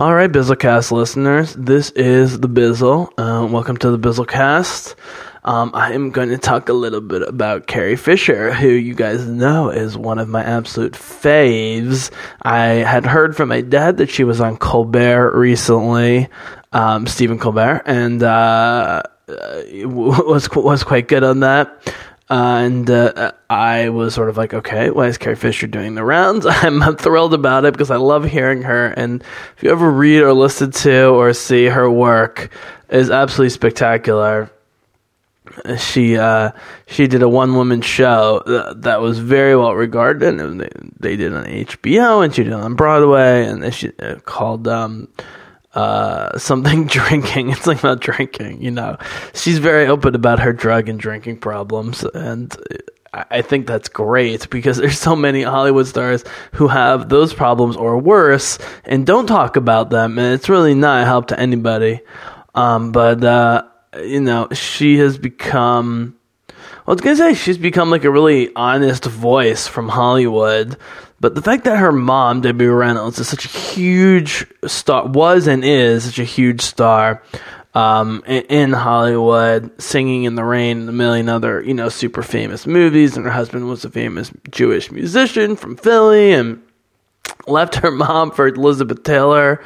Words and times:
All 0.00 0.14
right, 0.14 0.32
Bizzlecast 0.32 0.92
listeners, 0.92 1.54
this 1.56 1.90
is 1.90 2.40
the 2.40 2.48
Bizzle. 2.48 3.12
Uh, 3.18 3.46
welcome 3.46 3.76
to 3.76 3.90
the 3.90 3.98
Bizzlecast. 3.98 4.94
Um, 5.44 5.72
I 5.74 5.92
am 5.92 6.10
going 6.10 6.30
to 6.30 6.38
talk 6.38 6.70
a 6.70 6.72
little 6.72 7.02
bit 7.02 7.20
about 7.20 7.66
Carrie 7.66 7.96
Fisher, 7.96 8.50
who 8.50 8.68
you 8.68 8.94
guys 8.94 9.26
know 9.26 9.68
is 9.68 9.98
one 9.98 10.18
of 10.18 10.26
my 10.26 10.42
absolute 10.42 10.94
faves. 10.94 12.10
I 12.40 12.64
had 12.64 13.04
heard 13.04 13.36
from 13.36 13.50
my 13.50 13.60
dad 13.60 13.98
that 13.98 14.08
she 14.08 14.24
was 14.24 14.40
on 14.40 14.56
Colbert 14.56 15.38
recently, 15.38 16.30
um, 16.72 17.06
Stephen 17.06 17.38
Colbert, 17.38 17.82
and 17.84 18.22
uh, 18.22 19.02
was 19.84 20.48
was 20.56 20.82
quite 20.82 21.08
good 21.08 21.24
on 21.24 21.40
that. 21.40 21.94
Uh, 22.30 22.60
and 22.64 22.88
uh, 22.88 23.32
I 23.50 23.88
was 23.88 24.14
sort 24.14 24.28
of 24.28 24.36
like, 24.36 24.54
okay, 24.54 24.90
why 24.90 25.08
is 25.08 25.18
Carrie 25.18 25.34
Fisher 25.34 25.66
doing 25.66 25.96
the 25.96 26.04
rounds? 26.04 26.46
I'm, 26.48 26.96
thrilled 26.96 27.34
about 27.34 27.64
it 27.64 27.74
because 27.74 27.90
I 27.90 27.96
love 27.96 28.24
hearing 28.24 28.62
her. 28.62 28.86
And 28.86 29.22
if 29.56 29.62
you 29.64 29.70
ever 29.70 29.90
read 29.90 30.22
or 30.22 30.32
listen 30.32 30.70
to 30.70 31.08
or 31.08 31.32
see 31.32 31.64
her 31.64 31.90
work, 31.90 32.50
is 32.88 33.10
absolutely 33.10 33.50
spectacular. 33.50 34.48
She 35.78 36.16
uh, 36.16 36.52
she 36.86 37.08
did 37.08 37.22
a 37.22 37.28
one 37.28 37.56
woman 37.56 37.80
show 37.80 38.40
that, 38.46 38.82
that, 38.82 39.00
was 39.00 39.18
very 39.18 39.56
well 39.56 39.74
regarded, 39.74 40.40
and 40.40 40.60
they, 40.60 40.70
they 41.00 41.16
did 41.16 41.34
on 41.34 41.44
HBO, 41.44 42.24
and 42.24 42.32
she 42.32 42.44
did 42.44 42.52
on 42.52 42.74
Broadway, 42.74 43.46
and 43.46 43.74
she 43.74 43.90
uh, 43.98 44.16
called 44.20 44.68
um, 44.68 45.08
uh, 45.74 46.36
something 46.38 46.86
drinking. 46.88 47.50
It's 47.50 47.66
like 47.66 47.78
about 47.78 48.00
drinking, 48.00 48.62
you 48.62 48.70
know. 48.70 48.96
She's 49.34 49.58
very 49.58 49.86
open 49.86 50.14
about 50.14 50.40
her 50.40 50.52
drug 50.52 50.88
and 50.88 50.98
drinking 50.98 51.38
problems, 51.38 52.04
and 52.04 52.54
I 53.12 53.42
think 53.42 53.66
that's 53.66 53.88
great 53.88 54.48
because 54.50 54.76
there's 54.76 54.98
so 54.98 55.16
many 55.16 55.42
Hollywood 55.42 55.86
stars 55.86 56.24
who 56.52 56.68
have 56.68 57.08
those 57.08 57.34
problems 57.34 57.76
or 57.76 57.98
worse 57.98 58.58
and 58.84 59.06
don't 59.06 59.26
talk 59.26 59.56
about 59.56 59.90
them, 59.90 60.18
and 60.18 60.34
it's 60.34 60.48
really 60.48 60.74
not 60.74 61.02
a 61.02 61.06
help 61.06 61.26
to 61.28 61.38
anybody. 61.38 62.00
Um, 62.54 62.92
but 62.92 63.22
uh, 63.24 63.62
you 63.98 64.20
know, 64.20 64.48
she 64.52 64.98
has 64.98 65.18
become. 65.18 66.16
I 66.48 66.92
was 66.92 67.00
gonna 67.00 67.16
say 67.16 67.34
she's 67.34 67.58
become 67.58 67.90
like 67.90 68.04
a 68.04 68.10
really 68.10 68.54
honest 68.54 69.04
voice 69.04 69.68
from 69.68 69.88
Hollywood 69.88 70.76
but 71.20 71.34
the 71.34 71.42
fact 71.42 71.64
that 71.64 71.78
her 71.78 71.92
mom, 71.92 72.40
Debbie 72.40 72.66
Reynolds, 72.66 73.18
is 73.18 73.28
such 73.28 73.44
a 73.44 73.48
huge 73.48 74.46
star, 74.66 75.06
was 75.06 75.46
and 75.46 75.64
is 75.64 76.04
such 76.04 76.18
a 76.18 76.24
huge 76.24 76.62
star 76.62 77.22
um, 77.74 78.24
in, 78.26 78.72
Hollywood, 78.72 79.80
singing 79.80 80.24
in 80.24 80.34
the 80.34 80.44
rain, 80.44 80.80
and 80.80 80.88
a 80.88 80.92
million 80.92 81.28
other, 81.28 81.62
you 81.62 81.74
know, 81.74 81.88
super 81.88 82.22
famous 82.22 82.66
movies, 82.66 83.16
and 83.16 83.26
her 83.26 83.32
husband 83.32 83.68
was 83.68 83.84
a 83.84 83.90
famous 83.90 84.32
Jewish 84.50 84.90
musician 84.90 85.56
from 85.56 85.76
Philly, 85.76 86.32
and 86.32 86.62
left 87.46 87.76
her 87.76 87.90
mom 87.90 88.30
for 88.30 88.48
Elizabeth 88.48 89.02
Taylor. 89.02 89.62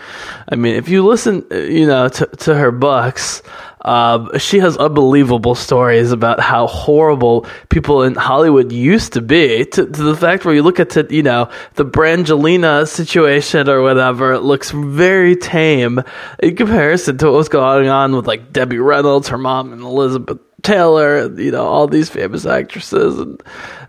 I 0.48 0.57
mean, 0.57 0.77
if 0.77 0.89
you 0.89 1.07
listen, 1.07 1.47
you 1.51 1.87
know, 1.87 2.09
to, 2.09 2.27
to 2.27 2.55
her 2.55 2.70
books, 2.70 3.43
uh, 3.84 4.39
she 4.39 4.61
has 4.61 4.79
unbelievable 4.79 5.55
stories 5.55 6.11
about 6.11 6.41
how 6.41 6.67
horrible 6.67 7.47
people 7.69 8.03
in 8.03 8.15
Hollywood 8.15 8.73
used 8.73 9.12
to 9.12 9.20
be. 9.20 9.67
To, 9.67 9.85
to 9.85 10.03
the 10.03 10.17
fact 10.17 10.45
where 10.45 10.55
you 10.55 10.62
look 10.62 10.81
at, 10.81 10.91
to, 10.91 11.07
you 11.11 11.23
know, 11.23 11.51
the 11.75 11.85
Brangelina 11.85 12.89
situation 12.89 13.69
or 13.69 13.83
whatever, 13.83 14.33
it 14.33 14.41
looks 14.41 14.70
very 14.70 15.37
tame 15.37 16.03
in 16.39 16.57
comparison 16.57 17.19
to 17.19 17.27
what 17.27 17.35
was 17.35 17.48
going 17.51 17.89
on 17.89 18.17
with 18.17 18.27
like 18.27 18.53
Debbie 18.53 18.79
Reynolds, 18.79 19.29
her 19.29 19.39
mom, 19.39 19.73
and 19.73 19.83
Elizabeth 19.83 20.39
Taylor, 20.65 21.33
you 21.41 21.53
know, 21.53 21.65
all 21.65 21.87
these 21.87 22.09
famous 22.09 22.47
actresses 22.47 23.19
and, 23.19 23.41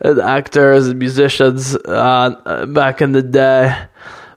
and 0.02 0.20
actors 0.20 0.88
and 0.88 1.00
musicians 1.00 1.76
uh, 1.76 2.66
back 2.70 3.02
in 3.02 3.14
the 3.14 3.23
day. 3.23 3.88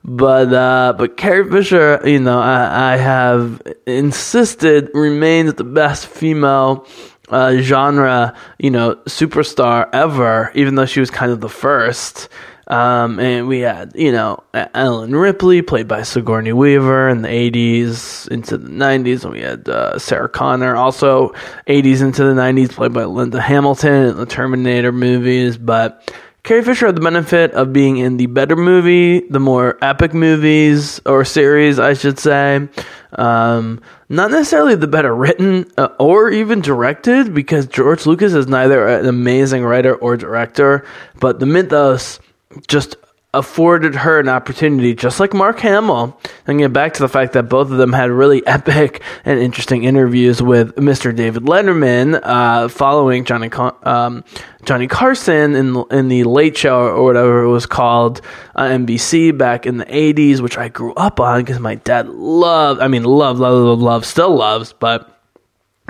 But 0.05 0.53
uh, 0.55 0.94
but 0.97 1.16
Carrie 1.19 1.50
Fisher, 1.50 2.00
you 2.05 2.20
know, 2.20 2.39
I, 2.41 2.94
I 2.94 2.97
have 2.97 3.61
insisted 3.86 4.91
remains 4.94 5.55
the 5.55 5.64
best 5.64 6.06
female 6.06 6.86
uh, 7.28 7.56
genre, 7.56 8.34
you 8.59 8.70
know, 8.70 8.94
superstar 9.06 9.88
ever, 9.93 10.50
even 10.55 10.76
though 10.76 10.87
she 10.87 11.00
was 11.00 11.10
kind 11.10 11.32
of 11.32 11.41
the 11.41 11.49
first. 11.49 12.28
Um, 12.69 13.19
and 13.19 13.49
we 13.49 13.61
had, 13.61 13.93
you 13.95 14.12
know, 14.12 14.45
Ellen 14.53 15.17
Ripley, 15.17 15.62
played 15.62 15.89
by 15.89 16.03
Sigourney 16.03 16.53
Weaver 16.53 17.09
in 17.09 17.23
the 17.23 17.29
80s 17.29 18.29
into 18.29 18.59
the 18.59 18.69
90s. 18.69 19.25
And 19.25 19.33
we 19.33 19.41
had 19.41 19.69
uh, 19.69 19.99
Sarah 19.99 20.29
Connor, 20.29 20.77
also 20.77 21.31
80s 21.67 22.03
into 22.03 22.25
the 22.25 22.34
90s, 22.34 22.71
played 22.73 22.93
by 22.93 23.05
Linda 23.05 23.41
Hamilton 23.41 24.11
in 24.11 24.17
the 24.19 24.27
Terminator 24.27 24.93
movies. 24.93 25.56
But 25.56 26.12
Carrie 26.43 26.62
Fisher 26.62 26.87
had 26.87 26.97
the 26.97 27.01
benefit 27.01 27.53
of 27.53 27.73
being 27.73 27.97
in 27.97 28.19
the 28.19 28.27
better 28.27 28.56
movie, 28.56 29.21
the 29.21 29.41
more 29.41 29.79
epic 29.81 30.12
movies 30.12 31.00
or 31.06 31.25
series, 31.25 31.79
I 31.79 31.95
should 31.95 32.19
say. 32.19 32.69
Um, 33.12 33.81
not 34.11 34.31
necessarily 34.31 34.75
the 34.75 34.87
better 34.87 35.15
written 35.15 35.71
uh, 35.79 35.89
or 35.99 36.31
even 36.31 36.61
directed, 36.61 37.33
because 37.35 37.67
George 37.67 38.05
Lucas 38.05 38.35
is 38.35 38.47
neither 38.47 38.87
an 38.87 39.06
amazing 39.06 39.65
writer 39.65 39.95
or 39.95 40.19
director, 40.19 40.87
but 41.19 41.41
the 41.41 41.47
Mythos 41.47 42.21
just 42.66 42.97
afforded 43.34 43.94
her 43.94 44.19
an 44.19 44.28
opportunity, 44.28 44.94
just 44.94 45.20
like 45.20 45.34
Mark 45.34 45.60
Hamill. 45.60 46.19
And 46.47 46.59
get 46.59 46.72
back 46.72 46.94
to 46.94 47.03
the 47.03 47.09
fact 47.09 47.34
that 47.34 47.44
both 47.44 47.70
of 47.70 47.76
them 47.76 47.92
had 47.92 48.10
really 48.10 48.47
epic 48.47 49.03
and 49.25 49.38
interesting 49.38 49.84
interviews 49.84 50.42
with 50.42 50.75
Mr. 50.76 51.14
David 51.14 51.44
Letterman, 51.44 52.20
uh, 52.22 52.69
following 52.69 53.25
Johnny 53.25 53.50
um, 53.82 54.25
Johnny 54.64 54.87
Carson 54.87 55.54
in 55.54 55.84
in 55.91 56.08
the 56.08 56.25
Late 56.25 56.56
Show 56.56 56.88
or 56.88 57.04
whatever 57.04 57.42
it 57.42 57.50
was 57.50 57.66
called, 57.66 58.20
uh, 58.56 58.64
NBC 58.64 59.37
back 59.37 59.66
in 59.66 59.76
the 59.76 59.87
'80s, 59.87 60.41
which 60.41 60.58
I 60.58 60.69
grew 60.69 60.94
up 60.94 61.20
on 61.20 61.41
because 61.41 61.60
my 61.60 61.76
dad 61.76 62.08
loved. 62.08 62.81
I 62.81 62.88
mean, 62.88 63.04
loved, 63.04 63.41
love, 63.41 63.62
love, 63.62 63.81
love, 63.81 64.06
still 64.06 64.34
loves, 64.34 64.72
but 64.72 65.18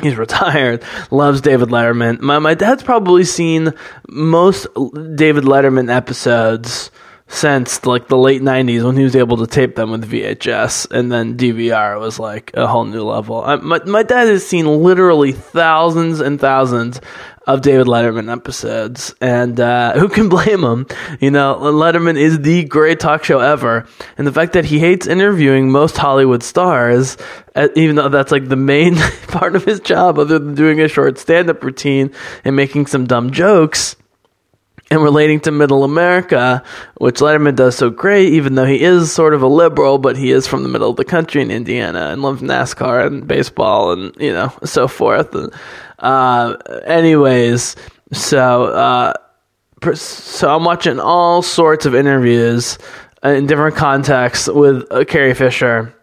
he's 0.03 0.17
retired. 0.17 0.83
Loves 1.11 1.41
david 1.41 1.69
letterman. 1.69 2.21
My, 2.21 2.39
my 2.39 2.55
dad's 2.55 2.83
probably 2.83 3.25
seen 3.25 3.73
most 4.09 4.67
david 5.15 5.45
letterman 5.45 5.95
episodes 5.95 6.91
since 7.29 7.85
like 7.85 8.09
the 8.09 8.17
late 8.17 8.41
90s 8.41 8.85
when 8.85 8.97
he 8.97 9.05
was 9.05 9.15
able 9.15 9.37
to 9.37 9.47
tape 9.47 9.77
them 9.77 9.91
with 9.91 10.11
vhs 10.11 10.91
and 10.91 11.13
then 11.13 11.37
dvr 11.37 12.01
was 12.01 12.19
like 12.19 12.51
a 12.55 12.67
whole 12.67 12.85
new 12.85 13.05
level. 13.05 13.43
I, 13.43 13.57
my, 13.57 13.81
my 13.85 14.03
dad 14.03 14.29
has 14.29 14.47
seen 14.47 14.67
literally 14.67 15.33
thousands 15.33 16.21
and 16.21 16.41
thousands 16.41 17.01
of 17.49 17.63
David 17.63 17.87
Letterman 17.87 18.31
episodes, 18.31 19.15
and 19.23 19.59
uh, 19.59 19.99
who 19.99 20.11
can 20.11 20.29
blame 20.29 20.63
him? 20.63 20.87
You 21.19 21.31
know, 21.31 21.57
Letterman 21.59 22.19
is 22.19 22.41
the 22.41 22.65
great 22.65 23.01
talk 23.01 23.25
show 23.25 23.41
ever, 23.41 23.87
and 24.19 24.27
the 24.27 24.33
fact 24.33 24.53
that 24.53 24.67
he 24.67 24.79
hates 24.79 25.07
interviewing 25.07 25.73
most 25.73 25.97
Hollywood 25.97 26.43
stars, 26.43 27.17
uh, 27.57 27.69
even 27.75 27.97
though 27.97 28.11
that's 28.11 28.31
like 28.31 28.49
the 28.49 28.57
main 28.57 28.97
part 29.29 29.57
of 29.57 29.65
his 29.65 29.81
job, 29.81 30.19
other 30.19 30.39
than 30.39 30.55
doing 30.55 30.79
a 30.83 30.89
short 30.89 31.19
stand-up 31.19 31.65
routine 31.65 32.13
and 32.45 32.55
making 32.55 32.87
some 32.87 33.07
dumb 33.07 33.31
jokes 33.31 33.97
and 34.91 35.03
relating 35.03 35.41
to 35.41 35.51
middle 35.51 35.85
America, 35.85 36.63
which 36.99 37.17
Letterman 37.17 37.57
does 37.57 37.77
so 37.77 37.89
great, 37.89 38.35
even 38.35 38.57
though 38.57 38.67
he 38.67 38.83
is 38.83 39.11
sort 39.11 39.33
of 39.33 39.41
a 39.41 39.47
liberal, 39.47 39.97
but 39.97 40.19
he 40.19 40.33
is 40.33 40.47
from 40.47 40.63
the 40.63 40.69
middle 40.69 40.91
of 40.91 40.97
the 40.97 41.05
country 41.05 41.41
in 41.41 41.51
Indiana 41.51 42.09
and 42.11 42.21
loves 42.21 42.43
NASCAR 42.43 43.07
and 43.07 43.27
baseball 43.27 43.93
and, 43.93 44.15
you 44.19 44.33
know, 44.33 44.53
so 44.65 44.87
forth. 44.87 45.35
And, 45.35 45.53
uh, 45.99 46.57
anyways, 46.85 47.77
so 48.13 48.65
uh, 48.65 49.13
so 49.95 50.55
I'm 50.55 50.65
watching 50.65 50.99
all 51.01 51.43
sorts 51.43 51.87
of 51.87 51.95
interviews 51.95 52.79
in 53.23 53.47
different 53.47 53.77
contexts 53.77 54.49
with 54.49 54.91
uh, 54.91 55.05
Carrie 55.05 55.35
Fisher 55.35 55.95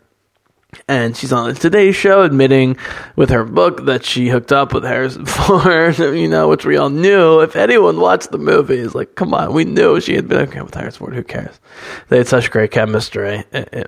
and 0.88 1.16
she's 1.16 1.34
on 1.34 1.50
the 1.50 1.59
Today 1.59 1.91
Show 1.91 2.22
admitting 2.22 2.78
with 3.16 3.30
her 3.30 3.44
book 3.44 3.86
that 3.86 4.06
she 4.06 4.30
hooked 4.30 4.52
up 4.52 4.74
with 4.74 4.84
Harrison 4.84 5.25
Ford, 5.25 5.97
you 5.97 6.28
know, 6.28 6.47
which 6.47 6.66
we 6.66 6.78
all 6.78 6.90
knew. 6.90 7.40
If 7.41 7.56
anyone 7.56 8.00
watched 8.00 8.31
the 8.31 8.38
movie, 8.38 8.80
it's 8.80 8.96
like, 8.96 9.16
come 9.16 9.34
on, 9.34 9.53
we 9.53 9.66
knew 9.66 10.00
she 10.00 10.16
had 10.16 10.28
been 10.28 10.40
okay 10.40 10.62
with 10.62 10.74
Harrison 10.74 11.00
Ford. 11.00 11.16
Who 11.16 11.24
cares? 11.24 11.59
They 12.09 12.18
had 12.18 12.28
such 12.28 12.52
great 12.52 12.72
chemistry. 12.72 13.44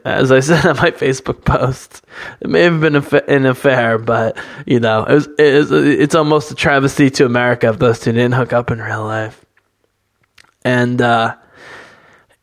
As 0.06 0.32
I 0.32 0.40
said 0.42 0.66
on 0.66 0.78
my 0.78 0.92
Facebook 0.92 1.44
post, 1.46 2.04
it 2.42 2.50
may 2.50 2.64
have 2.64 2.82
been 2.82 2.96
an 2.96 3.46
affair, 3.46 3.98
but, 3.98 4.38
you 4.66 4.80
know, 4.80 5.04
it 5.04 5.14
was, 5.14 5.28
it 5.38 5.54
was, 5.60 5.72
it's 5.72 6.16
almost 6.16 6.52
a 6.52 6.56
travesty 6.56 7.10
to 7.12 7.26
America 7.26 7.70
if 7.70 7.80
those 7.80 8.00
two 8.00 8.12
didn't 8.12 8.34
hook 8.34 8.54
up 8.54 8.72
in 8.72 8.82
real 8.82 9.04
life. 9.04 9.46
And, 10.64 11.02
uh, 11.02 11.36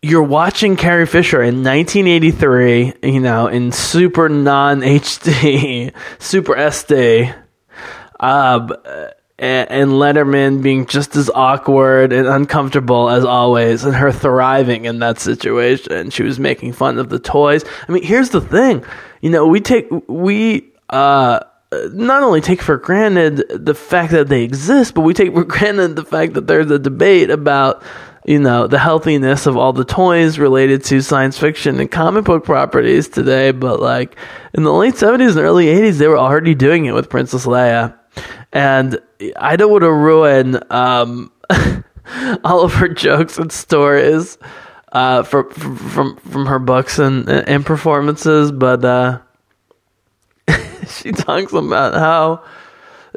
you're 0.04 0.22
watching 0.22 0.76
Carrie 0.76 1.06
Fisher 1.06 1.42
in 1.42 1.64
1983, 1.64 2.92
you 3.02 3.20
know, 3.20 3.46
in 3.46 3.72
super 3.72 4.28
non 4.28 4.82
HD, 4.82 5.92
super 6.18 6.54
SD, 6.54 7.34
um, 8.20 8.70
and, 9.38 9.70
and 9.70 9.90
Letterman 9.92 10.62
being 10.62 10.86
just 10.86 11.16
as 11.16 11.30
awkward 11.30 12.12
and 12.12 12.28
uncomfortable 12.28 13.08
as 13.08 13.24
always, 13.24 13.84
and 13.84 13.94
her 13.94 14.12
thriving 14.12 14.84
in 14.84 14.98
that 14.98 15.18
situation. 15.18 16.10
She 16.10 16.22
was 16.22 16.38
making 16.38 16.74
fun 16.74 16.98
of 16.98 17.08
the 17.08 17.18
toys. 17.18 17.64
I 17.88 17.92
mean, 17.92 18.02
here's 18.02 18.28
the 18.28 18.42
thing, 18.42 18.84
you 19.22 19.30
know, 19.30 19.46
we 19.46 19.60
take 19.60 19.88
we 20.06 20.70
uh 20.90 21.40
not 21.92 22.22
only 22.22 22.40
take 22.40 22.62
for 22.62 22.76
granted 22.76 23.42
the 23.48 23.74
fact 23.74 24.12
that 24.12 24.28
they 24.28 24.44
exist, 24.44 24.94
but 24.94 25.00
we 25.00 25.14
take 25.14 25.32
for 25.32 25.44
granted 25.44 25.96
the 25.96 26.04
fact 26.04 26.34
that 26.34 26.46
there's 26.46 26.70
a 26.70 26.78
debate 26.78 27.30
about 27.30 27.82
you 28.24 28.38
know, 28.38 28.66
the 28.66 28.78
healthiness 28.78 29.46
of 29.46 29.56
all 29.56 29.72
the 29.72 29.84
toys 29.84 30.38
related 30.38 30.82
to 30.84 31.02
science 31.02 31.38
fiction 31.38 31.78
and 31.78 31.90
comic 31.90 32.24
book 32.24 32.44
properties 32.44 33.08
today, 33.08 33.50
but 33.50 33.80
like 33.80 34.16
in 34.54 34.62
the 34.62 34.72
late 34.72 34.94
70s 34.94 35.30
and 35.30 35.40
early 35.40 35.66
80s, 35.66 35.98
they 35.98 36.08
were 36.08 36.18
already 36.18 36.54
doing 36.54 36.86
it 36.86 36.94
with 36.94 37.10
Princess 37.10 37.44
Leia. 37.44 37.94
And 38.52 38.98
I 39.36 39.56
don't 39.56 39.70
want 39.70 39.82
to 39.82 39.92
ruin 39.92 40.58
um, 40.70 41.32
all 42.44 42.62
of 42.62 42.74
her 42.74 42.88
jokes 42.88 43.36
and 43.36 43.52
stories 43.52 44.38
uh, 44.92 45.22
from, 45.24 45.50
from, 45.50 46.16
from 46.16 46.46
her 46.46 46.58
books 46.58 46.98
and, 46.98 47.28
and 47.28 47.66
performances, 47.66 48.52
but 48.52 48.84
uh, 48.84 49.18
she 50.88 51.12
talks 51.12 51.52
about 51.52 51.94
how 51.94 52.44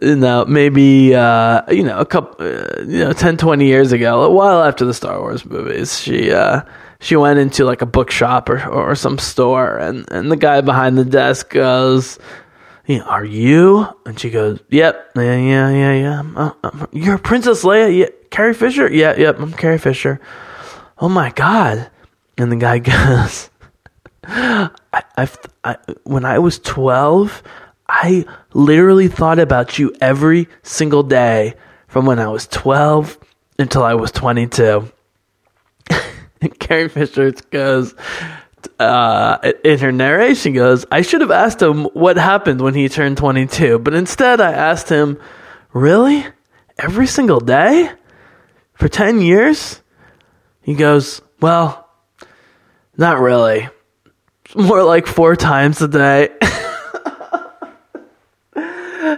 you 0.01 0.15
know, 0.15 0.45
maybe, 0.45 1.15
uh, 1.15 1.61
you 1.71 1.83
know, 1.83 1.97
a 1.99 2.05
couple, 2.05 2.45
uh, 2.45 2.81
you 2.81 2.99
know, 2.99 3.13
10, 3.13 3.37
20 3.37 3.65
years 3.65 3.91
ago, 3.91 4.23
a 4.23 4.29
while 4.29 4.63
after 4.63 4.85
the 4.85 4.93
Star 4.93 5.19
Wars 5.19 5.45
movies, 5.45 5.99
she, 5.99 6.31
uh, 6.31 6.61
she 6.99 7.15
went 7.15 7.39
into 7.39 7.65
like 7.65 7.81
a 7.81 7.85
bookshop 7.85 8.49
or, 8.49 8.65
or 8.67 8.95
some 8.95 9.17
store 9.17 9.77
and, 9.77 10.05
and 10.11 10.31
the 10.31 10.35
guy 10.35 10.61
behind 10.61 10.97
the 10.97 11.05
desk 11.05 11.49
goes, 11.49 12.19
you 12.85 12.99
know, 12.99 13.05
are 13.05 13.25
you? 13.25 13.87
And 14.05 14.19
she 14.19 14.29
goes, 14.29 14.59
yep, 14.69 15.11
yeah, 15.15 15.37
yeah, 15.37 15.69
yeah, 15.69 15.93
yeah. 15.93 16.19
I'm, 16.19 16.37
I'm, 16.37 16.87
you're 16.91 17.17
Princess 17.17 17.63
Leia? 17.63 17.95
Yeah. 17.95 18.07
Carrie 18.29 18.53
Fisher? 18.53 18.91
Yeah, 18.91 19.15
yep, 19.17 19.39
I'm 19.39 19.53
Carrie 19.53 19.77
Fisher. 19.77 20.19
Oh 20.97 21.09
my 21.09 21.31
God. 21.31 21.89
And 22.37 22.51
the 22.51 22.55
guy 22.55 22.79
goes, 22.79 23.49
I, 24.23 24.69
I've, 25.15 25.37
I, 25.63 25.77
when 26.03 26.25
I 26.25 26.39
was 26.39 26.59
12, 26.59 27.43
I 27.89 28.25
literally 28.53 29.07
thought 29.07 29.39
about 29.39 29.79
you 29.79 29.93
every 30.01 30.47
single 30.63 31.03
day 31.03 31.55
from 31.87 32.05
when 32.05 32.19
I 32.19 32.27
was 32.27 32.47
12 32.47 33.17
until 33.59 33.83
I 33.83 33.93
was 33.93 34.11
22. 34.11 34.91
and 36.41 36.59
Carrie 36.59 36.89
Fisher 36.89 37.31
goes, 37.49 37.95
uh, 38.79 39.53
in 39.63 39.79
her 39.79 39.91
narration 39.91 40.53
goes, 40.53 40.85
I 40.91 41.01
should 41.01 41.21
have 41.21 41.31
asked 41.31 41.61
him 41.61 41.85
what 41.85 42.17
happened 42.17 42.61
when 42.61 42.73
he 42.73 42.89
turned 42.89 43.17
22, 43.17 43.79
but 43.79 43.93
instead 43.93 44.41
I 44.41 44.51
asked 44.51 44.89
him, 44.89 45.19
Really? 45.73 46.25
Every 46.77 47.07
single 47.07 47.39
day? 47.39 47.91
For 48.73 48.87
10 48.87 49.21
years? 49.21 49.81
He 50.61 50.75
goes, 50.75 51.21
Well, 51.41 51.89
not 52.97 53.19
really. 53.19 53.69
More 54.55 54.83
like 54.83 55.07
four 55.07 55.35
times 55.35 55.81
a 55.81 55.87
day. 55.87 56.29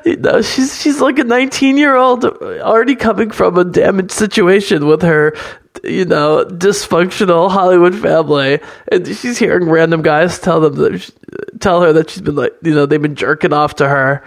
you 0.05 0.17
know, 0.17 0.41
she's 0.41 0.81
she's 0.81 1.01
like 1.01 1.19
a 1.19 1.23
19 1.23 1.77
year 1.77 1.95
old 1.95 2.25
already 2.25 2.95
coming 2.95 3.31
from 3.31 3.57
a 3.57 3.63
damaged 3.63 4.11
situation 4.11 4.85
with 4.85 5.01
her, 5.01 5.35
you 5.83 6.05
know, 6.05 6.45
dysfunctional 6.45 7.49
Hollywood 7.49 7.95
family, 7.95 8.59
and 8.91 9.07
she's 9.07 9.37
hearing 9.37 9.69
random 9.69 10.01
guys 10.01 10.39
tell 10.39 10.59
them 10.59 10.75
that 10.75 10.99
she, 10.99 11.11
tell 11.59 11.81
her 11.81 11.93
that 11.93 12.09
she's 12.09 12.21
been 12.21 12.35
like, 12.35 12.53
you 12.63 12.73
know, 12.73 12.85
they've 12.85 13.01
been 13.01 13.15
jerking 13.15 13.53
off 13.53 13.75
to 13.75 13.87
her, 13.87 14.23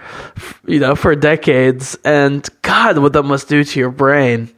you 0.65 0.79
know, 0.79 0.95
for 0.95 1.15
decades, 1.15 1.97
and 2.03 2.47
God, 2.61 2.97
what 2.97 3.13
that 3.13 3.23
must 3.23 3.47
do 3.47 3.63
to 3.63 3.79
your 3.79 3.91
brain. 3.91 4.53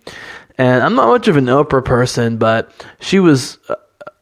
And 0.57 0.83
I'm 0.83 0.95
not 0.95 1.09
much 1.09 1.27
of 1.27 1.35
an 1.35 1.47
Oprah 1.47 1.83
person, 1.83 2.38
but 2.38 2.71
she 3.00 3.19
was 3.19 3.59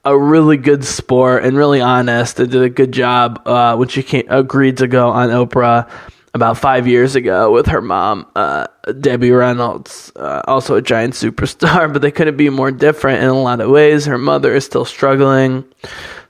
a 0.06 0.18
really 0.18 0.58
good 0.58 0.84
sport 0.84 1.46
and 1.46 1.56
really 1.56 1.80
honest 1.80 2.40
and 2.40 2.52
did 2.52 2.62
a 2.62 2.70
good 2.70 2.92
job 2.92 3.42
uh, 3.48 3.76
when 3.76 3.88
she 3.88 4.04
came, 4.04 4.26
agreed 4.30 4.78
to 4.78 4.88
go 4.88 5.10
on 5.10 5.30
Oprah 5.30 5.90
about 6.34 6.58
five 6.58 6.88
years 6.88 7.16
ago 7.16 7.52
with 7.52 7.68
her 7.68 7.82
mom, 7.82 8.26
uh, 8.36 8.68
Debbie 9.00 9.32
Reynolds, 9.32 10.12
uh, 10.16 10.42
also 10.48 10.76
a 10.76 10.82
giant 10.82 11.14
superstar, 11.14 11.92
but 11.94 12.02
they 12.02 12.12
couldn't 12.12 12.38
be 12.38 12.50
more 12.50 12.72
different 12.72 13.22
in 13.24 13.30
a 13.30 13.40
lot 13.40 13.62
of 13.62 13.70
ways. 13.70 14.06
Her 14.06 14.18
mother 14.18 14.54
is 14.56 14.66
still 14.66 14.86
struggling 14.86 15.64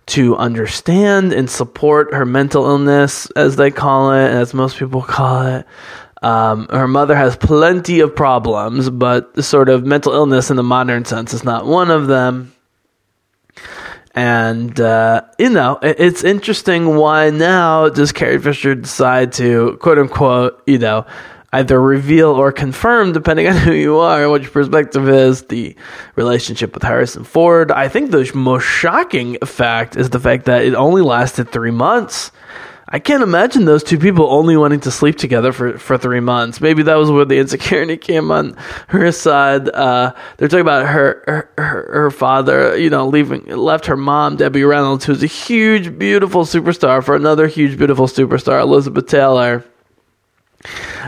to 0.08 0.36
understand 0.36 1.32
and 1.32 1.50
support 1.50 2.14
her 2.14 2.26
mental 2.26 2.66
illness, 2.66 3.30
as 3.32 3.56
they 3.56 3.72
call 3.72 4.12
it, 4.12 4.30
as 4.30 4.54
most 4.54 4.78
people 4.78 5.02
call 5.02 5.48
it. 5.48 5.66
Um, 6.22 6.68
her 6.70 6.88
mother 6.88 7.16
has 7.16 7.36
plenty 7.36 8.00
of 8.00 8.16
problems, 8.16 8.90
but 8.90 9.34
the 9.34 9.44
sort 9.44 9.70
of 9.70 9.86
mental 9.86 10.14
illness 10.14 10.50
in 10.50 10.56
the 10.56 10.64
modern 10.64 11.04
sense 11.06 11.34
is 11.34 11.44
not 11.44 11.66
one 11.66 11.92
of 11.92 12.08
them. 12.08 12.53
And, 14.16 14.80
uh, 14.80 15.24
you 15.40 15.50
know, 15.50 15.80
it's 15.82 16.24
interesting 16.24 16.96
why 16.96 17.32
now 17.32 17.90
does 17.90 18.12
Carrie 18.12 18.40
Fisher 18.40 18.76
decide 18.76 19.34
to, 19.34 19.78
quote 19.82 19.98
unquote, 19.98 20.62
you 20.68 20.78
know, 20.78 21.06
either 21.52 21.80
reveal 21.80 22.30
or 22.30 22.52
confirm, 22.52 23.12
depending 23.12 23.48
on 23.48 23.56
who 23.58 23.72
you 23.74 23.98
are 23.98 24.24
and 24.24 24.32
what 24.32 24.42
your 24.42 24.52
perspective 24.52 25.10
is, 25.10 25.44
the 25.44 25.76
relationship 26.16 26.74
with 26.74 26.84
Harrison 26.84 27.24
Ford. 27.24 27.72
I 27.72 27.88
think 27.88 28.12
the 28.12 28.30
most 28.36 28.64
shocking 28.66 29.38
fact 29.46 29.96
is 29.96 30.10
the 30.10 30.20
fact 30.20 30.46
that 30.46 30.64
it 30.64 30.76
only 30.76 31.02
lasted 31.02 31.52
three 31.52 31.72
months. 31.72 32.32
I 32.88 33.00
can't 33.00 33.24
imagine 33.24 33.66
those 33.66 33.84
two 33.84 33.98
people 33.98 34.30
only 34.30 34.58
wanting 34.58 34.82
to 34.82 34.92
sleep 34.92 35.18
together 35.18 35.54
for, 35.54 35.78
for 35.78 35.98
three 35.98 36.20
months. 36.20 36.60
Maybe 36.60 36.84
that 36.84 36.96
was 36.96 37.10
where 37.10 37.26
the 37.26 37.38
insecurity 37.40 37.98
came 37.98 38.30
on 38.32 38.58
her 38.88 39.12
side. 39.12 39.70
Uh, 39.70 40.14
they're 40.38 40.48
talking 40.48 40.62
about 40.62 40.88
her, 40.88 41.50
her, 41.58 41.86
her 41.92 42.12
father, 42.12 42.78
you 42.78 42.90
know, 42.90 43.08
leaving, 43.08 43.46
left 43.46 43.86
her 43.86 43.98
mom, 43.98 44.36
Debbie 44.36 44.64
Reynolds, 44.64 45.06
who's 45.06 45.24
a 45.24 45.28
huge, 45.28 45.98
beautiful 45.98 46.44
superstar 46.44 47.04
for 47.04 47.16
another 47.16 47.48
huge, 47.48 47.78
beautiful 47.78 48.08
superstar, 48.08 48.62
Elizabeth 48.62 49.08
Taylor. 49.08 49.64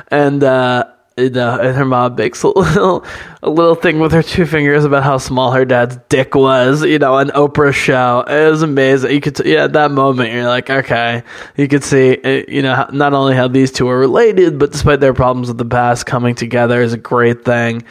And, 0.09 0.43
uh, 0.43 0.85
you 1.17 1.29
know, 1.29 1.57
and 1.57 1.77
her 1.77 1.85
mom 1.85 2.15
makes 2.15 2.43
a 2.43 2.47
little 2.49 3.05
a 3.41 3.49
little 3.49 3.75
thing 3.75 3.99
with 3.99 4.11
her 4.11 4.21
two 4.21 4.45
fingers 4.45 4.83
about 4.83 5.03
how 5.03 5.17
small 5.17 5.51
her 5.51 5.63
dad's 5.63 5.97
dick 6.09 6.35
was, 6.35 6.83
you 6.83 6.99
know, 6.99 7.17
an 7.17 7.29
Oprah 7.29 7.73
show. 7.73 8.25
It 8.27 8.49
was 8.49 8.61
amazing. 8.61 9.11
You 9.11 9.21
could, 9.21 9.39
yeah, 9.45 9.63
at 9.63 9.73
that 9.73 9.91
moment, 9.91 10.33
you're 10.33 10.47
like, 10.47 10.69
okay, 10.69 11.23
you 11.55 11.69
could 11.69 11.85
see, 11.85 12.17
uh, 12.21 12.43
you 12.49 12.61
know, 12.61 12.87
not 12.91 13.13
only 13.13 13.33
how 13.33 13.47
these 13.47 13.71
two 13.71 13.87
are 13.87 13.97
related, 13.97 14.59
but 14.59 14.73
despite 14.73 14.99
their 14.99 15.13
problems 15.13 15.49
of 15.49 15.57
the 15.57 15.65
past, 15.65 16.05
coming 16.05 16.35
together 16.35 16.81
is 16.81 16.91
a 16.91 16.97
great 16.97 17.45
thing. 17.45 17.83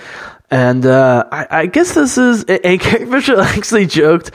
And 0.51 0.85
uh, 0.85 1.25
I, 1.33 1.47
I, 1.51 1.67
guess 1.67 1.95
this 1.95 2.19
is, 2.19 2.45
and 2.45 2.79
Carrie 2.79 3.07
Fisher 3.07 3.41
actually 3.41 3.87
joked, 3.87 4.31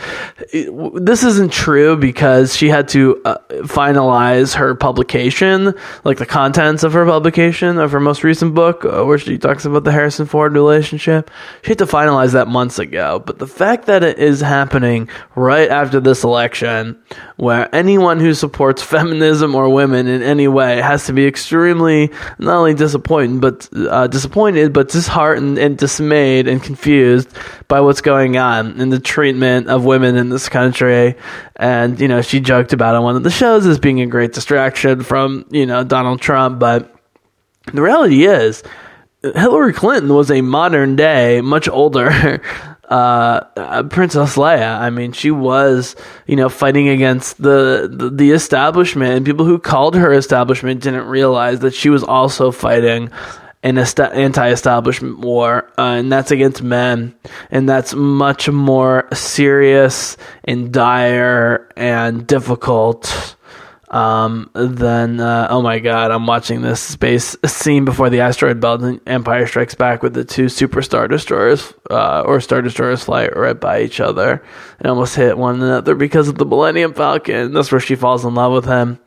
this 0.51 1.23
isn't 1.23 1.53
true 1.53 1.95
because 1.95 2.55
she 2.55 2.67
had 2.67 2.89
to 2.89 3.21
uh, 3.23 3.37
finalize 3.61 4.55
her 4.55 4.73
publication, 4.73 5.75
like 6.03 6.17
the 6.17 6.25
contents 6.25 6.83
of 6.83 6.93
her 6.93 7.05
publication 7.05 7.77
of 7.77 7.91
her 7.91 7.99
most 7.99 8.23
recent 8.23 8.55
book, 8.55 8.83
uh, 8.83 9.05
where 9.05 9.19
she 9.19 9.37
talks 9.37 9.65
about 9.65 9.83
the 9.83 9.91
Harrison 9.91 10.25
Ford 10.25 10.53
relationship. 10.53 11.29
She 11.61 11.69
had 11.69 11.77
to 11.77 11.85
finalize 11.85 12.33
that 12.33 12.47
months 12.47 12.79
ago. 12.79 13.21
But 13.23 13.37
the 13.37 13.47
fact 13.47 13.85
that 13.85 14.03
it 14.03 14.17
is 14.17 14.41
happening 14.41 15.09
right 15.35 15.69
after 15.69 15.99
this 15.99 16.23
election, 16.23 16.99
where 17.37 17.73
anyone 17.73 18.19
who 18.19 18.33
supports 18.33 18.81
feminism 18.89 19.53
or 19.53 19.69
women 19.69 20.07
in 20.07 20.23
any 20.23 20.47
way 20.47 20.81
has 20.81 21.05
to 21.05 21.13
be 21.13 21.27
extremely 21.27 22.11
not 22.39 22.57
only 22.57 22.73
disappointed, 22.73 23.39
but 23.39 23.69
uh, 23.73 24.07
disappointed, 24.07 24.73
but 24.73 24.89
disheartened 24.89 25.59
and 25.59 25.77
dismayed 25.77 25.98
dismayed 25.99 26.47
and 26.47 26.63
confused 26.63 27.29
by 27.67 27.81
what's 27.81 27.99
going 27.99 28.37
on 28.37 28.79
in 28.79 28.89
the 28.89 28.99
treatment 28.99 29.67
of 29.67 29.83
women 29.83 30.15
in 30.15 30.29
this 30.29 30.47
country. 30.47 31.15
And, 31.57 31.99
you 31.99 32.07
know, 32.07 32.21
she 32.21 32.39
joked 32.39 32.71
about 32.71 32.95
on 32.95 33.03
one 33.03 33.17
of 33.17 33.23
the 33.23 33.29
shows 33.29 33.65
as 33.65 33.79
being 33.79 33.99
a 33.99 34.05
great 34.05 34.31
distraction 34.31 35.03
from, 35.03 35.45
you 35.51 35.65
know, 35.65 35.83
Donald 35.83 36.21
Trump. 36.21 36.57
But 36.57 36.95
the 37.73 37.81
reality 37.81 38.25
is, 38.25 38.63
Hillary 39.21 39.73
Clinton 39.73 40.13
was 40.13 40.31
a 40.31 40.39
modern 40.39 40.95
day, 40.95 41.41
much 41.41 41.67
older 41.67 42.41
uh, 42.87 43.83
Princess 43.89 44.37
Leia. 44.37 44.79
I 44.79 44.89
mean, 44.89 45.11
she 45.11 45.31
was, 45.31 45.97
you 46.27 46.37
know, 46.37 46.47
fighting 46.47 46.87
against 46.87 47.41
the, 47.41 47.89
the, 47.91 48.09
the 48.09 48.31
establishment, 48.31 49.17
and 49.17 49.25
people 49.25 49.45
who 49.45 49.59
called 49.59 49.95
her 49.95 50.13
establishment 50.13 50.81
didn't 50.81 51.07
realize 51.07 51.59
that 51.59 51.73
she 51.73 51.89
was 51.89 52.05
also 52.05 52.51
fighting 52.51 53.11
an 53.61 53.77
anti-establishment 53.77 55.19
war, 55.19 55.69
uh, 55.77 55.95
and 55.97 56.11
that's 56.11 56.31
against 56.31 56.63
men, 56.63 57.13
and 57.51 57.67
that's 57.67 57.93
much 57.93 58.49
more 58.49 59.07
serious 59.13 60.15
and 60.45 60.71
dire 60.71 61.69
and 61.75 62.25
difficult 62.25 63.35
um, 63.89 64.51
than 64.53 65.19
uh, 65.19 65.47
oh 65.49 65.61
my 65.61 65.79
god, 65.79 66.11
I'm 66.11 66.27
watching 66.27 66.61
this 66.61 66.79
space 66.79 67.35
scene 67.45 67.85
before 67.85 68.09
the 68.09 68.21
asteroid 68.21 68.59
belt 68.59 68.81
and 68.81 69.01
Empire 69.07 69.47
Strikes 69.47 69.75
Back 69.75 70.03
with 70.03 70.13
the 70.13 70.23
two 70.23 70.47
super 70.47 70.81
star 70.81 71.07
destroyers 71.07 71.73
uh, 71.89 72.21
or 72.21 72.39
star 72.39 72.61
destroyers 72.61 73.03
fly 73.03 73.27
right 73.27 73.59
by 73.59 73.81
each 73.81 73.99
other 73.99 74.43
and 74.79 74.87
almost 74.87 75.15
hit 75.15 75.37
one 75.37 75.55
another 75.55 75.95
because 75.95 76.27
of 76.27 76.37
the 76.37 76.45
Millennium 76.45 76.93
Falcon. 76.93 77.51
That's 77.53 77.71
where 77.71 77.81
she 77.81 77.95
falls 77.95 78.23
in 78.23 78.35
love 78.35 78.53
with 78.53 78.65
him. 78.65 78.99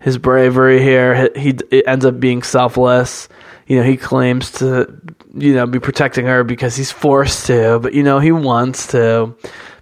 His 0.00 0.18
bravery 0.18 0.82
here, 0.82 1.30
he, 1.34 1.56
he 1.70 1.86
ends 1.86 2.04
up 2.04 2.20
being 2.20 2.42
selfless 2.42 3.28
you 3.66 3.78
know, 3.78 3.82
he 3.82 3.96
claims 3.96 4.50
to, 4.52 5.00
you 5.34 5.54
know, 5.54 5.66
be 5.66 5.80
protecting 5.80 6.26
her 6.26 6.44
because 6.44 6.76
he's 6.76 6.92
forced 6.92 7.46
to, 7.46 7.78
but 7.80 7.94
you 7.94 8.02
know, 8.02 8.18
he 8.18 8.32
wants 8.32 8.88
to. 8.88 9.34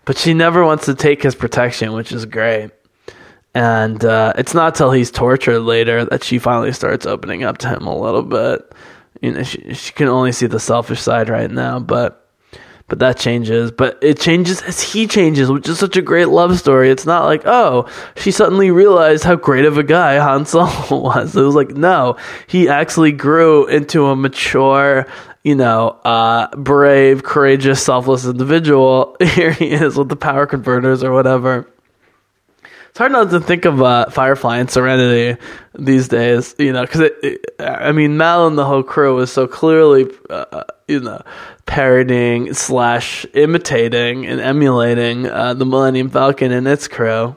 But 0.06 0.18
she 0.18 0.34
never 0.34 0.64
wants 0.64 0.84
to 0.86 0.94
take 0.94 1.22
his 1.22 1.34
protection, 1.34 1.92
which 1.92 2.12
is 2.12 2.26
great. 2.26 2.70
And 3.54 4.04
uh, 4.04 4.34
it's 4.36 4.52
not 4.52 4.74
till 4.74 4.90
he's 4.90 5.10
tortured 5.10 5.60
later 5.60 6.04
that 6.06 6.24
she 6.24 6.38
finally 6.38 6.72
starts 6.72 7.06
opening 7.06 7.44
up 7.44 7.58
to 7.58 7.68
him 7.68 7.86
a 7.86 7.96
little 7.96 8.22
bit. 8.22 8.72
You 9.22 9.32
know, 9.32 9.42
she 9.44 9.72
she 9.74 9.92
can 9.92 10.08
only 10.08 10.32
see 10.32 10.46
the 10.46 10.60
selfish 10.60 11.00
side 11.00 11.28
right 11.28 11.50
now, 11.50 11.78
but 11.78 12.23
but 12.94 13.00
that 13.00 13.18
changes. 13.18 13.72
But 13.72 13.98
it 14.02 14.20
changes 14.20 14.62
as 14.62 14.80
he 14.80 15.08
changes, 15.08 15.50
which 15.50 15.68
is 15.68 15.80
such 15.80 15.96
a 15.96 16.02
great 16.02 16.28
love 16.28 16.56
story. 16.60 16.90
It's 16.90 17.04
not 17.04 17.24
like, 17.24 17.44
oh, 17.44 17.88
she 18.16 18.30
suddenly 18.30 18.70
realized 18.70 19.24
how 19.24 19.34
great 19.34 19.64
of 19.64 19.78
a 19.78 19.82
guy 19.82 20.14
Han 20.20 20.46
Solo 20.46 21.02
was. 21.02 21.34
It 21.34 21.42
was 21.42 21.56
like, 21.56 21.70
no, 21.70 22.16
he 22.46 22.68
actually 22.68 23.10
grew 23.10 23.66
into 23.66 24.06
a 24.06 24.14
mature, 24.14 25.06
you 25.42 25.56
know, 25.56 25.88
uh, 26.04 26.54
brave, 26.54 27.24
courageous, 27.24 27.82
selfless 27.82 28.26
individual. 28.26 29.16
Here 29.20 29.50
he 29.50 29.72
is 29.72 29.96
with 29.96 30.08
the 30.08 30.16
power 30.16 30.46
converters 30.46 31.02
or 31.02 31.10
whatever. 31.10 31.66
It's 32.94 33.00
hard 33.00 33.10
not 33.10 33.30
to 33.30 33.40
think 33.40 33.64
of 33.64 33.82
uh, 33.82 34.08
Firefly 34.08 34.58
and 34.58 34.70
Serenity 34.70 35.42
these 35.76 36.06
days, 36.06 36.54
you 36.60 36.72
know, 36.72 36.82
because 36.82 37.10
I 37.58 37.90
mean, 37.90 38.16
Mal 38.16 38.46
and 38.46 38.56
the 38.56 38.64
whole 38.64 38.84
crew 38.84 39.16
was 39.16 39.32
so 39.32 39.48
clearly, 39.48 40.06
uh, 40.30 40.62
you 40.86 41.00
know, 41.00 41.20
parodying 41.66 42.54
slash 42.54 43.26
imitating 43.34 44.26
and 44.26 44.40
emulating 44.40 45.26
uh, 45.26 45.54
the 45.54 45.66
Millennium 45.66 46.08
Falcon 46.08 46.52
and 46.52 46.68
its 46.68 46.86
crew. 46.86 47.36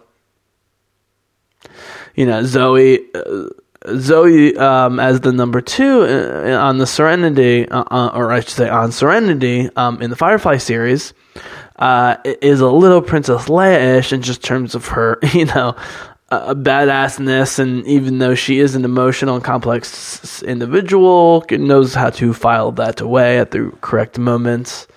You 2.13 2.27
know, 2.27 2.43
Zoe. 2.43 2.99
Uh, 3.15 3.47
Zoe 3.95 4.55
um, 4.57 4.99
as 4.99 5.21
the 5.21 5.31
number 5.31 5.61
two 5.61 6.01
uh, 6.01 6.59
on 6.59 6.77
the 6.77 6.85
Serenity, 6.85 7.67
uh, 7.69 8.09
or 8.13 8.31
I 8.31 8.41
should 8.41 8.49
say 8.49 8.69
on 8.69 8.91
Serenity 8.91 9.69
um, 9.75 10.01
in 10.03 10.09
the 10.11 10.15
Firefly 10.15 10.57
series, 10.57 11.13
uh, 11.79 12.17
is 12.23 12.59
a 12.61 12.67
little 12.67 13.01
Princess 13.01 13.45
Leia-ish 13.45 14.13
in 14.13 14.21
just 14.21 14.43
terms 14.43 14.75
of 14.75 14.87
her, 14.87 15.19
you 15.33 15.45
know, 15.45 15.75
a 16.29 16.53
badassness, 16.53 17.57
and 17.57 17.87
even 17.87 18.17
though 18.17 18.35
she 18.35 18.59
is 18.59 18.75
an 18.75 18.83
emotional 18.83 19.35
and 19.35 19.43
complex 19.43 20.43
individual, 20.43 21.45
knows 21.51 21.93
how 21.93 22.09
to 22.09 22.33
file 22.33 22.71
that 22.73 22.99
away 22.99 23.39
at 23.39 23.51
the 23.51 23.71
correct 23.79 24.19
moments. 24.19 24.87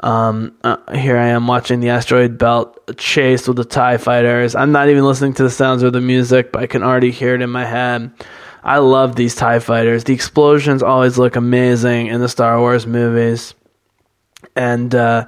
Um, 0.00 0.56
uh, 0.62 0.76
here 0.94 1.16
I 1.16 1.28
am 1.28 1.48
watching 1.48 1.80
the 1.80 1.88
asteroid 1.88 2.38
belt 2.38 2.96
chase 2.96 3.48
with 3.48 3.56
the 3.56 3.64
TIE 3.64 3.96
fighters. 3.96 4.54
I'm 4.54 4.70
not 4.70 4.88
even 4.88 5.04
listening 5.04 5.34
to 5.34 5.42
the 5.42 5.50
sounds 5.50 5.82
or 5.82 5.90
the 5.90 6.00
music, 6.00 6.52
but 6.52 6.62
I 6.62 6.66
can 6.68 6.84
already 6.84 7.10
hear 7.10 7.34
it 7.34 7.42
in 7.42 7.50
my 7.50 7.64
head. 7.64 8.12
I 8.62 8.78
love 8.78 9.16
these 9.16 9.34
TIE 9.34 9.58
fighters. 9.58 10.04
The 10.04 10.14
explosions 10.14 10.84
always 10.84 11.18
look 11.18 11.34
amazing 11.34 12.06
in 12.06 12.20
the 12.20 12.28
Star 12.28 12.60
Wars 12.60 12.86
movies. 12.86 13.54
And, 14.54 14.94
uh, 14.94 15.26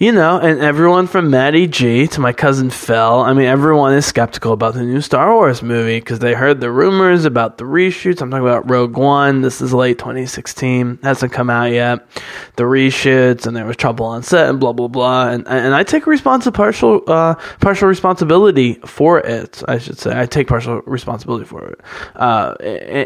you 0.00 0.12
know, 0.12 0.40
and 0.40 0.60
everyone 0.60 1.06
from 1.06 1.28
Maddie 1.28 1.66
G 1.66 2.06
to 2.06 2.22
my 2.22 2.32
cousin 2.32 2.70
Phil, 2.70 3.20
I 3.20 3.34
mean, 3.34 3.44
everyone 3.44 3.92
is 3.92 4.06
skeptical 4.06 4.54
about 4.54 4.72
the 4.72 4.82
new 4.82 5.02
Star 5.02 5.34
Wars 5.34 5.62
movie 5.62 6.00
because 6.00 6.20
they 6.20 6.32
heard 6.32 6.58
the 6.62 6.70
rumors 6.70 7.26
about 7.26 7.58
the 7.58 7.64
reshoots. 7.64 8.22
I'm 8.22 8.30
talking 8.30 8.46
about 8.46 8.70
Rogue 8.70 8.96
One. 8.96 9.42
This 9.42 9.60
is 9.60 9.74
late 9.74 9.98
2016, 9.98 11.00
hasn't 11.02 11.32
come 11.34 11.50
out 11.50 11.72
yet. 11.72 12.08
The 12.56 12.62
reshoots, 12.62 13.46
and 13.46 13.54
there 13.54 13.66
was 13.66 13.76
trouble 13.76 14.06
on 14.06 14.22
set, 14.22 14.48
and 14.48 14.58
blah 14.58 14.72
blah 14.72 14.88
blah. 14.88 15.28
And 15.28 15.46
and 15.46 15.74
I 15.74 15.82
take 15.82 16.04
partial 16.04 17.02
uh, 17.06 17.34
partial 17.60 17.86
responsibility 17.86 18.80
for 18.86 19.20
it. 19.20 19.62
I 19.68 19.76
should 19.76 19.98
say 19.98 20.18
I 20.18 20.24
take 20.24 20.48
partial 20.48 20.80
responsibility 20.86 21.44
for 21.44 21.68
it. 21.68 21.80
Uh, 22.16 22.54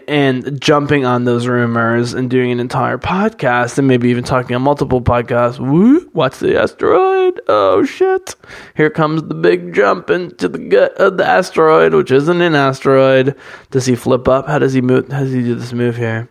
and 0.06 0.60
jumping 0.60 1.04
on 1.04 1.24
those 1.24 1.48
rumors 1.48 2.14
and 2.14 2.30
doing 2.30 2.52
an 2.52 2.60
entire 2.60 2.98
podcast, 2.98 3.78
and 3.78 3.88
maybe 3.88 4.10
even 4.10 4.22
talking 4.22 4.54
on 4.54 4.62
multiple 4.62 5.02
podcasts. 5.02 5.58
Woo! 5.58 6.08
Watch 6.12 6.38
the 6.38 6.56
asteroid. 6.84 7.40
Oh 7.48 7.84
shit. 7.84 8.36
Here 8.76 8.90
comes 8.90 9.22
the 9.22 9.34
big 9.34 9.74
jump 9.74 10.10
into 10.10 10.48
the 10.48 10.58
gut 10.58 10.92
of 10.94 11.16
the 11.16 11.26
asteroid, 11.26 11.94
which 11.94 12.10
isn't 12.10 12.40
an 12.40 12.54
asteroid. 12.54 13.36
Does 13.70 13.86
he 13.86 13.94
flip 13.94 14.28
up? 14.28 14.46
How 14.46 14.58
does 14.58 14.72
he 14.72 14.80
move? 14.80 15.08
How 15.08 15.20
does 15.20 15.32
he 15.32 15.42
do 15.42 15.54
this 15.54 15.72
move 15.72 15.96
here? 15.96 16.28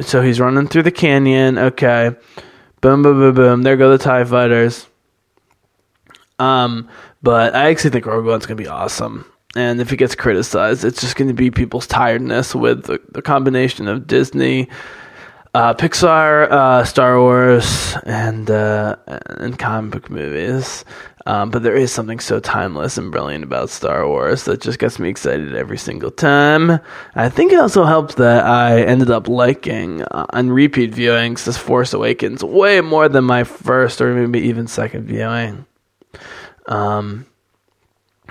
So 0.00 0.22
he's 0.22 0.40
running 0.40 0.68
through 0.68 0.84
the 0.84 0.90
canyon. 0.90 1.58
Okay. 1.58 2.14
Boom, 2.80 3.02
boom, 3.02 3.18
boom, 3.18 3.34
boom. 3.34 3.62
There 3.62 3.76
go 3.76 3.90
the 3.90 4.02
TIE 4.02 4.24
fighters. 4.24 4.86
Um, 6.38 6.88
but 7.22 7.54
I 7.54 7.70
actually 7.70 7.90
think 7.90 8.06
Rogue 8.06 8.26
One's 8.26 8.46
going 8.46 8.58
to 8.58 8.62
be 8.62 8.68
awesome. 8.68 9.24
And 9.54 9.80
if 9.80 9.90
it 9.90 9.96
gets 9.96 10.14
criticized, 10.14 10.84
it's 10.84 11.00
just 11.00 11.16
going 11.16 11.28
to 11.28 11.34
be 11.34 11.50
people's 11.50 11.86
tiredness 11.86 12.54
with 12.54 12.84
the, 12.84 13.00
the 13.12 13.22
combination 13.22 13.88
of 13.88 14.06
Disney 14.06 14.68
uh, 15.56 15.72
Pixar, 15.72 16.50
uh, 16.50 16.84
Star 16.84 17.18
Wars, 17.18 17.96
and 18.04 18.50
uh, 18.50 18.96
and 19.06 19.58
comic 19.58 19.90
book 19.90 20.10
movies. 20.10 20.84
Um, 21.24 21.50
but 21.50 21.62
there 21.62 21.74
is 21.74 21.90
something 21.90 22.20
so 22.20 22.40
timeless 22.40 22.98
and 22.98 23.10
brilliant 23.10 23.42
about 23.42 23.70
Star 23.70 24.06
Wars 24.06 24.44
that 24.44 24.60
just 24.60 24.78
gets 24.78 24.98
me 24.98 25.08
excited 25.08 25.56
every 25.56 25.78
single 25.78 26.10
time. 26.10 26.78
I 27.14 27.30
think 27.30 27.52
it 27.52 27.58
also 27.58 27.84
helps 27.84 28.16
that 28.16 28.44
I 28.44 28.82
ended 28.82 29.10
up 29.10 29.28
liking 29.28 30.02
uh, 30.02 30.26
on 30.28 30.50
repeat 30.50 30.92
viewings 30.92 31.44
this 31.44 31.56
Force 31.56 31.94
Awakens 31.94 32.44
way 32.44 32.82
more 32.82 33.08
than 33.08 33.24
my 33.24 33.42
first 33.42 34.02
or 34.02 34.14
maybe 34.14 34.46
even 34.46 34.66
second 34.66 35.06
viewing. 35.06 35.64
Um, 36.66 37.24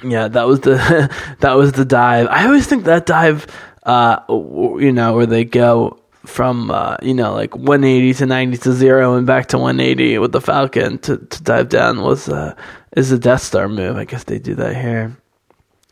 yeah, 0.03 0.27
that 0.27 0.45
was 0.45 0.59
the 0.59 1.11
that 1.39 1.53
was 1.53 1.71
the 1.71 1.85
dive. 1.85 2.27
I 2.29 2.45
always 2.45 2.67
think 2.67 2.83
that 2.83 3.07
dive, 3.07 3.47
uh, 3.81 4.19
you 4.29 4.91
know, 4.91 5.15
where 5.15 5.25
they 5.25 5.43
go 5.43 5.99
from 6.25 6.71
uh, 6.71 6.97
you 7.01 7.13
know 7.13 7.33
like 7.33 7.55
180 7.55 8.13
to 8.15 8.25
90 8.25 8.57
to 8.57 8.73
zero 8.73 9.15
and 9.15 9.25
back 9.25 9.47
to 9.47 9.57
180 9.57 10.17
with 10.19 10.31
the 10.31 10.41
Falcon 10.41 10.97
to, 10.99 11.17
to 11.17 11.43
dive 11.43 11.69
down 11.69 12.01
was 12.01 12.29
uh, 12.29 12.55
is 12.95 13.11
a 13.11 13.19
Death 13.19 13.41
Star 13.41 13.67
move. 13.67 13.97
I 13.97 14.05
guess 14.05 14.23
they 14.23 14.39
do 14.39 14.55
that 14.55 14.75
here. 14.75 15.17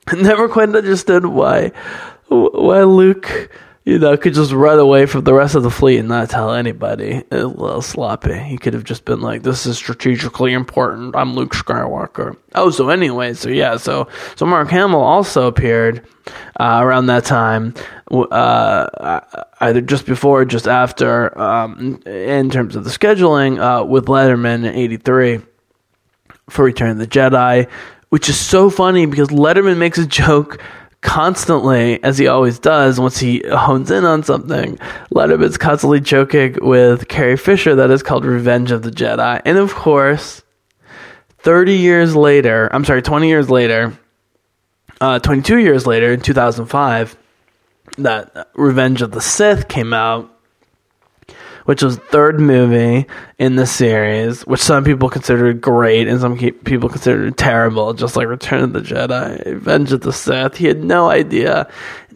I 0.08 0.16
never 0.22 0.50
quite 0.50 0.76
understood 0.76 1.26
why 1.26 1.72
why 2.28 2.84
Luke 2.84 3.50
you 3.86 4.00
know 4.00 4.16
could 4.16 4.34
just 4.34 4.52
run 4.52 4.80
away 4.80 5.06
from 5.06 5.24
the 5.24 5.34
rest 5.34 5.56
of 5.56 5.64
the 5.64 5.70
fleet 5.70 5.98
and 5.98 6.08
not 6.08 6.30
tell 6.30 6.54
anybody. 6.54 7.24
A 7.32 7.44
little 7.44 7.82
sloppy. 7.82 8.38
He 8.38 8.58
could 8.58 8.74
have 8.74 8.84
just 8.84 9.06
been 9.06 9.22
like, 9.22 9.44
"This 9.44 9.66
is 9.66 9.78
strategically 9.78 10.54
important. 10.54 11.16
I'm 11.16 11.34
Luke 11.34 11.54
Skywalker." 11.54 12.38
Oh, 12.56 12.70
so 12.70 12.90
anyway, 12.90 13.34
so 13.34 13.50
yeah, 13.50 13.78
so 13.78 14.08
so 14.36 14.46
Mark 14.46 14.70
Hamill 14.70 15.02
also 15.02 15.48
appeared 15.48 16.06
uh, 16.60 16.80
around 16.82 17.08
that 17.08 17.26
time, 17.26 17.74
uh, 18.12 19.20
either 19.60 19.82
just 19.82 20.06
before 20.06 20.42
or 20.42 20.46
just 20.46 20.68
after, 20.68 21.38
um, 21.38 22.02
in 22.06 22.50
terms 22.50 22.76
of 22.76 22.86
the 22.86 22.90
scheduling, 22.90 23.60
uh, 23.60 23.84
with 23.84 24.06
Letterman 24.06 24.66
in 24.66 24.76
'83 24.76 25.42
for 26.50 26.64
Return 26.64 26.92
of 26.92 26.98
the 27.00 27.08
Jedi, 27.08 27.70
which 28.10 28.30
is 28.30 28.40
so 28.40 28.70
funny 28.70 29.06
because 29.06 29.28
Letterman 29.28 29.78
makes 29.78 29.98
a 29.98 30.06
joke 30.06 30.62
constantly, 31.04 32.02
as 32.02 32.18
he 32.18 32.28
always 32.28 32.58
does, 32.58 33.00
once 33.00 33.20
he 33.20 33.44
hones 33.48 33.92
in 33.92 34.06
on 34.06 34.24
something, 34.24 34.80
Letterman's 35.14 35.58
constantly 35.58 36.00
joking 36.00 36.58
with 36.62 37.08
Carrie 37.08 37.38
Fisher 37.38 37.76
that 37.76 37.92
is 37.92 38.02
called 38.02 38.26
Revenge 38.26 38.72
of 38.72 38.82
the 38.82 38.90
Jedi. 38.90 39.42
And 39.46 39.58
of 39.58 39.76
course, 39.76 40.42
30 41.40 41.74
years 41.74 42.16
later, 42.16 42.70
I'm 42.72 42.86
sorry, 42.86 43.02
20 43.02 43.28
years 43.28 43.50
later, 43.50 43.94
uh, 45.02 45.20
22 45.20 45.58
years 45.58 45.86
later, 45.86 46.14
in 46.14 46.22
2005, 46.22 47.18
that 47.98 48.50
Revenge 48.56 49.02
of 49.02 49.12
the 49.12 49.22
Sith 49.22 49.68
came 49.68 49.94
out, 49.94 50.33
which 51.66 51.82
was 51.82 51.98
third 51.98 52.40
movie 52.40 53.08
in 53.40 53.56
the 53.56 53.66
series, 53.66 54.46
which 54.46 54.62
some 54.62 54.84
people 54.84 55.10
considered 55.10 55.62
great 55.62 56.08
and 56.08 56.20
some 56.20 56.38
people 56.38 56.90
considered 56.90 57.38
terrible, 57.38 57.94
just 57.94 58.16
like 58.16 58.28
Return 58.28 58.64
of 58.64 58.74
the 58.74 58.82
Jedi, 58.82 59.46
Revenge 59.46 59.92
of 59.92 60.02
the 60.02 60.14
Sith. 60.14 60.58
He 60.58 60.68
had 60.68 60.84
no 60.84 61.10
idea 61.10 61.70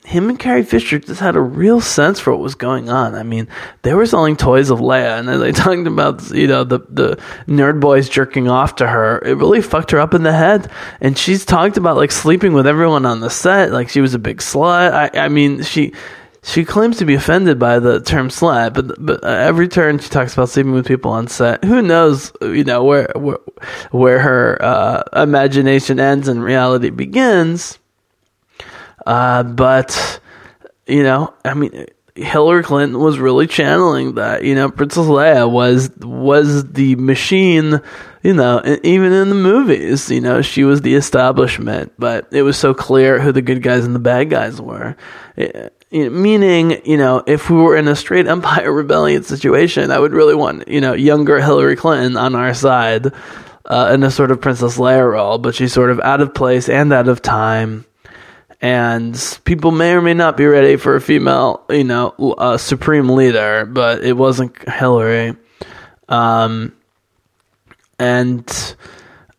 him 0.07 0.29
and 0.29 0.39
Carrie 0.39 0.63
Fisher 0.63 0.99
just 0.99 1.19
had 1.19 1.35
a 1.35 1.41
real 1.41 1.81
sense 1.81 2.17
for 2.17 2.31
what 2.31 2.39
was 2.39 2.55
going 2.55 2.89
on. 2.89 3.13
I 3.13 3.23
mean, 3.23 3.49
they 3.81 3.93
were 3.93 4.05
selling 4.05 4.37
toys 4.37 4.69
of 4.69 4.79
Leia, 4.79 5.19
and 5.19 5.29
as 5.29 5.55
talked 5.57 5.85
about, 5.85 6.29
you 6.31 6.47
know, 6.47 6.63
the 6.63 6.79
the 6.89 7.19
nerd 7.45 7.81
boys 7.81 8.07
jerking 8.07 8.47
off 8.49 8.77
to 8.77 8.87
her, 8.87 9.19
it 9.19 9.35
really 9.35 9.61
fucked 9.61 9.91
her 9.91 9.99
up 9.99 10.13
in 10.13 10.23
the 10.23 10.31
head. 10.31 10.71
And 11.01 11.17
she's 11.17 11.43
talked 11.43 11.75
about 11.75 11.97
like 11.97 12.13
sleeping 12.13 12.53
with 12.53 12.67
everyone 12.67 13.05
on 13.05 13.19
the 13.19 13.29
set, 13.29 13.73
like 13.73 13.89
she 13.89 13.99
was 13.99 14.13
a 14.13 14.19
big 14.19 14.37
slut. 14.37 14.93
I, 14.93 15.25
I 15.25 15.27
mean, 15.27 15.61
she 15.63 15.91
she 16.47 16.63
claims 16.63 16.97
to 16.97 17.05
be 17.05 17.13
offended 17.13 17.59
by 17.59 17.79
the 17.79 17.99
term 17.99 18.29
slut, 18.29 18.73
but 18.73 19.05
but 19.05 19.21
uh, 19.21 19.27
every 19.27 19.67
turn 19.67 19.99
she 19.99 20.09
talks 20.09 20.33
about 20.33 20.47
sleeping 20.47 20.71
with 20.71 20.87
people 20.87 21.11
on 21.11 21.27
set. 21.27 21.63
Who 21.65 21.81
knows, 21.81 22.31
you 22.41 22.63
know, 22.63 22.85
where 22.85 23.11
where, 23.15 23.39
where 23.91 24.19
her 24.19 24.57
uh, 24.61 25.03
imagination 25.23 25.99
ends 25.99 26.29
and 26.29 26.41
reality 26.41 26.89
begins. 26.89 27.77
Uh, 29.05 29.43
but 29.43 30.21
you 30.87 31.03
know, 31.03 31.33
I 31.43 31.53
mean, 31.53 31.85
Hillary 32.15 32.63
Clinton 32.63 32.97
was 32.97 33.19
really 33.19 33.47
channeling 33.47 34.15
that. 34.15 34.45
You 34.45 34.55
know, 34.55 34.71
Princess 34.71 35.05
Leia 35.05 35.51
was 35.51 35.89
was 35.97 36.71
the 36.71 36.95
machine. 36.95 37.81
You 38.23 38.33
know, 38.33 38.61
even 38.83 39.11
in 39.11 39.29
the 39.29 39.35
movies, 39.35 40.09
you 40.09 40.21
know, 40.21 40.41
she 40.41 40.63
was 40.63 40.81
the 40.81 40.95
establishment. 40.95 41.91
But 41.99 42.29
it 42.31 42.43
was 42.43 42.57
so 42.57 42.73
clear 42.73 43.19
who 43.19 43.33
the 43.33 43.41
good 43.41 43.61
guys 43.61 43.83
and 43.83 43.93
the 43.93 43.99
bad 43.99 44.29
guys 44.29 44.61
were. 44.61 44.95
It, 45.35 45.73
meaning, 45.91 46.81
you 46.85 46.97
know, 46.97 47.23
if 47.25 47.49
we 47.49 47.57
were 47.57 47.75
in 47.75 47.87
a 47.87 47.95
straight 47.95 48.27
Empire 48.37 48.71
Rebellion 48.71 49.23
situation, 49.23 49.91
I 49.91 49.99
would 49.99 50.13
really 50.13 50.35
want, 50.35 50.67
you 50.67 50.81
know, 50.81 50.93
younger 50.93 51.39
Hillary 51.39 51.75
Clinton 51.75 52.17
on 52.17 52.35
our 52.35 52.53
side 52.53 53.13
uh, 53.65 53.91
in 53.93 54.03
a 54.03 54.11
sort 54.11 54.31
of 54.31 54.41
Princess 54.41 54.77
Leia 54.77 55.11
role, 55.11 55.37
but 55.37 55.55
she's 55.55 55.73
sort 55.73 55.89
of 55.89 55.99
out 56.01 56.21
of 56.21 56.33
place 56.33 56.69
and 56.69 56.91
out 56.93 57.07
of 57.07 57.21
time 57.21 57.85
and 58.61 59.39
people 59.43 59.71
may 59.71 59.93
or 59.93 60.01
may 60.01 60.13
not 60.13 60.35
be 60.35 60.45
ready 60.45 60.77
for 60.77 60.95
a 60.95 61.01
female, 61.01 61.63
you 61.69 61.83
know, 61.83 62.09
uh, 62.37 62.57
supreme 62.57 63.09
leader, 63.09 63.65
but 63.65 64.03
it 64.03 64.13
wasn't 64.13 64.57
Hillary. 64.67 65.35
Um, 66.09 66.75
and 67.99 68.75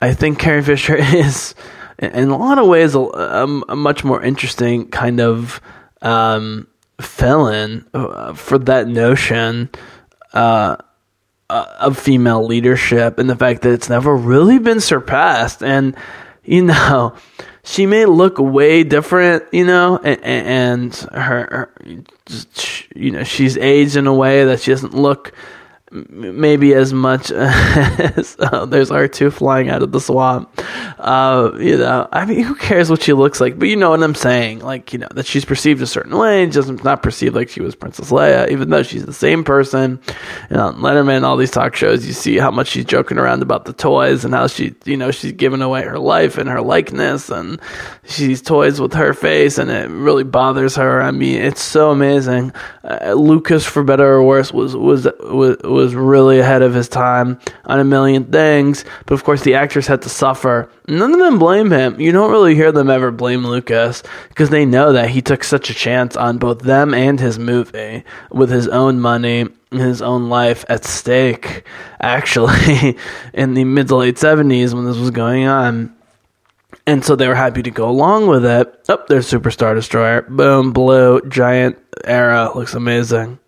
I 0.00 0.14
think 0.14 0.38
Carrie 0.38 0.62
Fisher 0.62 0.96
is, 0.98 1.54
in 1.98 2.28
a 2.28 2.36
lot 2.36 2.58
of 2.58 2.68
ways, 2.68 2.94
a, 2.94 3.00
a 3.00 3.76
much 3.76 4.04
more 4.04 4.22
interesting 4.22 4.88
kind 4.88 5.20
of 5.20 5.60
um, 6.02 6.66
fill-in 7.00 7.86
uh, 7.94 8.34
for 8.34 8.58
that 8.58 8.88
notion 8.88 9.68
uh, 10.32 10.76
uh, 11.50 11.66
of 11.80 11.98
female 11.98 12.44
leadership 12.44 13.18
and 13.18 13.28
the 13.30 13.36
fact 13.36 13.62
that 13.62 13.72
it's 13.72 13.88
never 13.88 14.14
really 14.14 14.58
been 14.58 14.80
surpassed. 14.80 15.62
And 15.62 15.96
you 16.44 16.64
know, 16.64 17.14
she 17.62 17.86
may 17.86 18.06
look 18.06 18.38
way 18.38 18.82
different, 18.82 19.44
you 19.52 19.66
know, 19.66 19.98
and, 19.98 20.24
and 20.24 20.94
her, 21.12 21.70
her, 21.74 21.74
you 22.96 23.10
know, 23.10 23.24
she's 23.24 23.56
aged 23.58 23.96
in 23.96 24.06
a 24.06 24.14
way 24.14 24.44
that 24.44 24.60
she 24.60 24.70
doesn't 24.70 24.94
look 24.94 25.32
maybe 25.90 26.74
as 26.74 26.92
much 26.92 27.30
as 27.32 28.36
uh, 28.40 28.66
there's 28.66 28.90
R2 28.90 29.32
flying 29.32 29.68
out 29.68 29.82
of 29.82 29.92
the 29.92 30.00
swamp. 30.00 30.50
Uh, 30.98 31.52
you 31.58 31.78
know, 31.78 32.08
I 32.12 32.24
mean, 32.24 32.42
who 32.42 32.54
cares 32.54 32.90
what 32.90 33.02
she 33.02 33.12
looks 33.12 33.40
like? 33.40 33.58
But 33.58 33.68
you 33.68 33.76
know 33.76 33.90
what 33.90 34.02
I'm 34.02 34.14
saying? 34.14 34.60
Like, 34.60 34.92
you 34.92 34.98
know, 34.98 35.08
that 35.14 35.26
she's 35.26 35.44
perceived 35.44 35.80
a 35.82 35.86
certain 35.86 36.16
way, 36.16 36.46
just 36.46 36.84
not 36.84 37.02
perceived 37.02 37.34
like 37.34 37.48
she 37.48 37.60
was 37.60 37.74
Princess 37.74 38.10
Leia, 38.10 38.50
even 38.50 38.70
though 38.70 38.82
she's 38.82 39.06
the 39.06 39.12
same 39.12 39.44
person. 39.44 40.00
You 40.50 40.56
know, 40.56 40.72
Letterman, 40.72 41.22
all 41.22 41.36
these 41.36 41.50
talk 41.50 41.76
shows, 41.76 42.06
you 42.06 42.12
see 42.12 42.36
how 42.38 42.50
much 42.50 42.68
she's 42.68 42.84
joking 42.84 43.18
around 43.18 43.42
about 43.42 43.64
the 43.64 43.72
toys 43.72 44.24
and 44.24 44.34
how 44.34 44.46
she, 44.46 44.74
you 44.84 44.96
know, 44.96 45.10
she's 45.10 45.32
given 45.32 45.62
away 45.62 45.82
her 45.82 45.98
life 45.98 46.36
and 46.36 46.48
her 46.48 46.60
likeness 46.60 47.30
and 47.30 47.60
she's 48.04 48.42
toys 48.42 48.80
with 48.80 48.92
her 48.94 49.14
face 49.14 49.58
and 49.58 49.70
it 49.70 49.88
really 49.90 50.24
bothers 50.24 50.76
her. 50.76 51.00
I 51.00 51.12
mean, 51.12 51.40
it's 51.40 51.62
so 51.62 51.90
amazing. 51.90 52.52
Uh, 52.84 53.12
Lucas, 53.12 53.64
for 53.64 53.82
better 53.84 54.06
or 54.06 54.22
worse, 54.22 54.52
was, 54.52 54.76
was, 54.76 55.06
was, 55.20 55.56
was 55.58 55.77
was 55.78 55.94
really 55.94 56.40
ahead 56.40 56.62
of 56.62 56.74
his 56.74 56.88
time 56.88 57.38
on 57.64 57.80
a 57.80 57.84
million 57.84 58.24
things, 58.24 58.84
but 59.06 59.14
of 59.14 59.24
course 59.24 59.42
the 59.42 59.54
actors 59.54 59.86
had 59.86 60.02
to 60.02 60.08
suffer. 60.08 60.70
None 60.88 61.12
of 61.12 61.18
them 61.18 61.38
blame 61.38 61.70
him. 61.70 62.00
You 62.00 62.12
don't 62.12 62.30
really 62.30 62.54
hear 62.54 62.72
them 62.72 62.90
ever 62.90 63.10
blame 63.10 63.46
Lucas 63.46 64.02
because 64.28 64.50
they 64.50 64.64
know 64.64 64.92
that 64.92 65.10
he 65.10 65.22
took 65.22 65.44
such 65.44 65.70
a 65.70 65.74
chance 65.74 66.16
on 66.16 66.38
both 66.38 66.60
them 66.60 66.94
and 66.94 67.20
his 67.20 67.38
movie 67.38 68.04
with 68.30 68.50
his 68.50 68.68
own 68.68 69.00
money 69.00 69.46
his 69.70 70.00
own 70.00 70.30
life 70.30 70.64
at 70.70 70.82
stake 70.82 71.62
actually 72.00 72.96
in 73.34 73.52
the 73.52 73.64
mid 73.64 73.86
to 73.86 73.96
late 73.96 74.16
70s 74.16 74.72
when 74.72 74.86
this 74.86 74.96
was 74.96 75.10
going 75.10 75.44
on 75.44 75.94
and 76.88 77.04
so 77.04 77.16
they 77.16 77.28
were 77.28 77.34
happy 77.34 77.62
to 77.62 77.70
go 77.70 77.88
along 77.88 78.28
with 78.28 78.46
it. 78.46 78.84
Oh, 78.88 79.04
there's 79.08 79.30
Superstar 79.30 79.74
Destroyer. 79.74 80.22
Boom, 80.22 80.72
blue, 80.72 81.20
giant 81.28 81.78
era. 82.04 82.50
Looks 82.54 82.72
amazing. 82.72 83.38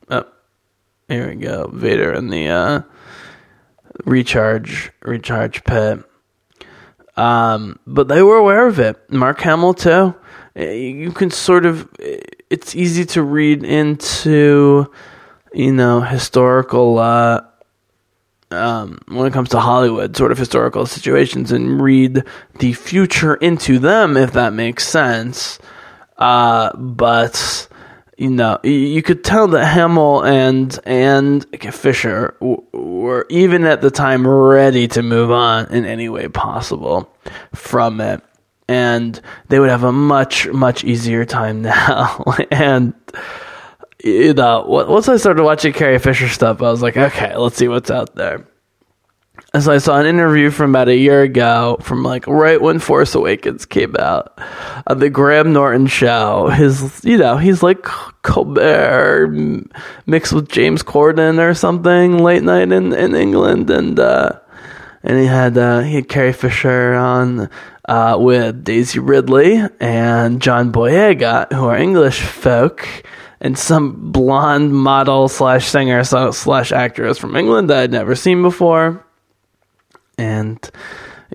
Here 1.11 1.29
we 1.29 1.35
go. 1.35 1.69
Vader 1.75 2.13
in 2.13 2.29
the 2.29 2.47
uh, 2.47 2.83
recharge 4.05 4.93
recharge 5.03 5.65
pit. 5.65 6.05
Um, 7.17 7.81
but 7.85 8.07
they 8.07 8.23
were 8.23 8.37
aware 8.37 8.69
of 8.69 8.79
it. 8.79 9.11
Mark 9.11 9.41
Hamill 9.41 9.75
too. 9.75 10.15
You 10.55 11.11
can 11.11 11.33
sort 11.33 11.67
of. 11.67 11.89
It's 11.99 12.77
easy 12.77 13.05
to 13.07 13.25
read 13.25 13.65
into, 13.65 14.89
you 15.53 15.73
know, 15.73 16.01
historical. 16.01 17.01
Uh, 17.01 17.41
um, 18.53 19.01
when 19.09 19.27
it 19.27 19.33
comes 19.33 19.49
to 19.49 19.59
Hollywood, 19.59 20.17
sort 20.17 20.31
of 20.31 20.39
historical 20.39 20.87
situations, 20.87 21.51
and 21.51 21.83
read 21.83 22.23
the 22.61 22.73
future 22.73 23.35
into 23.35 23.81
them, 23.81 24.17
if 24.17 24.33
that 24.35 24.53
makes 24.53 24.87
sense. 24.87 25.59
Uh, 26.19 26.71
but 26.77 27.67
you 28.21 28.29
know, 28.29 28.59
you 28.63 29.03
could 29.03 29.25
tell 29.25 29.49
that 29.49 29.65
Hamill 29.65 30.23
and 30.23 30.79
and 30.85 31.47
Fisher 31.73 32.37
were 32.41 33.25
even 33.31 33.65
at 33.65 33.81
the 33.81 33.91
time 33.91 34.29
ready 34.29 34.87
to 34.89 35.03
move 35.03 35.31
on 35.31 35.73
in 35.73 35.87
any 35.87 36.11
way 36.11 36.29
possible 36.29 37.11
from 37.55 37.99
it, 38.03 38.23
and 38.69 39.19
they 39.49 39.59
would 39.59 39.71
have 39.71 39.85
a 39.85 39.93
much 39.93 40.47
much 40.49 40.85
easier 40.85 41.25
time 41.25 41.63
now. 41.63 42.23
and 42.51 42.93
you 44.05 44.35
know, 44.35 44.67
once 44.67 45.09
I 45.09 45.17
started 45.17 45.43
watching 45.43 45.73
Carrie 45.73 45.99
Fisher 45.99 46.29
stuff, 46.29 46.61
I 46.61 46.71
was 46.71 46.83
like, 46.83 46.99
okay, 46.99 47.35
let's 47.35 47.57
see 47.57 47.69
what's 47.69 47.91
out 47.91 48.15
there. 48.17 48.47
And 49.53 49.65
so 49.65 49.73
I 49.73 49.79
saw 49.79 49.99
an 49.99 50.07
interview 50.07 50.51
from 50.51 50.71
about 50.71 50.89
a 50.89 50.97
year 50.97 51.23
ago, 51.23 51.79
from 51.81 52.05
like 52.05 52.27
right 52.29 52.61
when 52.61 52.79
Force 52.79 53.17
Awakens 53.17 53.67
came 53.67 53.97
out, 53.99 54.39
on 54.87 55.01
the 55.01 55.11
Graham 55.11 55.53
Norton 55.53 55.89
show. 55.89 56.49
His, 56.49 57.05
you 57.05 57.19
know, 57.19 57.37
he's 57.37 57.61
like 57.63 57.83
Colbert 58.23 59.29
mixed 60.07 60.33
with 60.33 60.49
James 60.49 60.85
Corden 60.85 61.41
or 61.41 61.55
something, 61.55 62.19
late 62.19 62.45
night 62.45 62.71
in 62.71 62.93
in 62.93 63.17
England, 63.17 63.71
and 63.71 63.99
uh, 63.99 64.39
and 65.03 65.19
he 65.19 65.27
had 65.27 65.59
uh, 65.59 65.81
he 65.81 65.97
had 65.97 66.09
Carrie 66.09 66.33
Fisher 66.33 66.95
on 66.95 67.51
uh, 67.89 68.17
with 68.21 68.63
Daisy 68.63 69.01
Ridley 69.01 69.61
and 69.81 70.41
John 70.41 70.71
Boyega, 70.71 71.53
who 71.53 71.65
are 71.67 71.77
English 71.77 72.21
folk 72.21 72.87
and 73.41 73.59
some 73.59 74.13
blonde 74.13 74.73
model 74.73 75.27
slash 75.27 75.67
singer 75.67 76.05
slash 76.05 76.71
actress 76.71 77.19
from 77.19 77.35
England 77.35 77.71
that 77.71 77.83
I'd 77.83 77.91
never 77.91 78.15
seen 78.15 78.43
before 78.43 79.05
and 80.21 80.71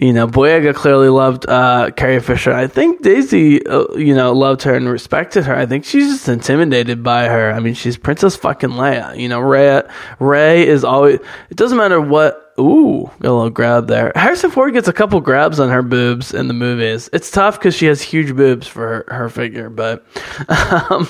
you 0.01 0.11
know, 0.11 0.27
Boyega 0.27 0.75
clearly 0.75 1.07
loved 1.07 1.47
uh, 1.47 1.91
Carrie 1.95 2.19
Fisher. 2.19 2.51
I 2.51 2.67
think 2.67 3.01
Daisy, 3.01 3.65
uh, 3.65 3.93
you 3.93 4.13
know, 4.13 4.33
loved 4.33 4.63
her 4.63 4.75
and 4.75 4.89
respected 4.89 5.45
her. 5.45 5.55
I 5.55 5.65
think 5.65 5.85
she's 5.85 6.07
just 6.07 6.27
intimidated 6.27 7.01
by 7.01 7.27
her. 7.27 7.51
I 7.51 7.59
mean, 7.59 7.75
she's 7.75 7.95
Princess 7.95 8.35
fucking 8.35 8.71
Leia. 8.71 9.17
You 9.17 9.29
know, 9.29 9.39
Rey, 9.39 9.83
Rey 10.19 10.67
is 10.67 10.83
always. 10.83 11.19
It 11.49 11.57
doesn't 11.57 11.77
matter 11.77 12.01
what. 12.01 12.41
Ooh, 12.57 13.11
got 13.19 13.31
a 13.31 13.33
little 13.33 13.49
grab 13.49 13.87
there. 13.87 14.13
Harrison 14.15 14.49
Ford 14.49 14.73
gets 14.73 14.87
a 14.87 14.93
couple 14.93 15.19
grabs 15.19 15.59
on 15.59 15.69
her 15.69 15.81
boobs 15.81 16.33
in 16.33 16.47
the 16.47 16.53
movies. 16.53 17.09
It's 17.11 17.29
tough 17.29 17.59
because 17.59 17.75
she 17.75 17.85
has 17.87 18.01
huge 18.01 18.33
boobs 18.33 18.65
for 18.65 19.03
her, 19.09 19.13
her 19.13 19.29
figure, 19.29 19.69
but 19.69 20.05
um, 20.89 21.07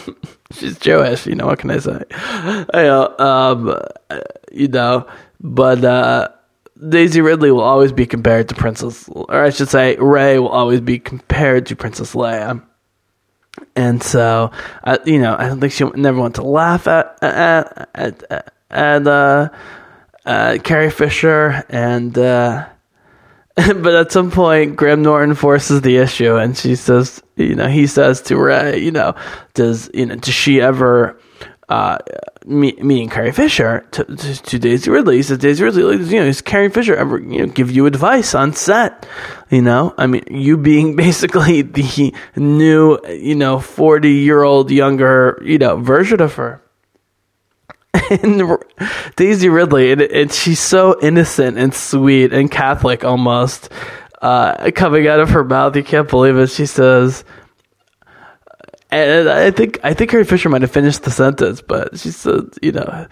she's 0.52 0.80
Jewish. 0.80 1.28
You 1.28 1.36
know, 1.36 1.46
what 1.46 1.60
can 1.60 1.70
I 1.70 1.80
say? 1.80 2.04
You 2.74 2.82
know, 2.82 3.18
um, 3.18 3.80
you 4.52 4.68
know, 4.68 5.08
but. 5.40 5.84
Uh, 5.84 6.30
Daisy 6.78 7.22
Ridley 7.22 7.52
will 7.52 7.62
always 7.62 7.92
be 7.92 8.06
compared 8.06 8.50
to 8.50 8.56
Princess, 8.56 9.08
or 9.10 9.44
I 9.44 9.50
should 9.50 9.70
say, 9.70 9.96
Rey 9.96 10.40
will 10.40 10.50
always 10.50 10.82
be 10.82 11.00
compared 11.00 11.68
to 11.68 11.76
Princess 11.76 12.14
Leia. 12.14 12.62
And 13.76 14.04
so, 14.04 14.52
I, 14.84 15.00
you 15.06 15.20
know, 15.20 15.36
I 15.38 15.48
don't 15.48 15.62
think 15.62 15.72
she 15.72 15.86
never 15.96 16.20
want 16.20 16.36
to 16.36 16.44
laugh 16.44 16.88
at 16.88 17.18
at 17.24 17.90
at, 17.96 18.54
at 18.70 19.08
uh, 19.08 19.50
uh, 20.26 20.58
Carrie 20.62 20.92
Fisher, 20.92 21.64
and 21.70 22.18
uh, 22.18 22.68
but 23.56 23.96
at 23.96 24.12
some 24.12 24.32
point, 24.32 24.76
Graham 24.76 25.02
Norton 25.02 25.36
forces 25.36 25.82
the 25.82 25.96
issue, 25.98 26.36
and 26.36 26.58
she 26.58 26.76
says, 26.76 27.24
you 27.38 27.56
know, 27.56 27.68
he 27.68 27.88
says 27.88 28.22
to 28.24 28.38
Rey, 28.38 28.80
you 28.80 28.92
know, 28.92 29.16
does 29.54 29.90
you 29.94 30.06
know, 30.06 30.16
does 30.16 30.34
she 30.34 30.60
ever 30.60 31.18
uh, 31.70 31.98
me, 32.46 32.74
meeting 32.74 33.10
Carrie 33.10 33.32
Fisher 33.32 33.86
to, 33.92 34.04
to, 34.04 34.44
to, 34.44 34.60
Daisy 34.60 34.92
Ridley. 34.92 35.18
He 35.18 35.24
says, 35.24 35.40
Daisy 35.40 35.64
Ridley, 35.64 35.98
you 36.06 36.20
know, 36.20 36.26
is 36.26 36.42
Carrie 36.42 36.70
Fisher 36.70 36.96
ever, 36.96 37.20
you 37.20 37.40
know, 37.40 37.48
give 37.48 37.72
you 37.72 37.86
advice 37.86 38.36
on 38.36 38.54
set? 38.54 39.08
You 39.50 39.62
know, 39.62 39.94
I 39.98 40.06
mean, 40.08 40.24
you 40.30 40.58
being 40.58 40.96
basically 40.96 41.64
the 41.64 42.14
new, 42.36 43.00
you 43.08 43.36
know, 43.36 43.60
40 43.60 44.10
year 44.12 44.44
old 44.44 44.70
younger, 44.70 45.42
you 45.44 45.58
know, 45.58 45.78
version 45.78 46.22
of 46.22 46.36
her. 46.36 46.62
And 48.12 48.44
Daisy 49.16 49.50
Ridley, 49.50 49.92
and, 49.92 50.02
and 50.02 50.32
she's 50.32 50.60
so 50.60 51.00
innocent 51.02 51.58
and 51.58 51.74
sweet 51.74 52.34
and 52.34 52.52
Catholic 52.52 53.04
almost, 53.04 53.70
uh, 54.22 54.70
coming 54.76 55.08
out 55.08 55.20
of 55.20 55.30
her 55.30 55.44
mouth. 55.44 55.76
You 55.76 55.84
can't 55.84 56.08
believe 56.08 56.38
it. 56.38 56.48
She 56.52 56.68
says, 56.68 57.24
and 58.96 59.30
I 59.30 59.52
think 59.52 59.80
I 59.84 59.94
think 59.94 60.12
Carrie 60.12 60.24
Fisher 60.24 60.50
might 60.50 60.62
have 60.62 60.72
finished 60.72 61.04
the 61.04 61.12
sentence, 61.12 61.62
but 61.62 61.98
she 62.00 62.12
said, 62.12 62.50
you 62.62 62.72
know, 62.72 63.08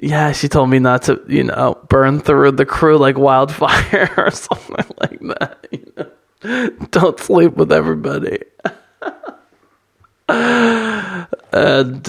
yeah, 0.00 0.32
she 0.32 0.48
told 0.48 0.70
me 0.70 0.78
not 0.78 1.02
to, 1.02 1.20
you 1.26 1.44
know, 1.44 1.78
burn 1.88 2.20
through 2.20 2.52
the 2.52 2.66
crew 2.66 2.98
like 2.98 3.18
wildfire 3.18 4.12
or 4.16 4.30
something 4.30 4.86
like 5.00 5.20
that. 5.20 5.66
You 5.70 5.92
know? 5.96 6.10
Don't 6.90 7.18
sleep 7.18 7.56
with 7.56 7.72
everybody. 7.72 8.38
and 10.28 12.08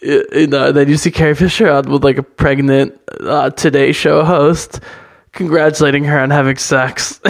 you 0.00 0.46
know, 0.46 0.72
then 0.72 0.88
you 0.88 0.96
see 0.96 1.10
Carrie 1.10 1.34
Fisher 1.34 1.68
out 1.68 1.86
with 1.86 2.04
like 2.04 2.18
a 2.18 2.22
pregnant 2.22 3.00
uh, 3.20 3.50
Today 3.50 3.92
Show 3.92 4.24
host, 4.24 4.80
congratulating 5.32 6.04
her 6.04 6.18
on 6.18 6.30
having 6.30 6.56
sex 6.56 7.20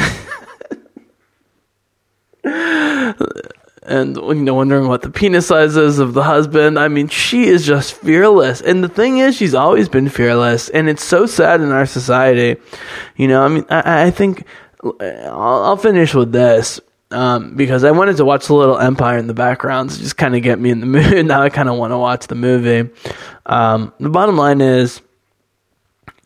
and 3.89 4.17
you 4.17 4.35
know 4.35 4.55
wondering 4.55 4.89
what 4.89 5.03
the 5.03 5.11
penis 5.11 5.47
size 5.47 5.77
is 5.77 5.99
of 5.99 6.15
the 6.15 6.23
husband. 6.23 6.79
I 6.79 6.89
mean, 6.89 7.09
she 7.09 7.45
is 7.45 7.67
just 7.67 7.95
fearless, 7.95 8.61
and 8.61 8.85
the 8.85 8.89
thing 8.89 9.19
is, 9.19 9.37
she's 9.37 9.55
always 9.55 9.89
been 9.89 10.09
fearless, 10.09 10.69
and 10.69 10.89
it's 10.89 11.05
so 11.05 11.27
sad 11.27 11.61
in 11.61 11.73
our 11.73 11.87
society. 11.87 12.61
You 13.17 13.29
know, 13.29 13.43
I 13.43 13.49
mean, 13.49 13.65
I, 13.71 14.05
I 14.07 14.11
think 14.11 14.45
I'll, 14.83 15.65
I'll, 15.65 15.77
finish 15.77 16.15
with 16.15 16.33
this. 16.33 16.81
Um, 17.11 17.57
because 17.57 17.85
I 17.85 17.91
wanted 17.91 18.19
to 18.19 18.27
watch 18.27 18.49
the 18.49 18.55
Little 18.55 18.79
Empire 18.79 19.17
in 19.17 19.29
the 19.29 19.35
background 19.35 19.89
to 19.91 19.99
just 19.99 20.19
kind 20.19 20.37
of 20.37 20.43
get 20.43 20.59
me 20.61 20.69
in 20.71 20.81
the 20.81 20.87
mood. 20.87 21.25
now 21.25 21.41
I 21.41 21.49
kind 21.49 21.71
of 21.71 21.79
want 21.79 21.93
to 21.93 21.99
watch 21.99 22.27
the 22.27 22.35
movie. 22.35 22.91
Um, 23.47 23.95
the 23.99 24.11
bottom 24.11 24.37
line 24.37 24.61
is, 24.61 25.01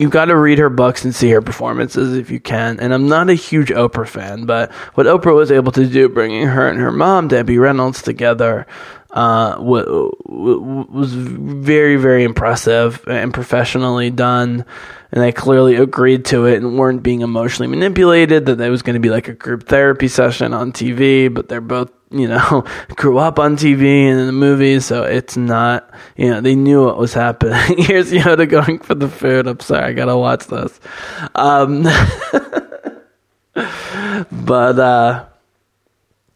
you've 0.03 0.11
got 0.11 0.27
to 0.27 0.37
read 0.37 0.59
her 0.59 0.69
books 0.69 1.05
and 1.05 1.15
see 1.15 1.31
her 1.31 1.41
performances 1.41 2.17
if 2.17 2.29
you 2.29 2.41
can. 2.41 2.81
And 2.81 2.93
I'm 2.93 3.09
not 3.09 3.31
a 3.31 3.35
huge 3.35 3.69
Oprah 3.69 4.09
fan, 4.09 4.47
but 4.47 4.73
what 4.95 5.07
Oprah 5.07 5.35
was 5.35 5.53
able 5.53 5.71
to 5.73 5.87
do, 5.87 6.09
bringing 6.09 6.49
her 6.49 6.69
and 6.69 6.81
her 6.81 6.91
mom, 6.91 7.29
Debbie 7.29 7.59
Reynolds, 7.59 8.03
together, 8.03 8.67
uh, 9.12 9.57
was 9.61 11.12
very, 11.15 11.97
very 11.97 12.25
impressive 12.25 13.07
and 13.07 13.33
professionally 13.33 14.11
done. 14.11 14.65
And 15.12 15.23
they 15.23 15.31
clearly 15.31 15.77
agreed 15.77 16.25
to 16.27 16.47
it 16.47 16.57
and 16.57 16.77
weren't 16.77 17.05
being 17.05 17.21
emotionally 17.21 17.69
manipulated. 17.69 18.47
That 18.47 18.59
there 18.59 18.71
was 18.73 18.83
going 18.83 18.95
to 18.95 19.01
be 19.01 19.11
like 19.11 19.29
a 19.29 19.35
group 19.35 19.69
therapy 19.69 20.09
session 20.09 20.53
on 20.53 20.73
TV, 20.73 21.33
but 21.33 21.49
they're 21.49 21.61
both 21.61 21.93
you 22.12 22.29
know, 22.29 22.64
grew 22.96 23.18
up 23.18 23.38
on 23.38 23.57
TV 23.57 24.11
and 24.11 24.20
in 24.20 24.27
the 24.27 24.33
movies, 24.33 24.87
so 24.87 25.05
it's 25.05 25.37
not, 25.37 25.90
you 26.16 26.31
know, 26.31 26.40
they 26.40 26.55
knew 26.55 26.85
what 26.85 26.98
was 26.98 27.14
happening. 27.14 27.55
Here's 27.79 28.12
Yoda 28.12 28.48
going 28.48 28.79
for 28.79 28.94
the 28.94 29.09
food. 29.09 29.46
I'm 29.46 29.61
sorry, 29.61 29.85
I 29.85 29.92
gotta 29.92 30.16
watch 30.16 30.46
this. 30.46 30.81
Um, 31.35 31.83
but, 34.31 34.79
uh, 34.79 35.27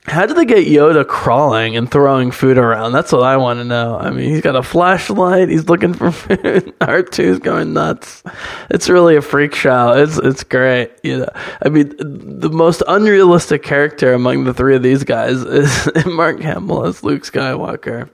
how 0.06 0.24
did 0.24 0.36
they 0.36 0.44
get 0.44 0.68
Yoda 0.68 1.06
crawling 1.06 1.76
and 1.76 1.90
throwing 1.90 2.30
food 2.30 2.58
around? 2.58 2.92
That's 2.92 3.10
what 3.10 3.24
I 3.24 3.36
want 3.36 3.58
to 3.58 3.64
know. 3.64 3.98
I 3.98 4.10
mean, 4.10 4.30
he's 4.30 4.40
got 4.40 4.54
a 4.54 4.62
flashlight. 4.62 5.48
He's 5.48 5.68
looking 5.68 5.94
for 5.94 6.12
food. 6.12 6.38
R2's 6.80 7.40
going 7.40 7.72
nuts. 7.72 8.22
It's 8.70 8.88
really 8.88 9.16
a 9.16 9.22
freak 9.22 9.54
show. 9.54 9.92
It's 9.92 10.16
it's 10.18 10.44
great. 10.44 10.92
You 11.02 11.18
know, 11.18 11.28
I 11.60 11.70
mean, 11.70 11.92
the 11.98 12.50
most 12.50 12.84
unrealistic 12.86 13.64
character 13.64 14.12
among 14.12 14.44
the 14.44 14.54
three 14.54 14.76
of 14.76 14.82
these 14.84 15.02
guys 15.02 15.42
is 15.42 15.88
Mark 16.06 16.40
Hamill 16.40 16.86
as 16.86 17.02
Luke 17.02 17.22
Skywalker. 17.22 18.08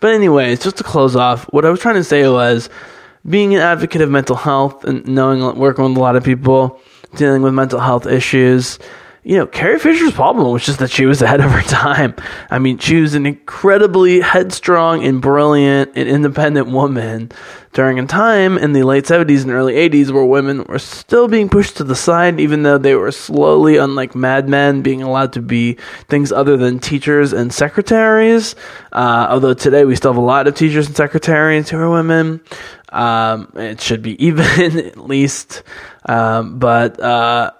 But 0.00 0.14
anyways, 0.14 0.60
just 0.60 0.76
to 0.76 0.84
close 0.84 1.16
off, 1.16 1.44
what 1.52 1.64
I 1.64 1.70
was 1.70 1.80
trying 1.80 1.96
to 1.96 2.04
say 2.04 2.28
was 2.28 2.68
being 3.28 3.54
an 3.54 3.60
advocate 3.60 4.02
of 4.02 4.10
mental 4.10 4.36
health 4.36 4.84
and 4.84 5.06
knowing 5.06 5.58
working 5.58 5.84
with 5.84 5.96
a 5.96 6.00
lot 6.00 6.16
of 6.16 6.24
people 6.24 6.80
dealing 7.16 7.42
with 7.42 7.54
mental 7.54 7.80
health 7.80 8.06
issues 8.06 8.78
you 9.22 9.36
know, 9.36 9.46
Carrie 9.46 9.78
Fisher's 9.78 10.12
problem 10.12 10.50
was 10.50 10.64
just 10.64 10.78
that 10.78 10.90
she 10.90 11.04
was 11.04 11.20
ahead 11.20 11.40
of 11.40 11.50
her 11.50 11.62
time. 11.62 12.14
I 12.50 12.58
mean, 12.58 12.78
she 12.78 13.00
was 13.00 13.14
an 13.14 13.26
incredibly 13.26 14.20
headstrong 14.20 15.04
and 15.04 15.20
brilliant 15.20 15.92
and 15.94 16.08
independent 16.08 16.68
woman 16.68 17.30
during 17.72 17.98
a 17.98 18.06
time 18.06 18.56
in 18.56 18.72
the 18.72 18.82
late 18.82 19.04
70s 19.04 19.42
and 19.42 19.50
early 19.50 19.74
80s 19.74 20.10
where 20.10 20.24
women 20.24 20.64
were 20.64 20.78
still 20.78 21.28
being 21.28 21.50
pushed 21.50 21.76
to 21.76 21.84
the 21.84 21.94
side, 21.94 22.40
even 22.40 22.62
though 22.62 22.78
they 22.78 22.94
were 22.94 23.12
slowly, 23.12 23.76
unlike 23.76 24.14
Mad 24.14 24.48
Men, 24.48 24.80
being 24.80 25.02
allowed 25.02 25.34
to 25.34 25.42
be 25.42 25.76
things 26.08 26.32
other 26.32 26.56
than 26.56 26.78
teachers 26.78 27.34
and 27.34 27.52
secretaries. 27.52 28.56
Uh, 28.90 29.26
although 29.28 29.54
today 29.54 29.84
we 29.84 29.96
still 29.96 30.12
have 30.12 30.22
a 30.22 30.24
lot 30.24 30.48
of 30.48 30.54
teachers 30.54 30.86
and 30.86 30.96
secretaries 30.96 31.68
who 31.68 31.76
are 31.76 31.90
women. 31.90 32.40
Um, 32.88 33.52
it 33.54 33.82
should 33.82 34.00
be 34.00 34.20
even, 34.24 34.78
at 34.78 34.96
least. 34.96 35.62
Um, 36.06 36.58
but, 36.58 36.98
uh, 36.98 37.52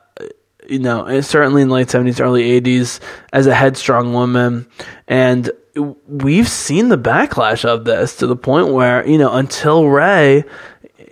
you 0.70 0.78
know, 0.78 1.20
certainly 1.20 1.62
in 1.62 1.68
the 1.68 1.74
late 1.74 1.88
70s, 1.88 2.20
early 2.20 2.60
80s, 2.60 3.00
as 3.32 3.46
a 3.46 3.54
headstrong 3.54 4.12
woman. 4.12 4.66
And 5.08 5.50
we've 5.74 6.48
seen 6.48 6.88
the 6.88 6.98
backlash 6.98 7.64
of 7.64 7.84
this 7.84 8.16
to 8.16 8.26
the 8.26 8.36
point 8.36 8.68
where, 8.68 9.06
you 9.06 9.18
know, 9.18 9.32
until 9.32 9.88
Rey, 9.88 10.44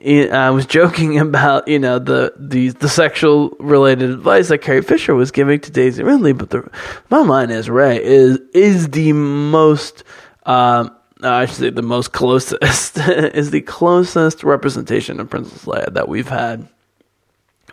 I 0.04 0.50
was 0.50 0.66
joking 0.66 1.18
about, 1.18 1.68
you 1.68 1.78
know, 1.78 1.98
the, 1.98 2.32
the, 2.36 2.68
the 2.68 2.88
sexual 2.88 3.50
related 3.58 4.10
advice 4.10 4.48
that 4.48 4.58
Carrie 4.58 4.82
Fisher 4.82 5.14
was 5.14 5.30
giving 5.30 5.60
to 5.60 5.70
Daisy 5.70 6.02
Ridley. 6.02 6.32
But 6.32 6.50
the 6.50 6.70
line 7.10 7.50
is 7.50 7.68
Rey 7.68 8.02
is, 8.02 8.38
is 8.54 8.88
the 8.88 9.12
most, 9.12 10.04
um, 10.44 10.94
I 11.22 11.46
should 11.46 11.56
say 11.56 11.70
the 11.70 11.82
most 11.82 12.12
closest, 12.12 12.98
is 12.98 13.50
the 13.50 13.62
closest 13.62 14.44
representation 14.44 15.18
of 15.18 15.28
Princess 15.30 15.64
Leia 15.64 15.92
that 15.94 16.08
we've 16.08 16.28
had 16.28 16.68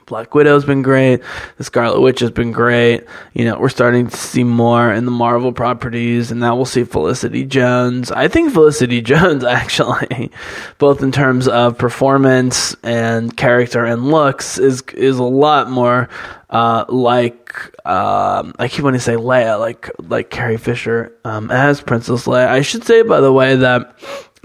Black 0.05 0.35
Widow's 0.35 0.65
been 0.65 0.83
great. 0.83 1.21
The 1.57 1.63
Scarlet 1.63 1.99
Witch 1.99 2.19
has 2.19 2.29
been 2.29 2.51
great. 2.51 3.05
You 3.33 3.45
know, 3.45 3.59
we're 3.59 3.69
starting 3.69 4.07
to 4.07 4.15
see 4.15 4.43
more 4.43 4.93
in 4.93 5.05
the 5.05 5.11
Marvel 5.11 5.51
properties, 5.51 6.29
and 6.29 6.39
now 6.39 6.55
we'll 6.55 6.65
see 6.65 6.83
Felicity 6.83 7.43
Jones. 7.43 8.11
I 8.11 8.27
think 8.27 8.53
Felicity 8.53 9.01
Jones, 9.03 9.43
actually, 9.43 10.31
both 10.77 11.01
in 11.01 11.11
terms 11.11 11.47
of 11.47 11.77
performance 11.77 12.75
and 12.83 13.35
character 13.35 13.83
and 13.83 14.11
looks, 14.11 14.59
is 14.59 14.81
is 14.93 15.17
a 15.17 15.23
lot 15.23 15.71
more 15.71 16.07
uh, 16.49 16.85
like 16.87 17.55
um, 17.85 18.53
I 18.59 18.67
keep 18.69 18.83
wanting 18.83 18.99
to 18.99 19.03
say 19.03 19.15
Leia, 19.15 19.59
like 19.59 19.89
like 19.99 20.29
Carrie 20.29 20.57
Fisher 20.57 21.13
um, 21.25 21.49
as 21.49 21.81
Princess 21.81 22.25
Leia. 22.25 22.47
I 22.47 22.61
should 22.61 22.83
say, 22.83 23.01
by 23.01 23.21
the 23.21 23.33
way, 23.33 23.55
that 23.55 23.95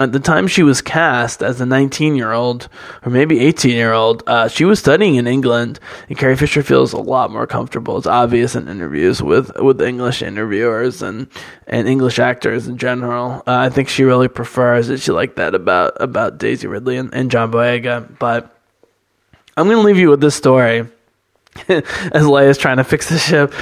at 0.01 0.13
the 0.13 0.19
time 0.19 0.47
she 0.47 0.63
was 0.63 0.81
cast 0.81 1.43
as 1.43 1.61
a 1.61 1.67
19 1.67 2.17
year 2.17 2.33
old 2.33 2.69
or 3.05 3.11
maybe 3.11 3.39
18 3.41 3.71
year 3.73 3.93
old, 3.93 4.23
uh, 4.27 4.49
she 4.49 4.65
was 4.65 4.79
studying 4.79 5.17
in 5.17 5.27
England, 5.27 5.79
and 6.09 6.17
Carrie 6.17 6.37
Fisher 6.37 6.63
feels 6.63 6.93
a 6.95 6.99
lot 6.99 7.31
more 7.31 7.47
comfortable. 7.47 7.99
It's 7.99 8.07
obvious 8.07 8.57
in 8.57 8.67
interviews 8.67 9.23
with 9.23 9.55
with 9.59 9.81
English 9.83 10.23
interviewers 10.23 11.03
and 11.03 11.29
and 11.67 11.87
English 11.87 12.19
actors 12.19 12.67
in 12.67 12.79
general. 12.79 13.43
Uh, 13.47 13.59
I 13.59 13.69
think 13.69 13.89
she 13.89 14.05
really 14.05 14.29
prefers 14.29 14.89
it. 14.89 15.01
She 15.01 15.13
liked 15.13 15.37
that 15.37 15.55
about 15.55 16.01
about 16.01 16.39
Daisy 16.39 16.67
Ridley 16.67 16.97
and, 16.97 17.13
and 17.13 17.31
John 17.31 17.53
Boyega. 17.53 18.19
But 18.19 18.57
I'm 19.57 19.67
going 19.67 19.77
to 19.77 19.83
leave 19.83 19.99
you 19.99 20.09
with 20.09 20.23
this 20.23 20.35
story 20.35 20.81
as 21.69 22.25
Leia's 22.25 22.57
trying 22.57 22.79
to 22.79 22.85
fix 22.85 23.11
the 23.11 23.19
ship. 23.19 23.53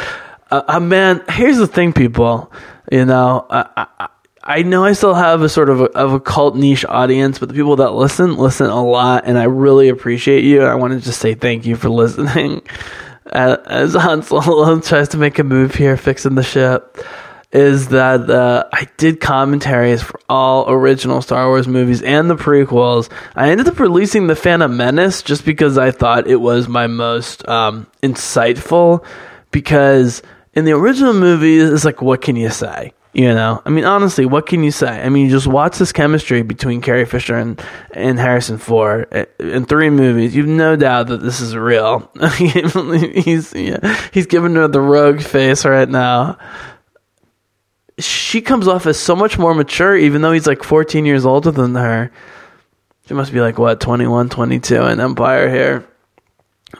Uh, 0.50 0.62
uh, 0.68 0.80
man, 0.80 1.22
here's 1.28 1.58
the 1.58 1.66
thing, 1.66 1.92
people. 1.92 2.52
You 2.90 3.04
know, 3.04 3.46
I, 3.50 3.86
I 3.98 4.08
know 4.62 4.82
I 4.82 4.92
still 4.92 5.14
have 5.14 5.42
a 5.42 5.48
sort 5.48 5.68
of 5.68 5.82
a, 5.82 5.84
of 5.84 6.14
a 6.14 6.20
cult 6.20 6.56
niche 6.56 6.86
audience, 6.86 7.38
but 7.38 7.50
the 7.50 7.54
people 7.54 7.76
that 7.76 7.90
listen 7.90 8.36
listen 8.36 8.66
a 8.66 8.82
lot, 8.82 9.24
and 9.26 9.38
I 9.38 9.44
really 9.44 9.90
appreciate 9.90 10.42
you. 10.42 10.62
I 10.62 10.74
want 10.74 10.94
to 10.94 11.00
just 11.00 11.20
say 11.20 11.34
thank 11.34 11.66
you 11.66 11.76
for 11.76 11.88
listening. 11.90 12.62
As 13.26 13.94
Han 13.94 14.22
Solo 14.22 14.80
tries 14.80 15.10
to 15.10 15.18
make 15.18 15.38
a 15.38 15.44
move 15.44 15.74
here, 15.74 15.98
fixing 15.98 16.34
the 16.34 16.42
ship, 16.42 16.98
is 17.52 17.88
that 17.88 18.30
uh, 18.30 18.66
I 18.72 18.88
did 18.96 19.20
commentaries 19.20 20.02
for 20.02 20.18
all 20.30 20.70
original 20.70 21.20
Star 21.20 21.46
Wars 21.48 21.68
movies 21.68 22.00
and 22.00 22.30
the 22.30 22.36
prequels. 22.36 23.10
I 23.34 23.50
ended 23.50 23.68
up 23.68 23.78
releasing 23.78 24.28
the 24.28 24.36
Phantom 24.36 24.74
Menace 24.74 25.22
just 25.22 25.44
because 25.44 25.76
I 25.76 25.90
thought 25.90 26.26
it 26.26 26.40
was 26.40 26.68
my 26.68 26.86
most 26.86 27.46
um, 27.48 27.86
insightful. 28.02 29.04
Because 29.50 30.22
in 30.54 30.64
the 30.64 30.72
original 30.72 31.14
movies, 31.14 31.70
it's 31.70 31.84
like, 31.84 32.02
what 32.02 32.20
can 32.20 32.36
you 32.36 32.50
say? 32.50 32.92
You 33.18 33.34
know, 33.34 33.60
I 33.64 33.70
mean, 33.70 33.82
honestly, 33.82 34.26
what 34.26 34.46
can 34.46 34.62
you 34.62 34.70
say? 34.70 34.86
I 34.86 35.08
mean, 35.08 35.28
just 35.28 35.48
watch 35.48 35.76
this 35.76 35.90
chemistry 35.90 36.42
between 36.42 36.80
Carrie 36.80 37.04
Fisher 37.04 37.36
and, 37.36 37.60
and 37.90 38.16
Harrison 38.16 38.58
Ford 38.58 39.08
eh, 39.10 39.24
in 39.40 39.64
three 39.64 39.90
movies. 39.90 40.36
You've 40.36 40.46
no 40.46 40.76
doubt 40.76 41.08
that 41.08 41.20
this 41.20 41.40
is 41.40 41.56
real. 41.56 42.12
he's 42.36 43.52
yeah, 43.54 44.00
he's 44.12 44.26
giving 44.26 44.54
her 44.54 44.68
the 44.68 44.80
rogue 44.80 45.20
face 45.20 45.64
right 45.64 45.88
now. 45.88 46.38
She 47.98 48.40
comes 48.40 48.68
off 48.68 48.86
as 48.86 49.00
so 49.00 49.16
much 49.16 49.36
more 49.36 49.52
mature, 49.52 49.96
even 49.96 50.22
though 50.22 50.30
he's 50.30 50.46
like 50.46 50.62
14 50.62 51.04
years 51.04 51.26
older 51.26 51.50
than 51.50 51.74
her. 51.74 52.12
She 53.08 53.14
must 53.14 53.32
be 53.32 53.40
like 53.40 53.58
what 53.58 53.80
21, 53.80 54.28
22 54.28 54.80
in 54.82 55.00
Empire 55.00 55.50
here. 55.50 55.88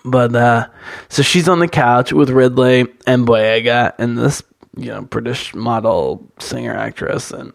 But 0.05 0.37
uh, 0.37 0.69
so 1.09 1.23
she's 1.23 1.49
on 1.49 1.59
the 1.59 1.67
couch 1.67 2.13
with 2.13 2.31
Ridley 2.31 2.87
and 3.09 3.27
Boyega, 3.27 3.95
and 3.99 4.17
this 4.17 4.41
you 4.79 4.93
know 4.93 5.03
British 5.03 5.55
model 5.55 6.31
singer 6.39 6.77
actress, 6.77 7.31
and 7.31 7.53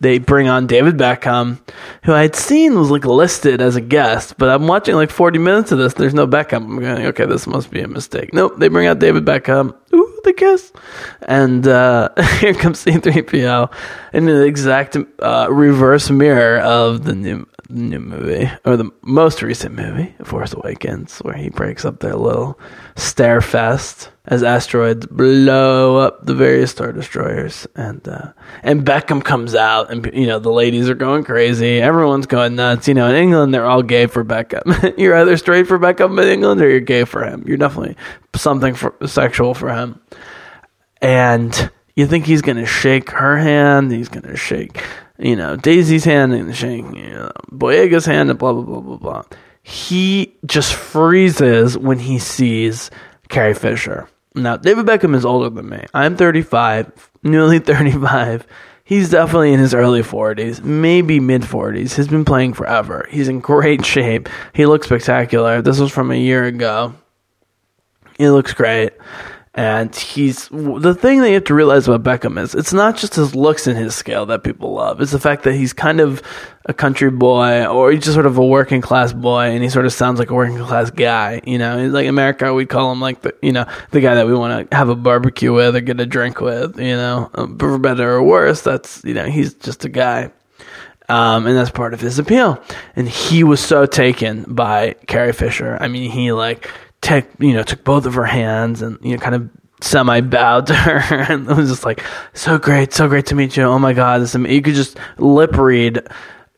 they 0.00 0.18
bring 0.18 0.48
on 0.48 0.66
David 0.66 0.96
Beckham, 0.96 1.60
who 2.04 2.14
I'd 2.14 2.34
seen 2.34 2.78
was 2.78 2.90
like 2.90 3.04
listed 3.04 3.60
as 3.60 3.76
a 3.76 3.82
guest, 3.82 4.38
but 4.38 4.48
I'm 4.48 4.66
watching 4.66 4.94
like 4.94 5.10
40 5.10 5.38
minutes 5.38 5.72
of 5.72 5.78
this. 5.78 5.92
There's 5.92 6.14
no 6.14 6.26
Beckham. 6.26 6.64
I'm 6.64 6.80
going, 6.80 7.06
okay, 7.06 7.26
this 7.26 7.46
must 7.46 7.70
be 7.70 7.82
a 7.82 7.88
mistake. 7.88 8.32
Nope, 8.32 8.54
they 8.56 8.68
bring 8.68 8.86
out 8.86 8.98
David 8.98 9.26
Beckham. 9.26 9.76
Ooh, 9.92 10.20
the 10.24 10.32
kiss. 10.32 10.72
And 11.22 11.68
uh, 11.68 12.08
here 12.40 12.54
comes 12.54 12.82
C3PO 12.84 13.72
in 14.14 14.24
the 14.24 14.44
exact 14.44 14.96
uh, 15.18 15.48
reverse 15.50 16.10
mirror 16.10 16.58
of 16.60 17.04
the 17.04 17.14
new 17.14 17.46
new 17.68 18.00
movie 18.00 18.50
or 18.64 18.76
the 18.76 18.90
most 19.02 19.42
recent 19.42 19.74
movie, 19.76 20.12
Force 20.24 20.52
Awakens, 20.52 21.18
where 21.18 21.36
he 21.36 21.50
breaks 21.50 21.84
up 21.84 22.00
their 22.00 22.16
little 22.16 22.58
stare 22.96 23.40
fest 23.40 24.10
as 24.30 24.42
asteroids 24.44 25.06
blow 25.06 25.96
up 25.96 26.24
the 26.24 26.34
various 26.34 26.70
star 26.70 26.92
destroyers, 26.92 27.66
and 27.74 28.08
uh, 28.08 28.32
and 28.62 28.86
Beckham 28.86 29.22
comes 29.22 29.54
out, 29.54 29.90
and 29.90 30.08
you 30.14 30.26
know 30.26 30.38
the 30.38 30.52
ladies 30.52 30.88
are 30.88 30.94
going 30.94 31.24
crazy, 31.24 31.80
everyone's 31.80 32.26
going 32.26 32.54
nuts. 32.54 32.88
You 32.88 32.94
know, 32.94 33.08
in 33.08 33.16
England 33.16 33.52
they're 33.52 33.66
all 33.66 33.82
gay 33.82 34.06
for 34.06 34.24
Beckham. 34.24 34.94
you're 34.98 35.16
either 35.16 35.36
straight 35.36 35.66
for 35.66 35.78
Beckham 35.78 36.20
in 36.22 36.28
England 36.28 36.62
or 36.62 36.70
you're 36.70 36.80
gay 36.80 37.04
for 37.04 37.24
him. 37.24 37.44
You're 37.46 37.58
definitely 37.58 37.96
something 38.36 38.74
for, 38.74 38.94
sexual 39.04 39.52
for 39.52 39.74
him, 39.74 40.00
and 41.02 41.70
you 41.96 42.06
think 42.06 42.24
he's 42.24 42.42
gonna 42.42 42.66
shake 42.66 43.10
her 43.10 43.36
hand, 43.36 43.92
he's 43.92 44.08
gonna 44.08 44.36
shake 44.36 44.80
you 45.20 45.36
know, 45.36 45.54
Daisy's 45.56 46.04
hand 46.04 46.32
and 46.32 46.56
shake 46.56 46.84
you 46.94 47.10
know, 47.10 47.30
Boyega's 47.52 48.06
hand 48.06 48.30
and 48.30 48.38
blah, 48.38 48.54
blah, 48.54 48.62
blah, 48.62 48.80
blah, 48.80 48.96
blah. 48.96 49.22
He 49.62 50.34
just 50.46 50.72
freezes 50.72 51.76
when 51.76 51.98
he 51.98 52.18
sees 52.18 52.90
Carrie 53.28 53.54
Fisher. 53.54 54.08
Now, 54.34 54.56
David 54.56 54.86
Beckham 54.86 55.14
is 55.14 55.24
older 55.24 55.50
than 55.50 55.68
me. 55.68 55.84
I'm 55.92 56.16
35, 56.16 57.10
nearly 57.22 57.58
35. 57.60 58.46
he's 58.84 59.10
definitely 59.10 59.52
in 59.52 59.58
his 59.60 59.74
early 59.74 60.02
40s, 60.02 60.62
maybe 60.62 61.18
mid 61.20 61.42
40s. 61.42 61.94
He's 61.96 62.08
been 62.08 62.24
playing 62.24 62.52
forever. 62.54 63.06
He's 63.10 63.28
in 63.28 63.40
great 63.40 63.84
shape. 63.84 64.28
He 64.52 64.66
looks 64.66 64.86
spectacular. 64.86 65.62
This 65.62 65.80
was 65.80 65.90
from 65.92 66.10
a 66.10 66.16
year 66.16 66.44
ago. 66.44 66.94
He 68.18 68.28
looks 68.28 68.52
great. 68.52 68.92
And 69.52 69.94
he's 69.96 70.48
the 70.48 70.94
thing 70.94 71.20
that 71.20 71.28
you 71.28 71.34
have 71.34 71.44
to 71.44 71.54
realize 71.54 71.88
about 71.88 72.04
Beckham 72.04 72.40
is 72.40 72.54
it's 72.54 72.72
not 72.72 72.96
just 72.96 73.16
his 73.16 73.34
looks 73.34 73.66
and 73.66 73.76
his 73.76 73.96
scale 73.96 74.24
that 74.26 74.44
people 74.44 74.74
love. 74.74 75.00
It's 75.00 75.10
the 75.10 75.18
fact 75.18 75.42
that 75.42 75.54
he's 75.54 75.72
kind 75.72 75.98
of 75.98 76.22
a 76.66 76.72
country 76.72 77.10
boy 77.10 77.66
or 77.66 77.90
he's 77.90 78.04
just 78.04 78.14
sort 78.14 78.26
of 78.26 78.38
a 78.38 78.46
working 78.46 78.80
class 78.80 79.12
boy 79.12 79.46
and 79.46 79.60
he 79.60 79.68
sort 79.68 79.86
of 79.86 79.92
sounds 79.92 80.20
like 80.20 80.30
a 80.30 80.34
working 80.34 80.56
class 80.58 80.90
guy. 80.90 81.40
You 81.44 81.58
know, 81.58 81.82
he's 81.82 81.90
like 81.90 82.06
America, 82.06 82.54
we 82.54 82.64
call 82.64 82.92
him 82.92 83.00
like 83.00 83.22
the, 83.22 83.34
you 83.42 83.50
know, 83.50 83.66
the 83.90 84.00
guy 84.00 84.14
that 84.14 84.28
we 84.28 84.34
want 84.34 84.70
to 84.70 84.76
have 84.76 84.88
a 84.88 84.94
barbecue 84.94 85.52
with 85.52 85.74
or 85.74 85.80
get 85.80 85.98
a 85.98 86.06
drink 86.06 86.40
with, 86.40 86.78
you 86.78 86.94
know, 86.94 87.28
for 87.58 87.76
better 87.78 88.08
or 88.08 88.22
worse. 88.22 88.60
That's, 88.60 89.02
you 89.04 89.14
know, 89.14 89.26
he's 89.26 89.54
just 89.54 89.84
a 89.84 89.88
guy. 89.88 90.30
Um, 91.08 91.48
and 91.48 91.56
that's 91.56 91.70
part 91.72 91.92
of 91.92 92.00
his 92.00 92.20
appeal. 92.20 92.62
And 92.94 93.08
he 93.08 93.42
was 93.42 93.58
so 93.58 93.84
taken 93.84 94.44
by 94.44 94.94
Carrie 95.08 95.32
Fisher. 95.32 95.76
I 95.80 95.88
mean, 95.88 96.08
he 96.08 96.30
like 96.30 96.70
took 97.02 97.26
you 97.38 97.52
know 97.52 97.62
took 97.62 97.84
both 97.84 98.06
of 98.06 98.14
her 98.14 98.26
hands 98.26 98.82
and 98.82 98.98
you 99.02 99.12
know 99.12 99.18
kind 99.18 99.34
of 99.34 99.48
semi 99.80 100.20
bowed 100.20 100.66
to 100.66 100.74
her 100.74 100.98
and 101.32 101.48
it 101.48 101.56
was 101.56 101.70
just 101.70 101.84
like 101.84 102.04
so 102.34 102.58
great 102.58 102.92
so 102.92 103.08
great 103.08 103.26
to 103.26 103.34
meet 103.34 103.56
you. 103.56 103.62
Oh 103.62 103.78
my 103.78 103.92
god 103.92 104.20
this 104.20 104.34
you 104.34 104.62
could 104.62 104.74
just 104.74 104.98
lip 105.18 105.56
read 105.56 106.06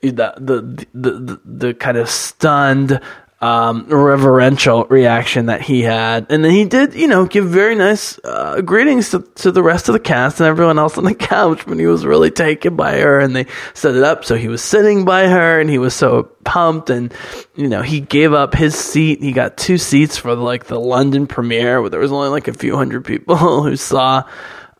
the 0.01 0.35
the 0.37 0.87
the 0.93 1.11
the, 1.19 1.41
the 1.45 1.75
kind 1.75 1.97
of 1.97 2.09
stunned 2.09 3.01
um, 3.43 3.87
reverential 3.89 4.85
reaction 4.85 5.47
that 5.47 5.61
he 5.61 5.83
had. 5.83 6.27
And 6.31 6.45
then 6.45 6.53
he 6.53 6.65
did, 6.65 6.95
you 6.95 7.09
know, 7.09 7.27
give 7.27 7.45
very 7.47 7.75
nice 7.75 8.17
uh, 8.23 8.61
greetings 8.61 9.11
to, 9.11 9.21
to 9.35 9.51
the 9.51 9.65
rest 9.65 9.89
of 9.89 9.95
the 9.95 10.01
cast 10.01 10.39
and 10.39 10.47
everyone 10.47 10.79
else 10.79 10.97
on 10.97 11.03
the 11.03 11.15
couch 11.33 11.67
when 11.67 11.81
he 11.81 11.87
was 11.87 12.07
really 12.07 12.31
taken 12.31 12.77
by 12.77 13.01
her. 13.01 13.19
And 13.19 13.35
they 13.35 13.47
set 13.75 13.97
it 13.97 14.05
up 14.05 14.25
so 14.25 14.37
he 14.37 14.47
was 14.47 14.63
sitting 14.63 15.05
by 15.05 15.27
her 15.27 15.61
and 15.61 15.69
he 15.69 15.79
was 15.79 15.93
so 15.93 16.23
pumped. 16.45 16.89
And, 16.89 17.13
you 17.57 17.67
know, 17.67 17.83
he 17.83 18.01
gave 18.01 18.33
up 18.33 18.55
his 18.55 18.77
seat. 18.77 19.21
He 19.21 19.33
got 19.33 19.57
two 19.57 19.77
seats 19.77 20.17
for 20.17 20.37
like 20.37 20.67
the 20.67 20.79
London 20.79 21.27
premiere 21.27 21.81
where 21.81 21.91
there 21.91 21.99
was 21.99 22.13
only 22.13 22.29
like 22.29 22.47
a 22.47 22.55
few 22.55 22.77
hundred 22.77 23.05
people 23.05 23.37
who 23.65 23.75
saw 23.75 24.23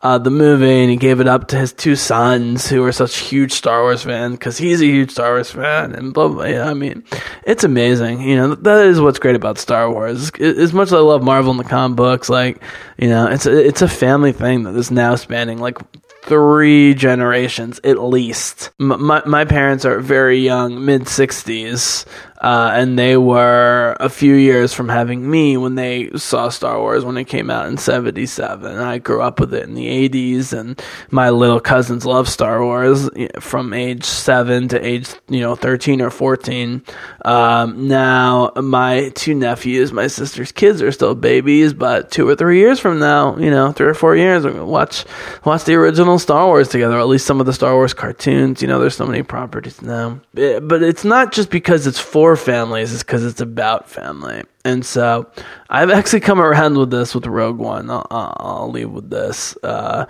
uh, 0.03 0.17
the 0.17 0.29
movie 0.29 0.81
and 0.81 0.91
he 0.91 0.97
gave 0.97 1.21
it 1.21 1.27
up 1.27 1.47
to 1.47 1.57
his 1.57 1.71
two 1.71 1.95
sons 1.95 2.67
who 2.67 2.83
are 2.83 2.91
such 2.91 3.15
huge 3.17 3.53
Star 3.53 3.83
Wars 3.83 4.03
fans 4.03 4.33
because 4.37 4.57
he's 4.57 4.81
a 4.81 4.85
huge 4.85 5.11
Star 5.11 5.31
Wars 5.31 5.49
fan 5.49 5.95
and 5.95 6.13
blah, 6.13 6.27
blah, 6.27 6.43
yeah, 6.43 6.69
I 6.69 6.73
mean, 6.73 7.05
it's 7.45 7.63
amazing. 7.63 8.21
You 8.21 8.35
know, 8.35 8.55
that 8.55 8.85
is 8.85 8.99
what's 8.99 9.17
great 9.17 9.37
about 9.37 9.57
Star 9.57 9.89
Wars. 9.89 10.29
As 10.41 10.73
much 10.73 10.89
as 10.89 10.93
I 10.93 10.97
love 10.97 11.23
Marvel 11.23 11.51
and 11.51 11.59
the 11.59 11.63
comic 11.63 11.95
books, 11.95 12.29
like, 12.29 12.61
you 12.97 13.07
know, 13.07 13.27
it's 13.27 13.45
a, 13.45 13.65
it's 13.65 13.81
a 13.81 13.87
family 13.87 14.33
thing 14.33 14.63
that 14.63 14.75
is 14.75 14.91
now 14.91 15.15
spanning 15.15 15.59
like 15.59 15.77
three 16.23 16.93
generations 16.93 17.79
at 17.85 18.01
least. 18.01 18.71
My, 18.79 19.23
my 19.25 19.45
parents 19.45 19.85
are 19.85 19.99
very 20.01 20.39
young, 20.39 20.83
mid 20.83 21.03
60s, 21.03 22.05
uh, 22.43 22.71
and 22.73 22.99
they 22.99 23.15
were 23.15 23.95
a 24.01 24.09
few 24.09 24.35
years 24.35 24.73
from 24.73 24.89
having 24.89 25.29
me 25.29 25.55
when 25.55 25.75
they 25.75 26.09
saw 26.17 26.49
Star 26.49 26.77
Wars 26.77 27.05
when 27.05 27.15
it 27.15 27.23
came 27.23 27.49
out 27.49 27.67
in 27.67 27.77
77. 27.77 28.77
I 28.77 28.97
grew 28.97 29.21
up 29.21 29.39
with 29.39 29.53
it 29.53 29.63
in 29.63 29.75
the 29.75 30.09
80s, 30.09 30.51
and 30.51 30.81
my 31.09 31.29
little 31.29 31.61
cousins 31.61 32.05
love 32.05 32.27
Star 32.27 32.61
Wars 32.61 33.09
from 33.39 33.73
age 33.73 34.03
7 34.03 34.67
to 34.67 34.85
age, 34.85 35.09
you 35.29 35.39
know, 35.39 35.55
13 35.55 36.01
or 36.01 36.09
14. 36.09 36.83
Um, 37.23 37.87
now, 37.87 38.51
my 38.57 39.09
two 39.15 39.35
nephews, 39.35 39.93
my 39.93 40.07
sister's 40.07 40.51
kids, 40.51 40.81
are 40.81 40.91
still 40.91 41.15
babies, 41.15 41.73
but 41.73 42.11
two 42.11 42.27
or 42.27 42.35
three 42.35 42.59
years 42.59 42.77
from 42.77 42.99
now, 42.99 43.37
you 43.37 43.51
know, 43.51 43.71
three 43.71 43.87
or 43.87 43.93
four 43.93 44.17
years, 44.17 44.43
we're 44.43 44.51
going 44.51 44.63
to 44.63 44.69
watch, 44.69 45.05
watch 45.45 45.63
the 45.63 45.75
original 45.75 46.19
Star 46.19 46.45
Wars 46.47 46.67
together, 46.67 46.99
at 46.99 47.07
least 47.07 47.25
some 47.25 47.39
of 47.39 47.45
the 47.45 47.53
Star 47.53 47.73
Wars 47.73 47.93
cartoons. 47.93 48.61
You 48.61 48.67
know, 48.67 48.79
there's 48.79 48.97
so 48.97 49.05
many 49.05 49.23
properties 49.23 49.81
now. 49.81 50.19
But 50.33 50.83
it's 50.83 51.05
not 51.05 51.31
just 51.31 51.49
because 51.49 51.87
it's 51.87 51.99
for 51.99 52.32
for 52.35 52.45
families 52.45 52.91
is 52.91 53.03
because 53.03 53.23
it's 53.23 53.41
about 53.41 53.87
family. 53.87 54.43
And 54.65 54.85
so 54.85 55.29
I've 55.69 55.91
actually 55.91 56.21
come 56.21 56.41
around 56.41 56.77
with 56.77 56.89
this 56.89 57.13
with 57.13 57.27
Rogue 57.27 57.59
One. 57.59 57.89
I'll, 57.89 58.07
I'll 58.09 58.71
leave 58.71 58.89
with 58.91 59.09
this. 59.09 59.55
Uh, 59.61 60.05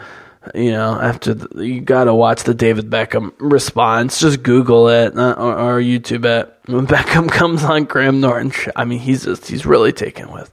you 0.53 0.71
know, 0.71 0.99
after 0.99 1.34
the, 1.34 1.65
you 1.65 1.79
got 1.82 2.06
to 2.06 2.13
watch 2.13 2.43
the 2.43 2.53
David 2.53 2.89
Beckham 2.89 3.34
response. 3.39 4.19
Just 4.19 4.43
Google 4.43 4.89
it 4.89 5.17
uh, 5.17 5.34
or, 5.34 5.58
or, 5.58 5.82
YouTube 5.82 6.25
it. 6.25 6.53
When 6.65 6.86
Beckham 6.93 7.29
comes 7.29 7.63
on 7.63 7.86
Graham 7.86 8.19
Norton, 8.19 8.51
I 8.75 8.84
mean, 8.84 8.99
he's 8.99 9.23
just 9.23 9.47
he's 9.47 9.65
really 9.65 9.93
taken 9.93 10.32
with 10.32 10.51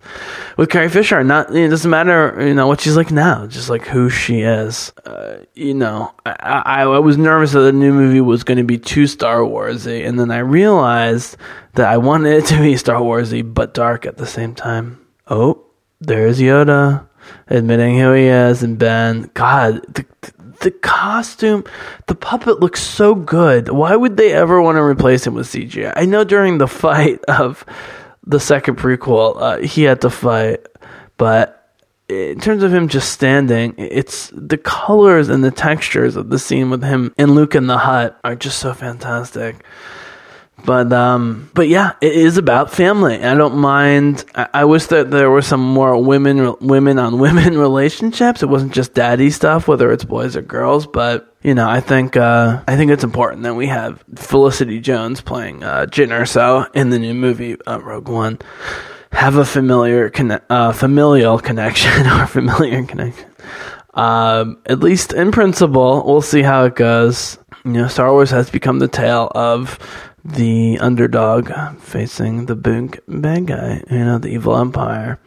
with 0.56 0.70
Carrie 0.70 0.88
Fisher. 0.88 1.22
Not 1.24 1.54
it 1.54 1.68
doesn't 1.68 1.90
matter, 1.90 2.36
you 2.46 2.54
know, 2.54 2.68
what 2.68 2.80
she's 2.80 2.96
like 2.96 3.10
now, 3.10 3.46
just 3.46 3.68
like 3.68 3.86
who 3.86 4.10
she 4.10 4.40
is. 4.40 4.92
Uh, 5.04 5.38
you 5.54 5.74
know, 5.74 6.12
I, 6.24 6.62
I, 6.64 6.82
I 6.82 6.98
was 6.98 7.18
nervous 7.18 7.52
that 7.52 7.60
the 7.60 7.72
new 7.72 7.92
movie 7.92 8.20
was 8.20 8.44
going 8.44 8.58
to 8.58 8.64
be 8.64 8.78
too 8.78 9.06
Star 9.06 9.40
Warsy, 9.40 10.06
and 10.06 10.18
then 10.18 10.30
I 10.30 10.38
realized 10.38 11.36
that 11.74 11.88
I 11.88 11.98
wanted 11.98 12.34
it 12.34 12.46
to 12.46 12.60
be 12.60 12.76
Star 12.78 13.00
Warsy 13.00 13.42
but 13.42 13.74
dark 13.74 14.06
at 14.06 14.16
the 14.16 14.26
same 14.26 14.54
time. 14.54 15.04
Oh, 15.26 15.64
there's 16.00 16.38
Yoda 16.40 17.06
admitting 17.48 17.98
who 17.98 18.12
he 18.12 18.24
is, 18.24 18.62
and 18.62 18.78
Ben. 18.78 19.30
God, 19.34 19.82
the, 19.94 20.04
the 20.60 20.70
costume, 20.70 21.64
the 22.06 22.14
puppet 22.14 22.60
looks 22.60 22.82
so 22.82 23.14
good. 23.14 23.68
Why 23.68 23.96
would 23.96 24.16
they 24.16 24.32
ever 24.32 24.60
want 24.60 24.76
to 24.76 24.82
replace 24.82 25.26
him 25.26 25.34
with 25.34 25.46
CGI? 25.46 25.92
I 25.96 26.04
know 26.06 26.24
during 26.24 26.58
the 26.58 26.68
fight 26.68 27.24
of 27.24 27.64
the 28.26 28.40
second 28.40 28.76
prequel, 28.76 29.36
uh, 29.40 29.58
he 29.58 29.82
had 29.82 30.02
to 30.02 30.10
fight, 30.10 30.66
but 31.16 31.56
in 32.08 32.40
terms 32.40 32.62
of 32.62 32.74
him 32.74 32.88
just 32.88 33.12
standing, 33.12 33.74
it's 33.78 34.30
the 34.34 34.58
colors 34.58 35.28
and 35.28 35.44
the 35.44 35.50
textures 35.50 36.16
of 36.16 36.28
the 36.28 36.38
scene 36.38 36.70
with 36.70 36.82
him 36.82 37.14
and 37.16 37.34
Luke 37.34 37.54
in 37.54 37.66
the 37.66 37.78
hut 37.78 38.18
are 38.24 38.34
just 38.34 38.58
so 38.58 38.74
fantastic. 38.74 39.64
But 40.64 40.92
um, 40.92 41.50
but 41.54 41.68
yeah, 41.68 41.92
it 42.00 42.12
is 42.12 42.36
about 42.36 42.72
family. 42.72 43.22
I 43.22 43.34
don't 43.34 43.56
mind. 43.56 44.24
I, 44.34 44.48
I, 44.54 44.64
wish 44.64 44.86
that 44.86 45.10
there 45.10 45.30
were 45.30 45.42
some 45.42 45.60
more 45.60 46.02
women 46.02 46.54
women 46.60 46.98
on 46.98 47.18
women 47.18 47.56
relationships. 47.56 48.42
It 48.42 48.48
wasn't 48.48 48.72
just 48.72 48.94
daddy 48.94 49.30
stuff, 49.30 49.68
whether 49.68 49.90
it's 49.92 50.04
boys 50.04 50.36
or 50.36 50.42
girls. 50.42 50.86
But 50.86 51.34
you 51.42 51.54
know, 51.54 51.68
I 51.68 51.80
think 51.80 52.16
uh, 52.16 52.62
I 52.66 52.76
think 52.76 52.90
it's 52.90 53.04
important 53.04 53.42
that 53.44 53.54
we 53.54 53.66
have 53.66 54.04
Felicity 54.16 54.80
Jones 54.80 55.20
playing 55.20 55.62
uh, 55.62 55.86
Jyn 55.86 56.08
Erso 56.08 56.68
in 56.74 56.90
the 56.90 56.98
new 56.98 57.14
movie 57.14 57.56
uh, 57.66 57.80
Rogue 57.80 58.08
One. 58.08 58.38
Have 59.12 59.36
a 59.36 59.44
familiar 59.44 60.08
conne- 60.10 60.42
uh, 60.48 60.72
familial 60.72 61.38
connection 61.38 62.06
or 62.06 62.26
familiar 62.26 62.84
connection. 62.84 63.30
Um, 63.94 64.58
at 64.66 64.80
least 64.80 65.12
in 65.12 65.32
principle, 65.32 66.04
we'll 66.06 66.22
see 66.22 66.42
how 66.42 66.64
it 66.64 66.76
goes. 66.76 67.38
You 67.64 67.72
know, 67.72 67.88
Star 67.88 68.10
Wars 68.12 68.30
has 68.30 68.48
become 68.48 68.78
the 68.78 68.88
tale 68.88 69.30
of 69.34 69.78
the 70.24 70.78
underdog 70.80 71.50
facing 71.80 72.46
the 72.46 72.56
big 72.56 73.00
bad 73.08 73.46
guy, 73.46 73.82
you 73.90 74.04
know, 74.04 74.18
the 74.18 74.28
evil 74.28 74.56
empire. 74.56 75.18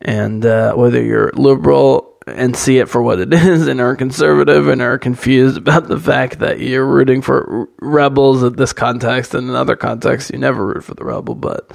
And 0.00 0.44
uh, 0.44 0.74
whether 0.74 1.02
you're 1.02 1.30
liberal 1.34 2.12
and 2.26 2.56
see 2.56 2.78
it 2.78 2.88
for 2.88 3.02
what 3.02 3.20
it 3.20 3.32
is 3.32 3.66
and 3.66 3.80
are 3.80 3.96
conservative 3.96 4.68
and 4.68 4.82
are 4.82 4.98
confused 4.98 5.56
about 5.56 5.88
the 5.88 5.98
fact 5.98 6.38
that 6.38 6.60
you're 6.60 6.86
rooting 6.86 7.22
for 7.22 7.68
rebels 7.80 8.42
in 8.42 8.54
this 8.54 8.72
context 8.72 9.34
and 9.34 9.48
in 9.48 9.54
other 9.54 9.76
contexts 9.76 10.30
you 10.30 10.38
never 10.38 10.66
root 10.66 10.84
for 10.84 10.94
the 10.94 11.04
rebel 11.04 11.34
but 11.34 11.70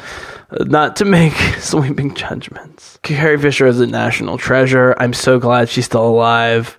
uh, 0.51 0.63
not 0.65 0.95
to 0.97 1.05
make 1.05 1.33
sweeping 1.59 2.13
judgments. 2.13 2.99
Carrie 3.03 3.37
fisher 3.37 3.67
is 3.67 3.79
a 3.79 3.87
national 3.87 4.37
treasure. 4.37 4.95
I'm 4.97 5.13
so 5.13 5.39
glad 5.39 5.69
she's 5.69 5.85
still 5.85 6.07
alive. 6.07 6.77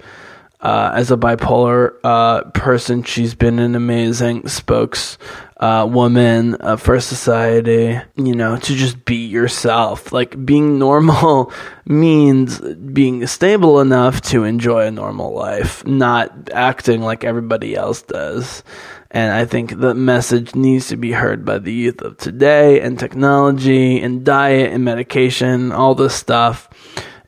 Uh, 0.60 0.90
as 0.92 1.12
a 1.12 1.16
bipolar 1.16 1.94
uh, 2.02 2.42
person, 2.50 3.04
she's 3.04 3.32
been 3.32 3.60
an 3.60 3.76
amazing 3.76 4.48
spokes 4.48 5.16
uh, 5.60 5.88
woman 5.90 6.56
uh, 6.60 6.76
for 6.76 7.00
society, 7.00 8.00
you 8.16 8.34
know, 8.34 8.56
to 8.56 8.74
just 8.74 9.04
be 9.04 9.26
yourself. 9.26 10.12
Like 10.12 10.44
being 10.44 10.78
normal 10.78 11.52
means 11.84 12.60
being 12.60 13.26
stable 13.26 13.80
enough 13.80 14.20
to 14.22 14.44
enjoy 14.44 14.86
a 14.86 14.90
normal 14.90 15.34
life, 15.34 15.84
not 15.84 16.50
acting 16.52 17.02
like 17.02 17.24
everybody 17.24 17.74
else 17.74 18.02
does. 18.02 18.62
And 19.10 19.32
I 19.32 19.46
think 19.46 19.80
the 19.80 19.94
message 19.94 20.54
needs 20.54 20.88
to 20.88 20.96
be 20.96 21.12
heard 21.12 21.44
by 21.44 21.58
the 21.58 21.72
youth 21.72 22.02
of 22.02 22.18
today 22.18 22.80
and 22.80 22.98
technology 22.98 24.00
and 24.00 24.24
diet 24.24 24.72
and 24.72 24.84
medication, 24.84 25.72
all 25.72 25.94
this 25.94 26.14
stuff 26.14 26.68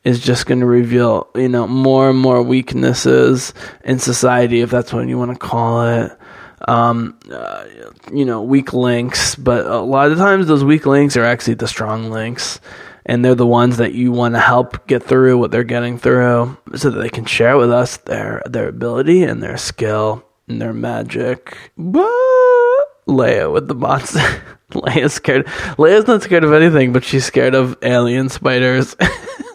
is 0.04 0.20
just 0.20 0.46
going 0.46 0.60
to 0.60 0.66
reveal, 0.66 1.28
you 1.34 1.48
know, 1.48 1.66
more 1.66 2.10
and 2.10 2.18
more 2.18 2.42
weaknesses 2.42 3.54
in 3.82 3.98
society, 3.98 4.60
if 4.60 4.70
that's 4.70 4.92
what 4.92 5.08
you 5.08 5.18
want 5.18 5.30
to 5.32 5.38
call 5.38 5.82
it 5.82 6.19
um, 6.68 7.18
uh, 7.30 7.64
you 8.12 8.24
know, 8.24 8.42
weak 8.42 8.72
links, 8.72 9.34
but 9.34 9.66
a 9.66 9.80
lot 9.80 10.10
of 10.10 10.18
times 10.18 10.46
those 10.46 10.64
weak 10.64 10.86
links 10.86 11.16
are 11.16 11.24
actually 11.24 11.54
the 11.54 11.68
strong 11.68 12.10
links. 12.10 12.60
And 13.06 13.24
they're 13.24 13.34
the 13.34 13.46
ones 13.46 13.78
that 13.78 13.94
you 13.94 14.12
want 14.12 14.34
to 14.34 14.40
help 14.40 14.86
get 14.86 15.02
through 15.02 15.38
what 15.38 15.50
they're 15.50 15.64
getting 15.64 15.98
through 15.98 16.56
so 16.76 16.90
that 16.90 17.00
they 17.00 17.08
can 17.08 17.24
share 17.24 17.56
with 17.56 17.72
us 17.72 17.96
their, 17.96 18.42
their 18.46 18.68
ability 18.68 19.22
and 19.22 19.42
their 19.42 19.56
skill 19.56 20.22
and 20.46 20.60
their 20.60 20.74
magic. 20.74 21.56
Leia 21.78 23.52
with 23.52 23.68
the 23.68 23.74
monster. 23.74 24.20
Leia's 24.70 25.14
scared. 25.14 25.46
Leia's 25.76 26.06
not 26.06 26.22
scared 26.22 26.44
of 26.44 26.52
anything, 26.52 26.92
but 26.92 27.04
she's 27.04 27.24
scared 27.24 27.54
of 27.54 27.76
alien 27.82 28.28
spiders. 28.28 28.94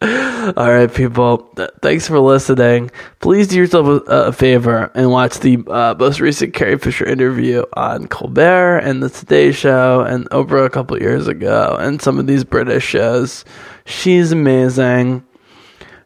All 0.02 0.70
right, 0.72 0.92
people. 0.92 1.38
Th- 1.56 1.70
thanks 1.82 2.06
for 2.06 2.20
listening. 2.20 2.92
Please 3.18 3.48
do 3.48 3.56
yourself 3.56 3.86
a, 4.06 4.10
a 4.10 4.32
favor 4.32 4.92
and 4.94 5.10
watch 5.10 5.40
the 5.40 5.58
uh, 5.66 5.96
most 5.98 6.20
recent 6.20 6.54
Carrie 6.54 6.78
Fisher 6.78 7.04
interview 7.04 7.64
on 7.72 8.06
Colbert 8.06 8.78
and 8.78 9.02
the 9.02 9.10
Today 9.10 9.50
Show 9.50 10.02
and 10.02 10.30
Oprah 10.30 10.66
a 10.66 10.70
couple 10.70 11.00
years 11.00 11.26
ago 11.26 11.76
and 11.80 12.00
some 12.00 12.20
of 12.20 12.28
these 12.28 12.44
British 12.44 12.84
shows. 12.84 13.44
She's 13.86 14.30
amazing 14.30 15.24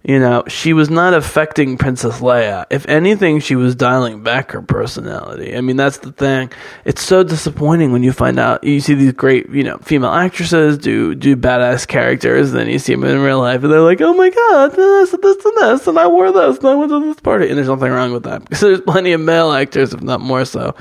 you 0.04 0.18
know, 0.18 0.42
she 0.48 0.72
was 0.72 0.90
not 0.90 1.14
affecting 1.14 1.78
Princess 1.78 2.20
Leia. 2.20 2.66
If 2.70 2.86
anything, 2.88 3.38
she 3.38 3.54
was 3.54 3.76
dialing 3.76 4.22
back 4.22 4.50
her 4.50 4.62
personality. 4.62 5.56
I 5.56 5.60
mean, 5.60 5.76
that's 5.76 5.98
the 5.98 6.10
thing. 6.10 6.50
It's 6.84 7.02
so 7.02 7.22
disappointing 7.22 7.92
when 7.92 8.02
you 8.02 8.12
find 8.12 8.38
out 8.38 8.64
you 8.64 8.80
see 8.80 8.94
these 8.94 9.12
great, 9.12 9.48
you 9.50 9.62
know, 9.62 9.78
female 9.78 10.10
actresses 10.10 10.76
do 10.78 11.14
do 11.14 11.36
badass 11.36 11.86
characters, 11.86 12.50
and 12.50 12.58
then 12.58 12.68
you 12.68 12.80
see 12.80 12.94
them 12.94 13.04
in 13.04 13.20
real 13.20 13.38
life, 13.38 13.62
and 13.62 13.72
they're 13.72 13.80
like, 13.80 14.00
"Oh 14.00 14.14
my 14.14 14.30
god, 14.30 14.72
this, 14.72 15.10
this, 15.10 15.44
and 15.44 15.56
this, 15.58 15.86
and 15.86 15.98
I 15.98 16.08
wore 16.08 16.32
this, 16.32 16.58
and 16.58 16.66
I 16.66 16.74
went 16.74 16.90
to 16.90 17.00
this 17.00 17.20
party," 17.20 17.48
and 17.48 17.56
there's 17.56 17.68
nothing 17.68 17.92
wrong 17.92 18.12
with 18.12 18.24
that 18.24 18.40
because 18.48 18.60
there's 18.60 18.80
plenty 18.80 19.12
of 19.12 19.20
male 19.20 19.52
actors, 19.52 19.94
if 19.94 20.02
not 20.02 20.20
more 20.20 20.44
so, 20.44 20.74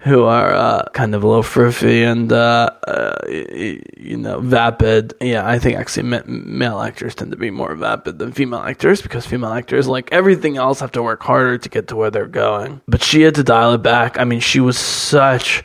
who 0.00 0.24
are 0.24 0.52
uh, 0.54 0.84
kind 0.92 1.14
of 1.14 1.24
a 1.24 1.26
little 1.26 1.42
froofy 1.42 2.04
and 2.04 2.32
uh, 2.32 2.70
uh, 2.86 3.16
you 3.26 4.16
know 4.16 4.40
vapid. 4.40 5.14
Yeah, 5.20 5.48
I 5.48 5.58
think 5.58 5.78
actually 5.78 6.22
male 6.26 6.80
actors 6.80 7.14
tend 7.14 7.30
to 7.30 7.36
be 7.38 7.50
more 7.50 7.74
vapid 7.74 8.18
than 8.18 8.32
female 8.32 8.65
actors 8.66 9.00
because 9.02 9.26
female 9.26 9.52
actors, 9.52 9.86
like 9.86 10.10
everything 10.12 10.56
else, 10.56 10.80
have 10.80 10.92
to 10.92 11.02
work 11.02 11.22
harder 11.22 11.58
to 11.58 11.68
get 11.68 11.88
to 11.88 11.96
where 11.96 12.10
they're 12.10 12.26
going. 12.26 12.80
But 12.88 13.02
she 13.02 13.22
had 13.22 13.36
to 13.36 13.44
dial 13.44 13.74
it 13.74 13.82
back. 13.82 14.18
I 14.18 14.24
mean, 14.24 14.40
she 14.40 14.60
was 14.60 14.78
such 14.78 15.64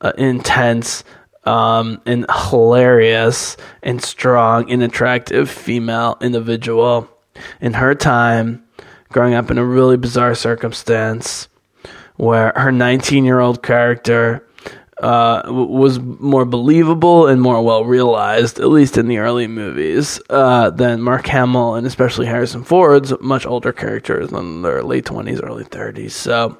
uh, 0.00 0.12
intense. 0.16 1.04
Um, 1.44 2.02
and 2.04 2.26
hilarious 2.28 3.56
and 3.80 4.02
strong 4.02 4.68
and 4.68 4.82
attractive 4.82 5.48
female 5.48 6.18
individual 6.20 7.08
in 7.60 7.74
her 7.74 7.94
time 7.94 8.64
growing 9.10 9.34
up 9.34 9.50
in 9.50 9.58
a 9.58 9.64
really 9.64 9.96
bizarre 9.96 10.34
circumstance 10.34 11.48
where 12.16 12.52
her 12.56 12.72
19 12.72 13.24
year 13.24 13.40
old 13.40 13.62
character 13.62 14.45
uh, 15.02 15.42
was 15.46 15.98
more 16.00 16.44
believable 16.44 17.26
and 17.26 17.40
more 17.40 17.62
well 17.62 17.84
realized, 17.84 18.58
at 18.58 18.68
least 18.68 18.96
in 18.96 19.08
the 19.08 19.18
early 19.18 19.46
movies, 19.46 20.20
uh, 20.30 20.70
than 20.70 21.02
Mark 21.02 21.26
Hamill 21.26 21.74
and 21.74 21.86
especially 21.86 22.26
Harrison 22.26 22.64
Ford's 22.64 23.12
much 23.20 23.44
older 23.46 23.72
characters 23.72 24.32
in 24.32 24.62
their 24.62 24.82
late 24.82 25.04
20s, 25.04 25.42
early 25.42 25.64
30s. 25.64 26.12
So 26.12 26.56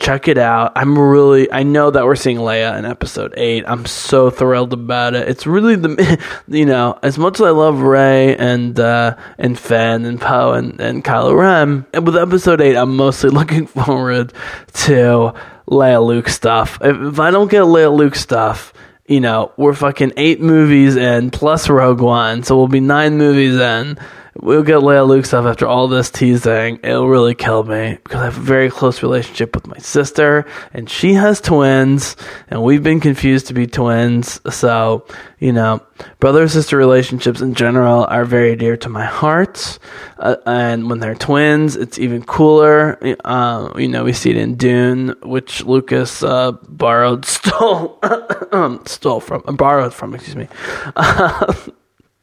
check 0.00 0.28
it 0.28 0.38
out. 0.38 0.72
I'm 0.74 0.98
really, 0.98 1.52
I 1.52 1.62
know 1.62 1.90
that 1.90 2.04
we're 2.04 2.16
seeing 2.16 2.38
Leia 2.38 2.76
in 2.78 2.86
episode 2.86 3.34
eight. 3.36 3.64
I'm 3.66 3.84
so 3.84 4.30
thrilled 4.30 4.72
about 4.72 5.14
it. 5.14 5.28
It's 5.28 5.46
really 5.46 5.76
the, 5.76 6.18
you 6.48 6.64
know, 6.64 6.98
as 7.02 7.18
much 7.18 7.34
as 7.34 7.42
I 7.42 7.50
love 7.50 7.80
Rey 7.80 8.34
and, 8.36 8.80
uh, 8.80 9.16
and 9.38 9.58
Finn 9.58 10.06
and 10.06 10.20
Poe 10.20 10.54
and, 10.54 10.80
and 10.80 11.04
Kylo 11.04 11.38
Ren, 11.38 11.86
with 12.02 12.16
episode 12.16 12.60
eight, 12.62 12.76
I'm 12.76 12.96
mostly 12.96 13.30
looking 13.40 13.66
forward 13.66 14.32
to 14.72 15.34
Leia 15.68 16.04
Luke 16.04 16.28
stuff. 16.28 16.78
If, 16.80 16.96
if 16.96 17.20
I 17.20 17.30
don't 17.30 17.50
get 17.50 17.62
Leia 17.64 17.94
Luke 17.94 18.16
stuff, 18.16 18.72
you 19.06 19.20
know, 19.20 19.52
we're 19.58 19.74
fucking 19.74 20.14
eight 20.16 20.40
movies 20.40 20.96
in 20.96 21.30
plus 21.30 21.68
Rogue 21.68 22.00
One, 22.00 22.42
so 22.42 22.56
we'll 22.56 22.68
be 22.68 22.80
nine 22.80 23.18
movies 23.18 23.56
in 23.56 23.98
we'll 24.34 24.62
get 24.62 24.78
Leia 24.78 25.06
Luke 25.06 25.26
stuff 25.26 25.46
after 25.46 25.66
all 25.66 25.88
this 25.88 26.10
teasing. 26.10 26.78
It'll 26.82 27.08
really 27.08 27.34
kill 27.34 27.64
me 27.64 27.98
because 28.02 28.20
I 28.20 28.24
have 28.26 28.36
a 28.36 28.40
very 28.40 28.70
close 28.70 29.02
relationship 29.02 29.54
with 29.54 29.66
my 29.66 29.78
sister, 29.78 30.46
and 30.72 30.88
she 30.88 31.14
has 31.14 31.40
twins, 31.40 32.16
and 32.48 32.62
we've 32.62 32.82
been 32.82 33.00
confused 33.00 33.46
to 33.48 33.54
be 33.54 33.66
twins. 33.66 34.40
So, 34.50 35.06
you 35.38 35.52
know, 35.52 35.80
brother 36.18 36.48
sister 36.48 36.76
relationships 36.76 37.40
in 37.40 37.54
general 37.54 38.04
are 38.04 38.24
very 38.24 38.56
dear 38.56 38.76
to 38.78 38.88
my 38.88 39.04
heart. 39.04 39.78
Uh, 40.18 40.36
and 40.46 40.88
when 40.88 41.00
they're 41.00 41.14
twins, 41.14 41.76
it's 41.76 41.98
even 41.98 42.22
cooler. 42.22 42.98
Uh, 43.24 43.72
you 43.76 43.88
know, 43.88 44.04
we 44.04 44.12
see 44.12 44.30
it 44.30 44.36
in 44.36 44.56
Dune, 44.56 45.14
which 45.22 45.64
Lucas 45.64 46.22
uh, 46.22 46.52
borrowed, 46.68 47.24
stole, 47.24 47.98
stole 48.86 49.20
from, 49.20 49.42
borrowed 49.56 49.94
from, 49.94 50.14
excuse 50.14 50.36
me. 50.36 50.48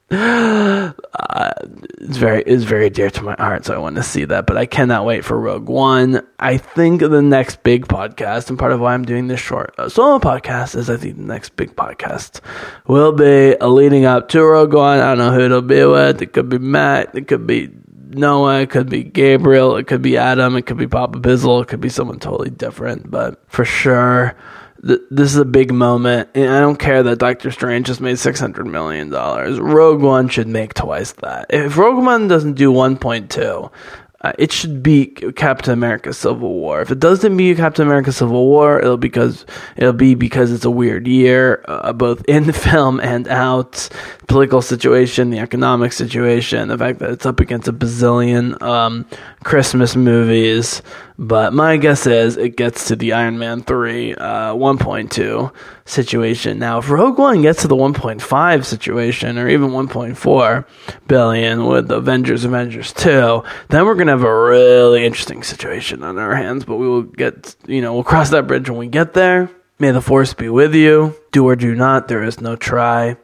uh, 0.09 0.93
it's 1.99 2.15
very 2.15 2.41
is 2.43 2.63
very 2.63 2.89
dear 2.89 3.09
to 3.09 3.23
my 3.23 3.35
heart, 3.35 3.65
so 3.65 3.75
I 3.75 3.77
want 3.77 3.97
to 3.97 4.03
see 4.03 4.23
that. 4.23 4.45
But 4.45 4.55
I 4.55 4.65
cannot 4.65 5.05
wait 5.05 5.25
for 5.25 5.37
Rogue 5.37 5.67
One. 5.67 6.25
I 6.39 6.57
think 6.57 7.01
the 7.01 7.21
next 7.21 7.61
big 7.63 7.87
podcast, 7.87 8.49
and 8.49 8.57
part 8.57 8.71
of 8.71 8.79
why 8.79 8.93
I'm 8.93 9.03
doing 9.03 9.27
this 9.27 9.41
short 9.41 9.75
uh, 9.77 9.89
solo 9.89 10.19
podcast, 10.19 10.75
is 10.75 10.89
I 10.89 10.95
think 10.95 11.17
the 11.17 11.23
next 11.23 11.57
big 11.57 11.75
podcast 11.75 12.39
will 12.87 13.11
be 13.11 13.57
a 13.59 13.67
leading 13.67 14.05
up 14.05 14.29
to 14.29 14.45
Rogue 14.45 14.73
One. 14.73 14.99
I 14.99 15.13
don't 15.13 15.17
know 15.17 15.33
who 15.33 15.41
it'll 15.41 15.61
be 15.61 15.83
with. 15.83 16.21
It 16.21 16.31
could 16.31 16.47
be 16.47 16.57
Matt. 16.57 17.13
It 17.13 17.27
could 17.27 17.45
be 17.45 17.69
Noah. 18.11 18.61
It 18.61 18.69
could 18.69 18.89
be 18.89 19.03
Gabriel. 19.03 19.75
It 19.75 19.87
could 19.87 20.01
be 20.01 20.15
Adam. 20.15 20.55
It 20.55 20.67
could 20.67 20.77
be 20.77 20.87
Papa 20.87 21.19
Bizzle. 21.19 21.63
It 21.63 21.67
could 21.67 21.81
be 21.81 21.89
someone 21.89 22.19
totally 22.19 22.49
different. 22.49 23.11
But 23.11 23.43
for 23.49 23.65
sure 23.65 24.37
this 24.79 25.31
is 25.31 25.37
a 25.37 25.45
big 25.45 25.73
moment. 25.73 26.29
And 26.35 26.49
I 26.49 26.59
don't 26.59 26.77
care 26.77 27.03
that 27.03 27.19
Doctor 27.19 27.51
Strange 27.51 27.87
just 27.87 28.01
made 28.01 28.19
six 28.19 28.39
hundred 28.39 28.67
million 28.67 29.09
dollars. 29.09 29.59
Rogue 29.59 30.01
One 30.01 30.27
should 30.29 30.47
make 30.47 30.73
twice 30.73 31.13
that. 31.13 31.47
If 31.49 31.77
Rogue 31.77 32.03
One 32.03 32.27
doesn't 32.27 32.53
do 32.53 32.71
one 32.71 32.97
point 32.97 33.29
two, 33.29 33.71
uh, 34.21 34.33
it 34.39 34.51
should 34.51 34.81
be 34.81 35.05
Captain 35.05 35.73
America: 35.73 36.11
Civil 36.11 36.53
War. 36.53 36.81
If 36.81 36.89
it 36.89 36.99
doesn't 36.99 37.37
be 37.37 37.53
Captain 37.53 37.85
America: 37.85 38.11
Civil 38.11 38.47
War, 38.47 38.79
it'll 38.79 38.97
because 38.97 39.45
it'll 39.75 39.93
be 39.93 40.15
because 40.15 40.51
it's 40.51 40.65
a 40.65 40.71
weird 40.71 41.07
year, 41.07 41.63
uh, 41.67 41.93
both 41.93 42.25
in 42.25 42.47
the 42.47 42.53
film 42.67 42.99
and 42.99 43.27
out. 43.27 43.89
Political 44.27 44.61
situation, 44.61 45.29
the 45.29 45.39
economic 45.39 45.93
situation, 45.93 46.67
the 46.67 46.77
fact 46.77 46.99
that 46.99 47.11
it's 47.11 47.25
up 47.25 47.39
against 47.39 47.67
a 47.67 47.73
bazillion 47.73 48.61
um, 48.61 49.05
Christmas 49.43 49.95
movies. 49.95 50.81
But 51.19 51.51
my 51.51 51.77
guess 51.77 52.05
is 52.05 52.37
it 52.37 52.55
gets 52.55 52.87
to 52.87 52.95
the 52.95 53.13
Iron 53.13 53.39
Man 53.39 53.63
3 53.63 54.13
uh, 54.13 54.53
1.2 54.53 55.51
situation. 55.85 56.59
Now, 56.59 56.77
if 56.77 56.89
Rogue 56.89 57.17
One 57.17 57.41
gets 57.41 57.63
to 57.63 57.67
the 57.67 57.75
1.5 57.75 58.65
situation 58.65 59.39
or 59.39 59.49
even 59.49 59.71
1.4 59.71 60.65
billion 61.07 61.65
with 61.65 61.89
Avengers 61.91 62.45
Avengers 62.45 62.93
2, 62.93 63.43
then 63.69 63.85
we're 63.85 63.95
going 63.95 64.07
to 64.07 64.13
have 64.13 64.23
a 64.23 64.41
really 64.43 65.05
interesting 65.05 65.41
situation 65.41 66.03
on 66.03 66.19
our 66.19 66.35
hands. 66.35 66.65
But 66.65 66.77
we 66.77 66.87
will 66.87 67.03
get, 67.03 67.55
you 67.65 67.81
know, 67.81 67.93
we'll 67.95 68.03
cross 68.03 68.29
that 68.29 68.45
bridge 68.45 68.69
when 68.69 68.77
we 68.77 68.87
get 68.87 69.13
there. 69.13 69.49
May 69.79 69.91
the 69.91 70.01
force 70.01 70.33
be 70.33 70.49
with 70.49 70.75
you. 70.75 71.15
Do 71.37 71.47
or 71.47 71.55
do 71.55 71.75
not. 71.75 72.07
There 72.07 72.23
is 72.23 72.41
no 72.41 72.55
try. 72.55 73.15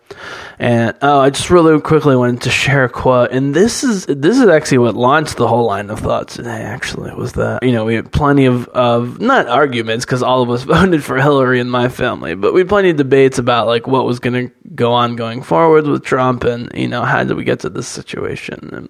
And 0.60 0.96
oh, 1.02 1.22
I 1.22 1.32
just 1.32 1.50
really 1.50 1.82
quickly 1.82 2.16
wanted 2.16 2.42
to 2.44 2.52
share 2.52 2.84
a 2.84 2.90
quote, 2.90 3.32
and 3.32 3.56
this 3.56 3.84
is 3.84 4.06
this 4.06 4.38
is 4.38 4.48
actually 4.48 4.78
what 4.78 4.96
launched 4.96 5.38
the 5.38 5.48
whole 5.48 5.66
line 5.66 5.90
of 5.90 6.00
thought 6.00 6.28
today. 6.28 6.62
Actually, 6.62 7.12
was 7.16 7.34
that 7.34 7.64
you 7.64 7.72
know 7.72 7.86
we 7.86 7.96
had 7.96 8.12
plenty 8.12 8.46
of 8.46 8.68
of 8.68 9.20
not 9.20 9.48
arguments 9.48 10.06
because 10.06 10.22
all 10.22 10.44
of 10.44 10.52
us 10.52 10.62
voted 10.76 11.04
for 11.04 11.18
Hillary 11.18 11.60
in 11.60 11.72
my 11.72 11.90
family, 11.90 12.36
but 12.36 12.54
we 12.54 12.62
had 12.62 12.70
plenty 12.70 12.92
of 12.92 12.98
debates 12.98 13.40
about 13.40 13.66
like 13.66 13.88
what 13.88 14.06
was 14.06 14.20
going 14.20 14.48
to 14.48 14.54
go 14.76 14.94
on 14.94 15.16
going 15.16 15.42
forward 15.42 15.88
with 15.88 16.04
Trump, 16.04 16.44
and 16.44 16.72
you 16.76 16.88
know 16.88 17.04
how 17.04 17.24
did 17.24 17.36
we 17.36 17.44
get 17.44 17.62
to 17.62 17.70
this 17.70 17.88
situation? 17.88 18.70
And 18.74 18.90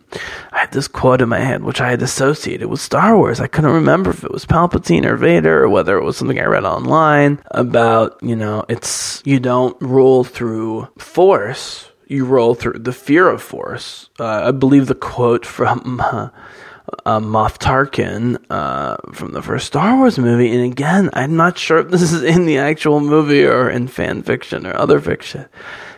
I 0.51 0.59
had 0.59 0.73
this 0.73 0.89
quote 0.89 1.21
in 1.21 1.29
my 1.29 1.39
head 1.39 1.63
which 1.63 1.79
I 1.79 1.91
had 1.91 2.01
associated 2.01 2.67
with 2.67 2.81
Star 2.81 3.17
Wars. 3.17 3.39
I 3.39 3.47
couldn't 3.47 3.71
remember 3.71 4.09
if 4.09 4.25
it 4.25 4.31
was 4.31 4.45
Palpatine 4.45 5.05
or 5.05 5.15
Vader 5.15 5.63
or 5.63 5.69
whether 5.69 5.97
it 5.97 6.03
was 6.03 6.17
something 6.17 6.39
I 6.39 6.45
read 6.45 6.65
online 6.65 7.39
about 7.51 8.17
you 8.21 8.36
know 8.36 8.65
it's 8.67 9.12
you 9.26 9.39
don't 9.39 9.80
rule 9.82 10.23
through 10.23 10.88
force, 10.97 11.91
you 12.08 12.26
roll 12.26 12.56
through 12.56 12.80
the 12.80 12.93
fear 12.93 13.30
of 13.30 13.41
force. 13.41 14.10
Uh, 14.19 14.47
I 14.47 14.52
believe 14.52 14.88
the 14.88 14.95
quote 14.95 15.45
from 15.45 16.02
uh, 16.02 16.30
uh, 17.06 17.19
Moff 17.19 17.58
Tarkin 17.58 18.38
uh, 18.49 18.97
from 19.13 19.34
the 19.34 19.41
first 19.41 19.67
Star 19.67 19.97
Wars 19.97 20.17
movie, 20.17 20.52
and 20.52 20.63
again, 20.63 21.10
I'm 21.13 21.36
not 21.36 21.58
sure 21.58 21.80
if 21.80 21.89
this 21.89 22.02
is 22.02 22.23
in 22.23 22.45
the 22.45 22.58
actual 22.58 22.99
movie 22.99 23.45
or 23.45 23.69
in 23.69 23.88
fan 23.88 24.23
fiction 24.23 24.65
or 24.65 24.76
other 24.76 24.99
fiction. 24.99 25.45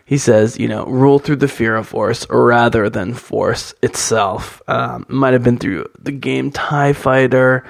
He 0.05 0.19
says, 0.19 0.59
you 0.59 0.67
know, 0.67 0.85
rule 0.85 1.17
through 1.17 1.37
the 1.37 1.47
fear 1.47 1.75
of 1.75 1.87
force 1.87 2.27
rather 2.29 2.91
than 2.91 3.15
force 3.15 3.73
itself. 3.81 4.61
Um, 4.67 5.07
might 5.09 5.33
have 5.33 5.43
been 5.43 5.57
through 5.57 5.87
the 5.99 6.11
game 6.11 6.51
TIE 6.51 6.93
Fighter. 6.93 7.65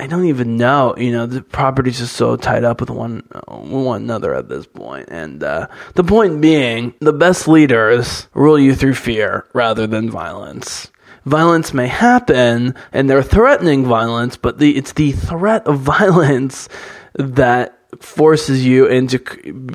I 0.00 0.06
don't 0.06 0.26
even 0.26 0.56
know. 0.56 0.94
You 0.96 1.10
know, 1.10 1.26
the 1.26 1.42
properties 1.42 2.00
are 2.00 2.06
so 2.06 2.36
tied 2.36 2.62
up 2.62 2.80
with 2.80 2.90
one 2.90 3.20
one 3.46 4.02
another 4.02 4.34
at 4.34 4.48
this 4.48 4.66
point. 4.66 5.08
And 5.10 5.42
uh, 5.42 5.66
the 5.94 6.04
point 6.04 6.40
being, 6.40 6.94
the 7.00 7.12
best 7.12 7.48
leaders 7.48 8.28
rule 8.32 8.58
you 8.58 8.74
through 8.76 8.94
fear 8.94 9.46
rather 9.54 9.86
than 9.88 10.08
violence. 10.08 10.90
Violence 11.24 11.74
may 11.74 11.88
happen, 11.88 12.74
and 12.92 13.10
they're 13.10 13.22
threatening 13.22 13.84
violence, 13.84 14.36
but 14.36 14.58
the, 14.58 14.76
it's 14.76 14.92
the 14.92 15.12
threat 15.12 15.66
of 15.66 15.78
violence 15.80 16.68
that 17.14 17.74
forces 18.00 18.64
you 18.64 18.86
into 18.86 19.18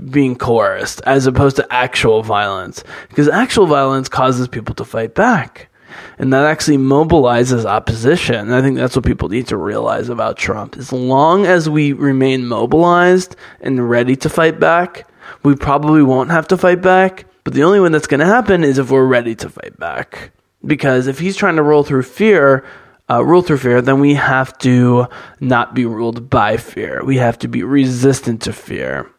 being 0.09 0.35
coerced 0.35 1.01
as 1.05 1.27
opposed 1.27 1.57
to 1.57 1.73
actual 1.73 2.23
violence. 2.23 2.83
Because 3.09 3.27
actual 3.27 3.65
violence 3.65 4.07
causes 4.07 4.47
people 4.47 4.73
to 4.75 4.85
fight 4.85 5.15
back 5.15 5.69
and 6.17 6.33
that 6.33 6.45
actually 6.45 6.77
mobilizes 6.77 7.65
opposition. 7.65 8.35
And 8.35 8.55
I 8.55 8.61
think 8.61 8.77
that's 8.77 8.95
what 8.95 9.05
people 9.05 9.29
need 9.29 9.47
to 9.47 9.57
realize 9.57 10.09
about 10.09 10.37
Trump. 10.37 10.77
As 10.77 10.91
long 10.91 11.45
as 11.45 11.69
we 11.69 11.93
remain 11.93 12.45
mobilized 12.45 13.35
and 13.61 13.89
ready 13.89 14.15
to 14.17 14.29
fight 14.29 14.59
back, 14.59 15.07
we 15.43 15.55
probably 15.55 16.03
won't 16.03 16.31
have 16.31 16.47
to 16.49 16.57
fight 16.57 16.81
back. 16.81 17.25
But 17.43 17.53
the 17.53 17.63
only 17.63 17.79
one 17.79 17.91
that's 17.91 18.07
going 18.07 18.19
to 18.19 18.25
happen 18.25 18.63
is 18.63 18.77
if 18.77 18.89
we're 18.89 19.05
ready 19.05 19.35
to 19.35 19.49
fight 19.49 19.77
back. 19.77 20.31
Because 20.65 21.07
if 21.07 21.19
he's 21.19 21.35
trying 21.35 21.57
to 21.57 21.63
roll 21.63 21.83
through 21.83 22.03
fear, 22.03 22.65
uh, 23.09 23.23
rule 23.23 23.41
through 23.41 23.57
fear, 23.57 23.81
then 23.81 23.99
we 23.99 24.13
have 24.13 24.57
to 24.59 25.07
not 25.39 25.73
be 25.73 25.85
ruled 25.85 26.29
by 26.29 26.57
fear. 26.57 27.03
We 27.03 27.17
have 27.17 27.37
to 27.39 27.47
be 27.47 27.63
resistant 27.63 28.43
to 28.43 28.53
fear. 28.53 29.09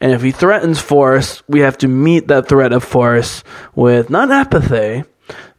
And 0.00 0.12
if 0.12 0.22
he 0.22 0.30
threatens 0.30 0.78
force, 0.78 1.42
we 1.48 1.60
have 1.60 1.76
to 1.78 1.88
meet 1.88 2.28
that 2.28 2.48
threat 2.48 2.72
of 2.72 2.84
force 2.84 3.42
with 3.74 4.08
not 4.08 4.30
apathy, 4.30 5.04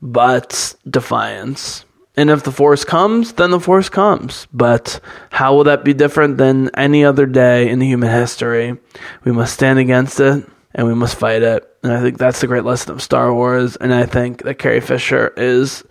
but 0.01 0.75
defiance. 0.89 1.85
And 2.17 2.29
if 2.29 2.43
the 2.43 2.51
force 2.51 2.83
comes, 2.83 3.33
then 3.33 3.51
the 3.51 3.59
force 3.59 3.87
comes. 3.87 4.47
But 4.51 4.99
how 5.29 5.55
will 5.55 5.63
that 5.65 5.85
be 5.85 5.93
different 5.93 6.37
than 6.37 6.69
any 6.75 7.05
other 7.05 7.25
day 7.25 7.69
in 7.69 7.79
human 7.79 8.09
history? 8.11 8.77
We 9.23 9.31
must 9.31 9.53
stand 9.53 9.79
against 9.79 10.19
it 10.19 10.45
and 10.75 10.87
we 10.87 10.93
must 10.93 11.17
fight 11.17 11.43
it. 11.43 11.65
And 11.81 11.93
I 11.93 12.01
think 12.01 12.17
that's 12.17 12.41
the 12.41 12.47
great 12.47 12.65
lesson 12.65 12.91
of 12.91 13.01
Star 13.01 13.33
Wars. 13.33 13.77
And 13.77 13.93
I 13.93 14.05
think 14.05 14.43
that 14.43 14.59
Carrie 14.59 14.81
Fisher 14.81 15.33
is 15.37 15.83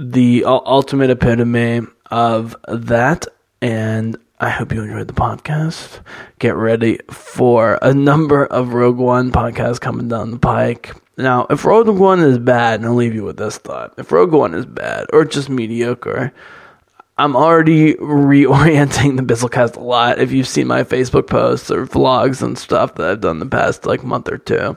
the 0.00 0.44
ultimate 0.44 1.10
epitome 1.10 1.86
of 2.10 2.56
that. 2.66 3.26
And 3.60 4.16
I 4.40 4.50
hope 4.50 4.72
you 4.72 4.82
enjoyed 4.82 5.08
the 5.08 5.14
podcast. 5.14 6.00
Get 6.38 6.56
ready 6.56 6.98
for 7.10 7.78
a 7.82 7.94
number 7.94 8.46
of 8.46 8.74
Rogue 8.74 8.98
One 8.98 9.30
podcasts 9.30 9.80
coming 9.80 10.08
down 10.08 10.32
the 10.32 10.38
pike. 10.38 10.92
Now, 11.18 11.48
if 11.50 11.64
Rogue 11.64 11.88
One 11.88 12.20
is 12.20 12.38
bad, 12.38 12.78
and 12.78 12.86
I'll 12.86 12.94
leave 12.94 13.14
you 13.14 13.24
with 13.24 13.38
this 13.38 13.58
thought 13.58 13.92
if 13.96 14.12
Rogue 14.12 14.32
One 14.32 14.54
is 14.54 14.64
bad 14.64 15.06
or 15.12 15.24
just 15.24 15.50
mediocre, 15.50 16.32
I'm 17.18 17.34
already 17.34 17.94
reorienting 17.94 19.16
the 19.16 19.24
Bizzlecast 19.24 19.76
a 19.76 19.80
lot. 19.80 20.20
If 20.20 20.30
you've 20.30 20.46
seen 20.46 20.68
my 20.68 20.84
Facebook 20.84 21.26
posts 21.26 21.72
or 21.72 21.86
vlogs 21.86 22.40
and 22.40 22.56
stuff 22.56 22.94
that 22.94 23.10
I've 23.10 23.20
done 23.20 23.40
the 23.40 23.46
past 23.46 23.84
like 23.84 24.04
month 24.04 24.28
or 24.28 24.38
two 24.38 24.76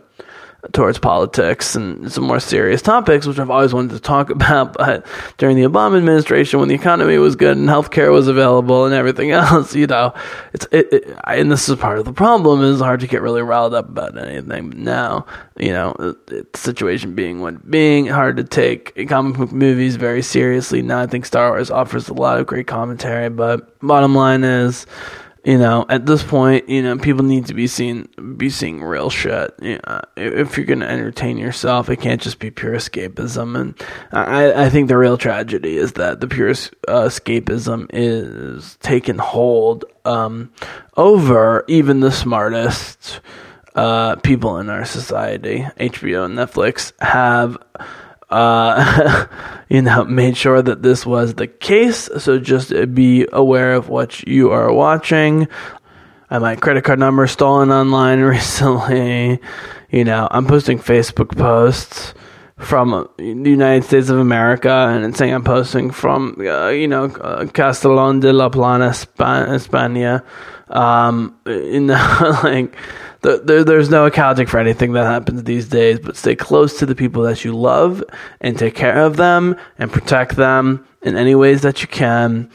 towards 0.74 1.00
politics 1.00 1.76
and 1.76 2.12
some 2.12 2.24
more 2.24 2.40
serious 2.40 2.82
topics, 2.82 3.26
which 3.26 3.40
I've 3.40 3.50
always 3.50 3.74
wanted 3.74 3.92
to 3.92 4.00
talk 4.00 4.30
about. 4.30 4.74
But 4.74 5.06
during 5.38 5.58
the 5.58 5.64
Obama 5.64 5.98
administration, 5.98 6.60
when 6.60 6.70
the 6.70 6.76
economy 6.76 7.18
was 7.18 7.36
good 7.36 7.58
and 7.58 7.68
healthcare 7.68 8.12
was 8.12 8.28
available 8.28 8.86
and 8.86 8.94
everything 8.94 9.32
else, 9.32 9.76
you 9.76 9.88
know, 9.88 10.14
it's 10.54 10.68
it, 10.72 10.92
it, 10.94 11.18
and 11.26 11.52
this 11.52 11.68
is 11.68 11.78
part 11.78 11.98
of 11.98 12.06
the 12.06 12.14
problem 12.14 12.62
is 12.64 12.80
hard 12.80 13.00
to 13.00 13.08
get 13.08 13.22
really 13.22 13.42
riled 13.42 13.74
up 13.74 13.90
about 13.90 14.18
anything. 14.18 14.70
But 14.70 14.78
now, 14.78 15.26
you 15.58 15.72
know, 15.72 15.94
the 16.28 16.46
situation 16.56 17.16
being 17.16 17.42
what 17.42 17.70
being, 17.70 18.08
hard 18.08 18.38
to 18.38 18.44
take 18.44 19.08
comic 19.08 19.38
book 19.38 19.52
movies 19.52 19.96
very 19.96 20.22
seriously. 20.22 20.82
Now 20.82 21.00
I 21.00 21.08
think 21.08 21.26
Star 21.26 21.50
Wars 21.50 21.72
offers 21.72 22.08
a 22.10 22.14
lot 22.14 22.40
of 22.40 22.48
great 22.48 22.68
commentary, 22.68 23.30
but 23.30 23.80
bottom 23.80 24.16
line 24.16 24.44
is 24.44 24.86
you 25.44 25.58
know, 25.58 25.86
at 25.90 26.06
this 26.06 26.24
point, 26.24 26.70
you 26.70 26.84
know, 26.84 26.98
people 26.98 27.24
need 27.24 27.48
to 27.48 27.56
be 27.56 27.66
seeing 27.66 28.08
be 28.38 28.50
seeing 28.50 28.84
real 28.84 29.10
shit. 29.10 29.54
You 29.60 29.80
know, 29.88 30.02
if 30.16 30.56
you're 30.56 30.68
gonna 30.68 30.86
entertain 30.86 31.38
yourself, 31.38 31.90
it 31.90 31.98
can't 31.98 32.22
just 32.22 32.38
be 32.38 32.52
pure 32.52 32.74
escapism. 32.74 33.60
And 33.60 33.76
I, 34.12 34.66
I 34.66 34.70
think 34.70 34.88
the 34.88 34.98
real 34.98 35.18
tragedy 35.18 35.78
is 35.78 35.94
that 35.94 36.20
the 36.20 36.28
pure 36.28 36.52
uh, 36.52 37.08
escapism 37.08 37.88
is 37.92 38.78
taken 38.82 39.18
hold 39.18 39.86
um, 40.06 40.52
over 40.96 41.66
even 41.68 42.02
the 42.02 42.12
smartest 42.12 43.22
uh, 43.74 44.18
people 44.18 44.60
in 44.60 44.70
our 44.70 44.86
society. 44.86 45.68
HBO 45.80 46.26
and 46.26 46.38
Netflix 46.38 46.94
have 47.02 47.58
uh, 48.32 49.28
you 49.70 49.82
know, 49.82 50.04
made 50.06 50.38
sure 50.38 50.62
that 50.62 50.82
this 50.82 51.06
was 51.06 51.36
the 51.36 51.48
case. 51.48 52.10
So 52.18 52.40
just 52.40 52.74
be 52.94 53.28
aware 53.32 53.74
of 53.74 53.90
what 53.90 54.24
you 54.24 54.52
are 54.52 54.72
watching. 54.74 55.48
I 56.30 56.40
my 56.40 56.56
credit 56.56 56.86
card 56.86 57.00
number 57.00 57.28
stolen 57.28 57.72
online 57.72 58.22
recently. 58.36 59.40
You 59.90 60.06
know, 60.06 60.28
I'm 60.32 60.48
posting 60.48 60.80
Facebook 60.80 61.38
posts 61.38 62.14
from 62.58 63.10
the 63.18 63.26
United 63.26 63.84
States 63.84 64.10
of 64.10 64.20
America, 64.20 64.72
and 64.72 65.04
it's 65.04 65.18
saying 65.18 65.34
I'm 65.34 65.44
posting 65.44 65.92
from, 65.92 66.38
uh, 66.40 66.70
you 66.70 66.88
know, 66.88 67.06
uh, 67.06 67.46
Castellón 67.46 68.22
de 68.22 68.32
la 68.32 68.50
Plana, 68.50 68.90
España. 68.90 70.24
Um, 70.70 71.36
in 71.46 71.88
like 71.88 72.76
there, 73.22 73.64
there's 73.64 73.90
no 73.90 74.06
accounting 74.06 74.48
for 74.48 74.60
anything 74.60 74.94
that 74.94 75.06
happens 75.06 75.44
these 75.44 75.68
days, 75.68 76.00
but 76.00 76.18
stay 76.18 76.36
close 76.36 76.80
to 76.80 76.86
the 76.86 76.96
people 76.96 77.24
that 77.24 77.46
you 77.46 77.56
love 77.56 78.04
and 78.40 78.58
take 78.58 78.76
care 78.76 79.06
of 79.06 79.18
them 79.18 79.56
and 79.78 79.92
protect 79.92 80.36
them 80.36 80.86
in 81.02 81.16
any 81.16 81.36
ways 81.36 81.62
that 81.62 81.82
you 81.82 81.88
can. 81.88 82.50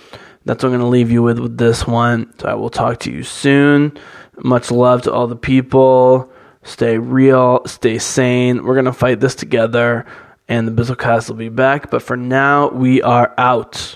That's 0.45 0.63
what 0.63 0.71
I'm 0.71 0.79
going 0.79 0.81
to 0.81 0.89
leave 0.89 1.11
you 1.11 1.23
with 1.23 1.39
with 1.39 1.59
this 1.59 1.87
one. 1.87 2.33
So 2.39 2.49
I 2.49 2.55
will 2.55 2.71
talk 2.71 3.01
to 3.01 3.13
you 3.13 3.23
soon. 3.23 3.97
Much 4.39 4.71
love 4.71 5.03
to 5.03 5.13
all 5.13 5.27
the 5.27 5.37
people. 5.37 6.31
Stay 6.63 6.99
real, 6.99 7.63
stay 7.67 7.99
sane. 7.99 8.65
We're 8.65 8.75
going 8.75 8.87
to 8.87 8.93
fight 8.93 9.21
this 9.21 9.37
together, 9.37 10.05
and 10.49 10.67
the 10.67 10.73
Bizzlecast 10.73 11.29
will 11.29 11.37
be 11.37 11.49
back. 11.49 11.91
But 11.91 12.03
for 12.03 12.17
now, 12.17 12.71
we 12.71 13.03
are 13.03 13.33
out. 13.39 13.95